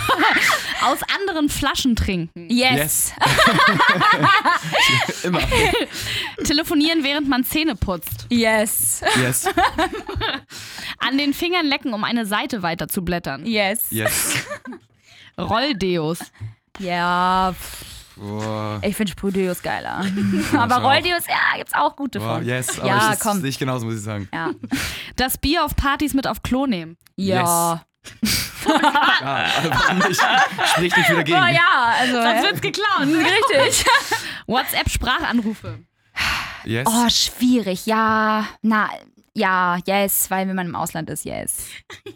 Aus 0.82 0.98
anderen 1.14 1.50
Flaschen 1.50 1.94
trinken. 1.94 2.48
Yes. 2.48 3.12
Immer. 5.22 5.40
Telefonieren, 6.44 7.04
während 7.04 7.28
man 7.28 7.44
Zähne 7.44 7.74
putzt. 7.76 8.26
Yes. 8.30 9.02
Yes. 9.16 9.46
An 10.98 11.18
den 11.18 11.34
Fingern 11.34 11.66
lecken, 11.66 11.92
um 11.92 12.04
eine 12.04 12.24
Seite 12.24 12.62
weiter 12.62 12.88
zu 12.88 13.04
blättern. 13.04 13.44
Yes. 13.44 13.86
Yes. 13.90 14.36
Rolldeos. 15.38 16.18
Ja, 16.78 17.54
Boah. 18.16 18.78
ich 18.82 18.96
finde 18.96 19.12
Sprühdeos 19.12 19.62
geiler. 19.62 20.04
Ja, 20.52 20.60
Aber 20.62 20.76
ich. 20.78 20.82
Rolldeos, 20.82 21.26
ja, 21.28 21.56
gibt's 21.58 21.74
auch 21.74 21.94
gute 21.96 22.18
Boah, 22.20 22.36
von. 22.36 22.46
yes. 22.46 22.78
Aber 22.78 22.88
Ja, 22.88 22.96
ich, 22.98 23.04
das 23.10 23.20
komm. 23.20 23.44
ich 23.44 23.58
genauso, 23.58 23.86
muss 23.86 23.96
ich 23.96 24.02
sagen. 24.02 24.28
Ja. 24.32 24.50
Das 25.16 25.38
Bier 25.38 25.64
auf 25.64 25.76
Partys 25.76 26.14
mit 26.14 26.26
auf 26.26 26.42
Klo 26.42 26.66
nehmen. 26.66 26.96
Ja. 27.16 27.84
Ja, 28.66 29.50
also 29.56 29.70
warum 29.70 29.98
nicht? 29.98 30.20
Spricht 30.72 30.96
nicht 30.96 31.10
wieder 31.10 31.22
gegen. 31.24 31.38
Oh 31.38 31.46
ja, 31.46 31.94
also. 32.00 32.14
Sonst 32.14 32.42
wird's 32.44 32.60
geklaut. 32.62 33.02
Richtig. 33.02 33.84
WhatsApp-Sprachanrufe. 34.46 35.80
Yes. 36.64 36.86
Oh, 36.90 37.08
schwierig. 37.10 37.84
Ja, 37.86 38.46
na, 38.62 38.88
ja, 39.36 39.78
yes, 39.86 40.30
weil 40.30 40.46
wenn 40.48 40.54
man 40.56 40.66
im 40.68 40.74
Ausland 40.76 41.10
ist, 41.10 41.24
yes. 41.24 41.66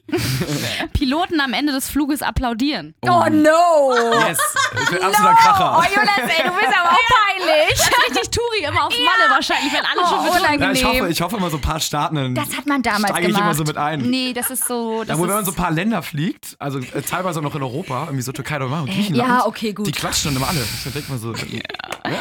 Piloten 0.93 1.41
am 1.41 1.53
Ende 1.53 1.73
des 1.73 1.91
Fluges 1.91 2.23
applaudieren. 2.23 2.95
Oh, 3.03 3.25
no. 3.31 3.93
Yes. 4.29 4.39
Ich 4.83 4.91
bin 4.91 5.03
absoluter 5.03 5.35
Kracher. 5.35 5.79
Oh, 5.79 5.95
Jonas, 5.95 6.19
ey, 6.37 6.45
du 6.45 6.51
bist 6.55 6.69
aber 6.79 6.91
auch 6.91 7.09
peinlich. 7.27 7.81
Richtig 8.09 8.31
Touri, 8.31 8.65
immer 8.69 8.87
auf 8.87 8.93
Malle 8.93 9.31
wahrscheinlich, 9.31 9.73
wenn 9.73 9.85
alle 9.85 10.01
Oh, 10.03 10.07
schon 10.09 10.25
betrunken 10.33 10.61
Ja, 10.63 10.71
ich, 10.73 10.85
hoffe, 10.85 11.09
ich 11.09 11.21
hoffe 11.21 11.37
immer 11.37 11.51
so 11.51 11.57
ein 11.57 11.61
paar 11.63 11.81
Staaten. 11.81 12.15
dann 12.17 12.35
Das 12.35 12.57
hat 12.57 12.67
man 12.67 12.83
damals 12.83 13.11
steige 13.11 13.21
ich 13.21 13.27
gemacht. 13.29 13.43
immer 13.43 13.55
so 13.55 13.65
mit 13.65 13.77
ein. 13.77 14.01
Nee, 14.03 14.33
das 14.33 14.51
ist 14.51 14.67
so. 14.67 15.01
Das 15.01 15.09
Ja, 15.11 15.19
wo 15.19 15.23
wenn 15.23 15.29
ist, 15.31 15.35
man 15.35 15.45
so 15.45 15.51
ein 15.53 15.57
paar 15.57 15.71
Länder 15.71 16.03
fliegt, 16.03 16.57
also 16.59 16.79
äh, 16.79 17.03
teilweise 17.03 17.41
auch 17.41 17.45
noch 17.45 17.55
in 17.55 17.63
Europa, 17.63 18.05
irgendwie 18.05 18.23
so 18.23 18.33
Türkei 18.33 18.57
oder 18.57 18.69
Griechenland. 18.85 19.29
ja, 19.29 19.47
okay, 19.47 19.73
gut. 19.73 19.87
Die 19.87 19.93
klatschen 19.93 20.33
dann 20.35 20.43
immer 20.43 20.49
alle. 20.51 20.61
Ich 20.61 20.93
denke 20.93 21.11
mal 21.11 21.19
so, 21.19 21.33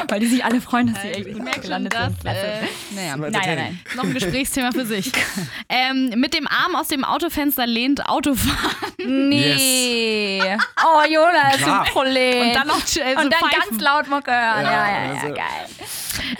weil 0.09 0.19
die 0.19 0.27
sich 0.27 0.43
alle 0.43 0.59
freuen, 0.61 0.93
dass 0.93 1.01
sie 1.01 1.09
echt 1.09 1.25
gut 1.27 1.35
merke 1.43 1.53
schon, 1.53 1.61
gelandet 1.63 1.93
dass, 1.93 2.13
sind. 2.13 2.25
Äh, 2.25 2.67
naja, 2.95 3.17
nein, 3.17 3.31
nein, 3.31 3.55
nein. 3.55 3.79
noch 3.95 4.03
ein 4.03 4.13
Gesprächsthema 4.13 4.71
für 4.71 4.85
sich. 4.87 5.11
Ähm, 5.69 6.13
mit 6.15 6.33
dem 6.33 6.47
Arm 6.47 6.75
aus 6.75 6.87
dem 6.87 7.03
Autofenster 7.03 7.67
lehnt 7.67 8.07
Autofahren. 8.07 8.75
Nee. 9.05 10.41
Oh, 10.85 11.01
Jonas, 11.09 11.57
Klar. 11.57 11.81
ein 11.83 11.91
Problem. 11.91 12.47
Und 12.47 12.53
dann 12.55 12.67
noch 12.67 12.77
äh, 12.77 12.85
so 12.85 13.01
Und 13.01 13.15
dann 13.15 13.31
pfeifen. 13.33 13.69
ganz 13.69 13.81
laut 13.81 14.07
Mucke 14.09 14.31
hören. 14.31 14.63
Ja, 14.63 14.71
ja, 14.89 15.13
ja, 15.13 15.13
also- 15.21 15.33
geil. 15.33 15.67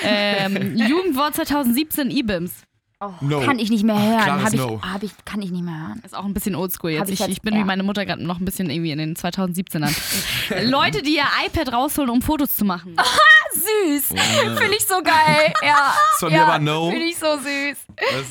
Ähm, 0.01 0.75
Jugendwort 0.77 1.35
2017 1.35 2.09
IBIMS. 2.11 2.51
Oh, 2.99 3.11
No. 3.21 3.41
Kann 3.41 3.59
ich 3.59 3.69
nicht 3.69 3.83
mehr 3.83 3.95
hören. 4.01 4.43
Hab 4.43 4.53
ich, 4.53 4.59
No. 4.59 4.81
hab 4.81 5.03
ich, 5.03 5.11
kann 5.23 5.41
ich 5.41 5.51
nicht 5.51 5.63
mehr 5.63 5.75
hören. 5.89 6.01
Ist 6.03 6.15
auch 6.15 6.25
ein 6.25 6.33
bisschen 6.33 6.55
oldschool 6.55 6.91
jetzt. 6.91 7.11
Ich, 7.11 7.19
jetzt- 7.19 7.29
ich 7.29 7.41
bin 7.41 7.53
ja. 7.53 7.59
wie 7.59 7.63
meine 7.63 7.83
Mutter 7.83 8.05
gerade 8.05 8.23
noch 8.25 8.39
ein 8.39 8.45
bisschen 8.45 8.69
irgendwie 8.71 8.91
in 8.91 8.97
den 8.97 9.15
2017ern. 9.15 9.93
Leute, 10.69 11.01
die 11.03 11.15
ihr 11.17 11.25
iPad 11.45 11.73
rausholen, 11.73 12.09
um 12.09 12.21
Fotos 12.23 12.55
zu 12.55 12.65
machen. 12.65 12.95
Süß! 13.53 14.09
süß. 14.09 14.59
Finde 14.59 14.75
ich 14.77 14.85
so 14.87 15.01
geil. 15.01 15.53
Ja. 15.63 15.93
So 16.19 16.27
ja, 16.29 16.45
never 16.45 16.59
know. 16.59 16.89
Finde 16.89 17.05
ich 17.05 17.17
so 17.17 17.37
süß. 17.37 17.77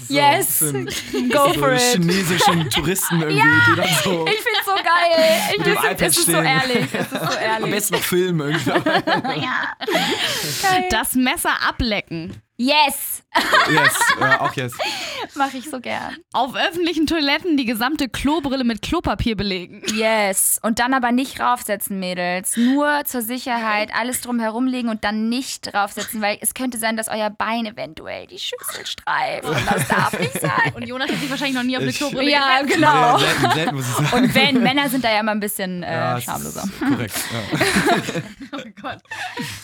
So 0.09 0.15
Yes. 0.15 0.47
bisschen- 0.61 1.31
Go 1.31 1.53
so 1.53 1.55
for 1.61 1.73
it. 1.73 1.81
chinesischen 1.81 2.71
Touristen 2.71 3.21
irgendwie, 3.23 3.37
die 3.71 3.77
dann 3.77 3.89
so 4.05 4.27
Ich 4.27 4.41
finde 4.41 4.61
es 4.61 4.67
so 4.67 4.75
geil. 4.75 5.41
Ich 5.53 5.59
Mit 5.59 5.67
dem 5.67 5.73
iPad 5.75 6.01
es 6.03 6.17
ist 6.19 6.27
so 6.27 6.33
stehen. 6.33 6.45
ehrlich. 6.45 6.87
Es 6.93 7.01
ist 7.03 7.11
so 7.11 7.17
am 7.17 7.43
ehrlich. 7.43 7.71
besten 7.71 7.95
noch 7.95 8.03
filmen 8.03 8.41
irgendwie. 8.41 8.71
Geil. 10.63 10.89
Das 10.91 11.15
Messer 11.15 11.51
ablecken. 11.67 12.41
Yes. 12.59 13.23
yes, 13.71 13.95
ja, 14.19 14.41
auch 14.41 14.53
yes. 14.55 14.73
Mache 15.35 15.59
ich 15.59 15.69
so 15.69 15.79
gern. 15.79 16.17
Auf 16.33 16.55
öffentlichen 16.57 17.07
Toiletten 17.07 17.59
die 17.59 17.67
gesamte 17.67 18.09
Klobrille 18.09 18.65
mit 18.65 18.81
Klopapier 18.81 19.37
belegen. 19.37 19.83
Yes. 19.95 20.59
Und 20.63 20.79
dann 20.79 20.95
aber 20.95 21.13
nicht 21.13 21.39
raufsetzen, 21.39 22.01
Mädels. 22.01 22.57
Nur 22.57 23.05
zur 23.05 23.21
Sicherheit 23.21 23.91
alles 23.95 24.23
drum 24.23 24.41
herumlegen 24.41 24.89
und 24.91 25.05
dann 25.05 25.29
nicht 25.29 25.75
draufsetzen, 25.75 26.23
weil 26.23 26.39
es 26.41 26.55
könnte 26.55 26.79
sein, 26.79 26.97
dass 26.97 27.09
euer 27.09 27.29
Bein 27.29 27.67
eventuell 27.67 28.27
die 28.27 28.39
Schüssel 28.39 28.87
streift. 28.87 29.45
Und 29.45 29.59
das 29.71 29.87
darf 29.89 30.19
nicht 30.19 30.41
sein. 30.41 30.73
Und 30.75 30.89
Jonas 30.89 31.11
hat 31.11 31.19
sich 31.21 31.29
wahrscheinlich 31.29 31.57
noch 31.57 31.63
nie 31.63 31.77
auf 31.77 31.83
eine 31.83 31.91
Ich- 31.91 31.99
Klobrille 31.99 32.31
Ja, 32.31 32.63
gesetzt. 32.63 32.75
genau. 32.77 33.19
Sehr 33.19 33.29
selten, 33.29 33.55
selten 33.55 33.75
muss 33.77 33.87
ich 33.89 33.95
sagen. 34.09 34.25
Und 34.25 34.35
wenn, 34.35 34.63
Männer 34.63 34.89
sind 34.89 35.05
da 35.05 35.13
ja 35.13 35.21
immer 35.21 35.33
ein 35.33 35.41
bisschen 35.41 35.83
äh, 35.83 35.93
ja, 35.93 36.21
schamloser. 36.23 36.65
korrekt. 36.79 37.15
Ja. 37.53 38.23
Oh 38.53 38.63
Gott. 38.81 38.99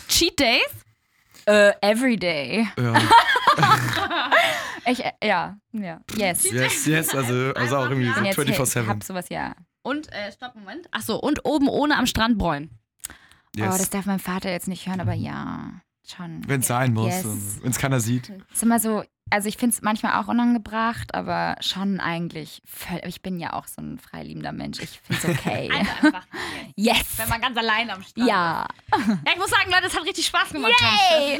Cheat 0.07 0.39
Days? 0.39 0.61
Äh, 1.45 1.71
everyday. 1.81 2.67
Ja. 2.77 2.93
Ich, 4.85 4.99
äh, 5.03 5.11
ja, 5.23 5.57
ja. 5.71 6.01
Yes. 6.17 6.51
Yes, 6.51 6.85
yes, 6.85 7.15
also, 7.15 7.53
also 7.53 7.77
auch 7.77 7.89
irgendwie 7.89 8.09
so 8.11 8.19
Und 8.19 8.25
jetzt, 8.25 8.37
hey, 8.37 8.45
24-7. 8.45 8.87
hab 8.87 9.03
sowas, 9.03 9.29
ja. 9.29 9.55
Und, 9.81 10.11
äh, 10.11 10.29
stopp, 10.31 10.55
Moment. 10.55 10.87
Achso, 10.91 11.15
und 11.15 11.45
oben 11.45 11.69
ohne 11.69 11.97
am 11.97 12.05
Strand 12.05 12.37
bräunen. 12.37 12.77
Oh, 13.09 13.11
das 13.61 13.79
Yes. 13.79 13.89
darf 13.91 14.05
mein 14.05 14.19
Vater 14.19 14.51
jetzt 14.51 14.67
nicht 14.67 14.85
hören, 14.87 14.99
aber 14.99 15.13
ja, 15.13 15.71
schon. 16.05 16.41
Wenn 16.47 16.59
es 16.61 16.67
sein 16.67 16.93
muss, 16.93 17.13
Yes. 17.13 17.59
wenn 17.61 17.71
es 17.71 17.77
keiner 17.77 17.99
sieht. 18.01 18.29
ist 18.51 18.63
immer 18.63 18.79
so, 18.79 19.03
also 19.29 19.47
ich 19.49 19.57
finde 19.57 19.73
es 19.75 19.81
manchmal 19.81 20.21
auch 20.21 20.27
unangebracht, 20.27 21.15
aber 21.15 21.55
schon 21.59 21.99
eigentlich, 21.99 22.61
voll, 22.65 23.01
ich 23.07 23.21
bin 23.21 23.39
ja 23.39 23.53
auch 23.53 23.65
so 23.67 23.81
ein 23.81 23.97
freiliebender 23.97 24.51
Mensch. 24.51 24.79
Ich 24.79 24.99
finde 25.03 25.27
es 25.27 25.39
okay. 25.39 25.69
einfach. 26.03 26.21
yes. 26.75 27.03
Wenn 27.17 27.29
man 27.29 27.41
ganz 27.41 27.57
allein 27.57 27.89
am 27.89 28.03
Strand 28.03 28.27
Ja. 28.29 28.67
ist. 28.95 29.07
Ja, 29.07 29.17
ich 29.33 29.37
muss 29.39 29.49
sagen, 29.49 29.71
Leute, 29.71 29.87
es 29.87 29.95
hat 29.97 30.03
richtig 30.05 30.25
Spaß 30.27 30.49
gemacht. 30.49 30.73
Yay. 30.79 31.39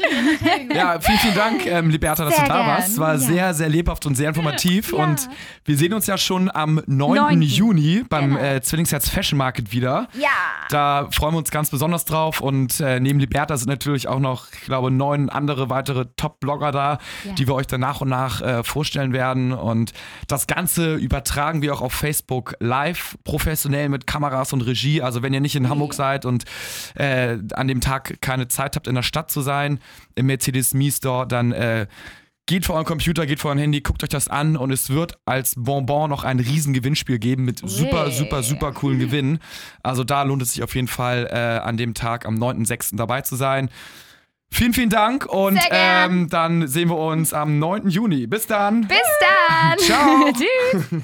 Ja, 0.74 0.98
vielen, 1.00 1.18
vielen 1.18 1.34
Dank, 1.34 1.66
ähm, 1.66 1.90
Liberta, 1.90 2.24
dass 2.24 2.34
Sehr 2.34 2.44
du 2.44 2.48
da 2.50 2.56
gern, 2.58 2.66
warst. 2.66 2.88
Es 2.88 2.98
war 2.98 3.12
ja. 3.12 3.18
sehr, 3.18 3.54
sehr 3.54 3.68
lebhaft 3.68 4.06
und 4.06 4.14
sehr 4.16 4.28
informativ. 4.28 4.92
Ja. 4.92 5.04
Und 5.04 5.28
wir 5.64 5.76
sehen 5.76 5.92
uns 5.92 6.06
ja 6.06 6.18
schon 6.18 6.50
am 6.54 6.82
9. 6.86 7.14
9.. 7.16 7.42
Juni 7.42 8.04
beim 8.08 8.30
Genau. 8.34 8.40
äh, 8.40 8.60
Zwillingsherz 8.60 9.08
Fashion 9.08 9.38
Market 9.38 9.70
wieder. 9.72 10.08
Ja. 10.14 10.28
Da 10.70 11.08
freuen 11.12 11.34
wir 11.34 11.38
uns 11.38 11.50
ganz 11.50 11.70
besonders 11.70 12.04
drauf. 12.04 12.40
Und 12.40 12.80
äh, 12.80 12.98
neben 12.98 13.20
Liberta 13.20 13.56
sind 13.56 13.68
natürlich 13.68 14.08
auch 14.08 14.18
noch, 14.18 14.52
ich 14.52 14.62
glaube, 14.62 14.90
neun 14.90 15.28
andere 15.30 15.70
weitere 15.70 16.06
Top-Blogger 16.16 16.72
da, 16.72 16.98
Ja. 17.24 17.32
die 17.34 17.46
wir 17.46 17.54
euch 17.54 17.66
dann 17.74 17.80
nach 17.80 18.00
und 18.00 18.08
nach 18.08 18.40
äh, 18.40 18.64
vorstellen 18.64 19.12
werden. 19.12 19.52
Und 19.52 19.92
das 20.28 20.46
Ganze 20.46 20.94
übertragen 20.94 21.62
wir 21.62 21.74
auch 21.74 21.82
auf 21.82 21.92
Facebook 21.92 22.54
live, 22.60 23.16
professionell 23.24 23.88
mit 23.88 24.06
Kameras 24.06 24.52
und 24.52 24.62
Regie. 24.62 25.02
Also 25.02 25.22
wenn 25.22 25.34
ihr 25.34 25.40
nicht 25.40 25.56
in 25.56 25.68
Hamburg 25.68 25.94
seid 25.94 26.24
und 26.24 26.44
äh, 26.94 27.38
an 27.54 27.68
dem 27.68 27.80
Tag 27.80 28.20
keine 28.20 28.48
Zeit 28.48 28.76
habt, 28.76 28.86
in 28.86 28.94
der 28.94 29.02
Stadt 29.02 29.30
zu 29.30 29.40
sein, 29.40 29.80
im 30.14 30.26
Mercedes 30.26 30.74
Me 30.74 30.90
Store, 30.90 31.26
dann 31.26 31.52
äh, 31.52 31.86
Geht 32.46 32.66
vor 32.66 32.74
euren 32.74 32.84
Computer, 32.84 33.24
geht 33.24 33.40
vor 33.40 33.52
euer 33.52 33.58
Handy, 33.58 33.80
guckt 33.80 34.02
euch 34.02 34.10
das 34.10 34.28
an 34.28 34.58
und 34.58 34.70
es 34.70 34.90
wird 34.90 35.16
als 35.24 35.54
Bonbon 35.56 36.10
noch 36.10 36.24
ein 36.24 36.38
riesen 36.38 36.74
Gewinnspiel 36.74 37.18
geben 37.18 37.46
mit 37.46 37.60
super, 37.64 38.10
super, 38.10 38.42
super 38.42 38.72
coolen 38.72 38.98
Gewinnen. 38.98 39.38
Also 39.82 40.04
da 40.04 40.24
lohnt 40.24 40.42
es 40.42 40.52
sich 40.52 40.62
auf 40.62 40.74
jeden 40.74 40.88
Fall 40.88 41.26
äh, 41.32 41.66
an 41.66 41.78
dem 41.78 41.94
Tag 41.94 42.26
am 42.26 42.34
9.6. 42.34 42.96
dabei 42.96 43.22
zu 43.22 43.36
sein. 43.36 43.70
Vielen, 44.54 44.72
vielen 44.72 44.88
Dank 44.88 45.26
und 45.26 45.58
ähm, 45.70 46.28
dann 46.30 46.68
sehen 46.68 46.88
wir 46.88 46.96
uns 46.96 47.32
am 47.32 47.58
9. 47.58 47.88
Juni. 47.88 48.28
Bis 48.28 48.46
dann. 48.46 48.82
Bis 48.86 48.98
dann. 49.18 49.78
Ciao. 49.78 50.32
Tschüss. 50.32 51.02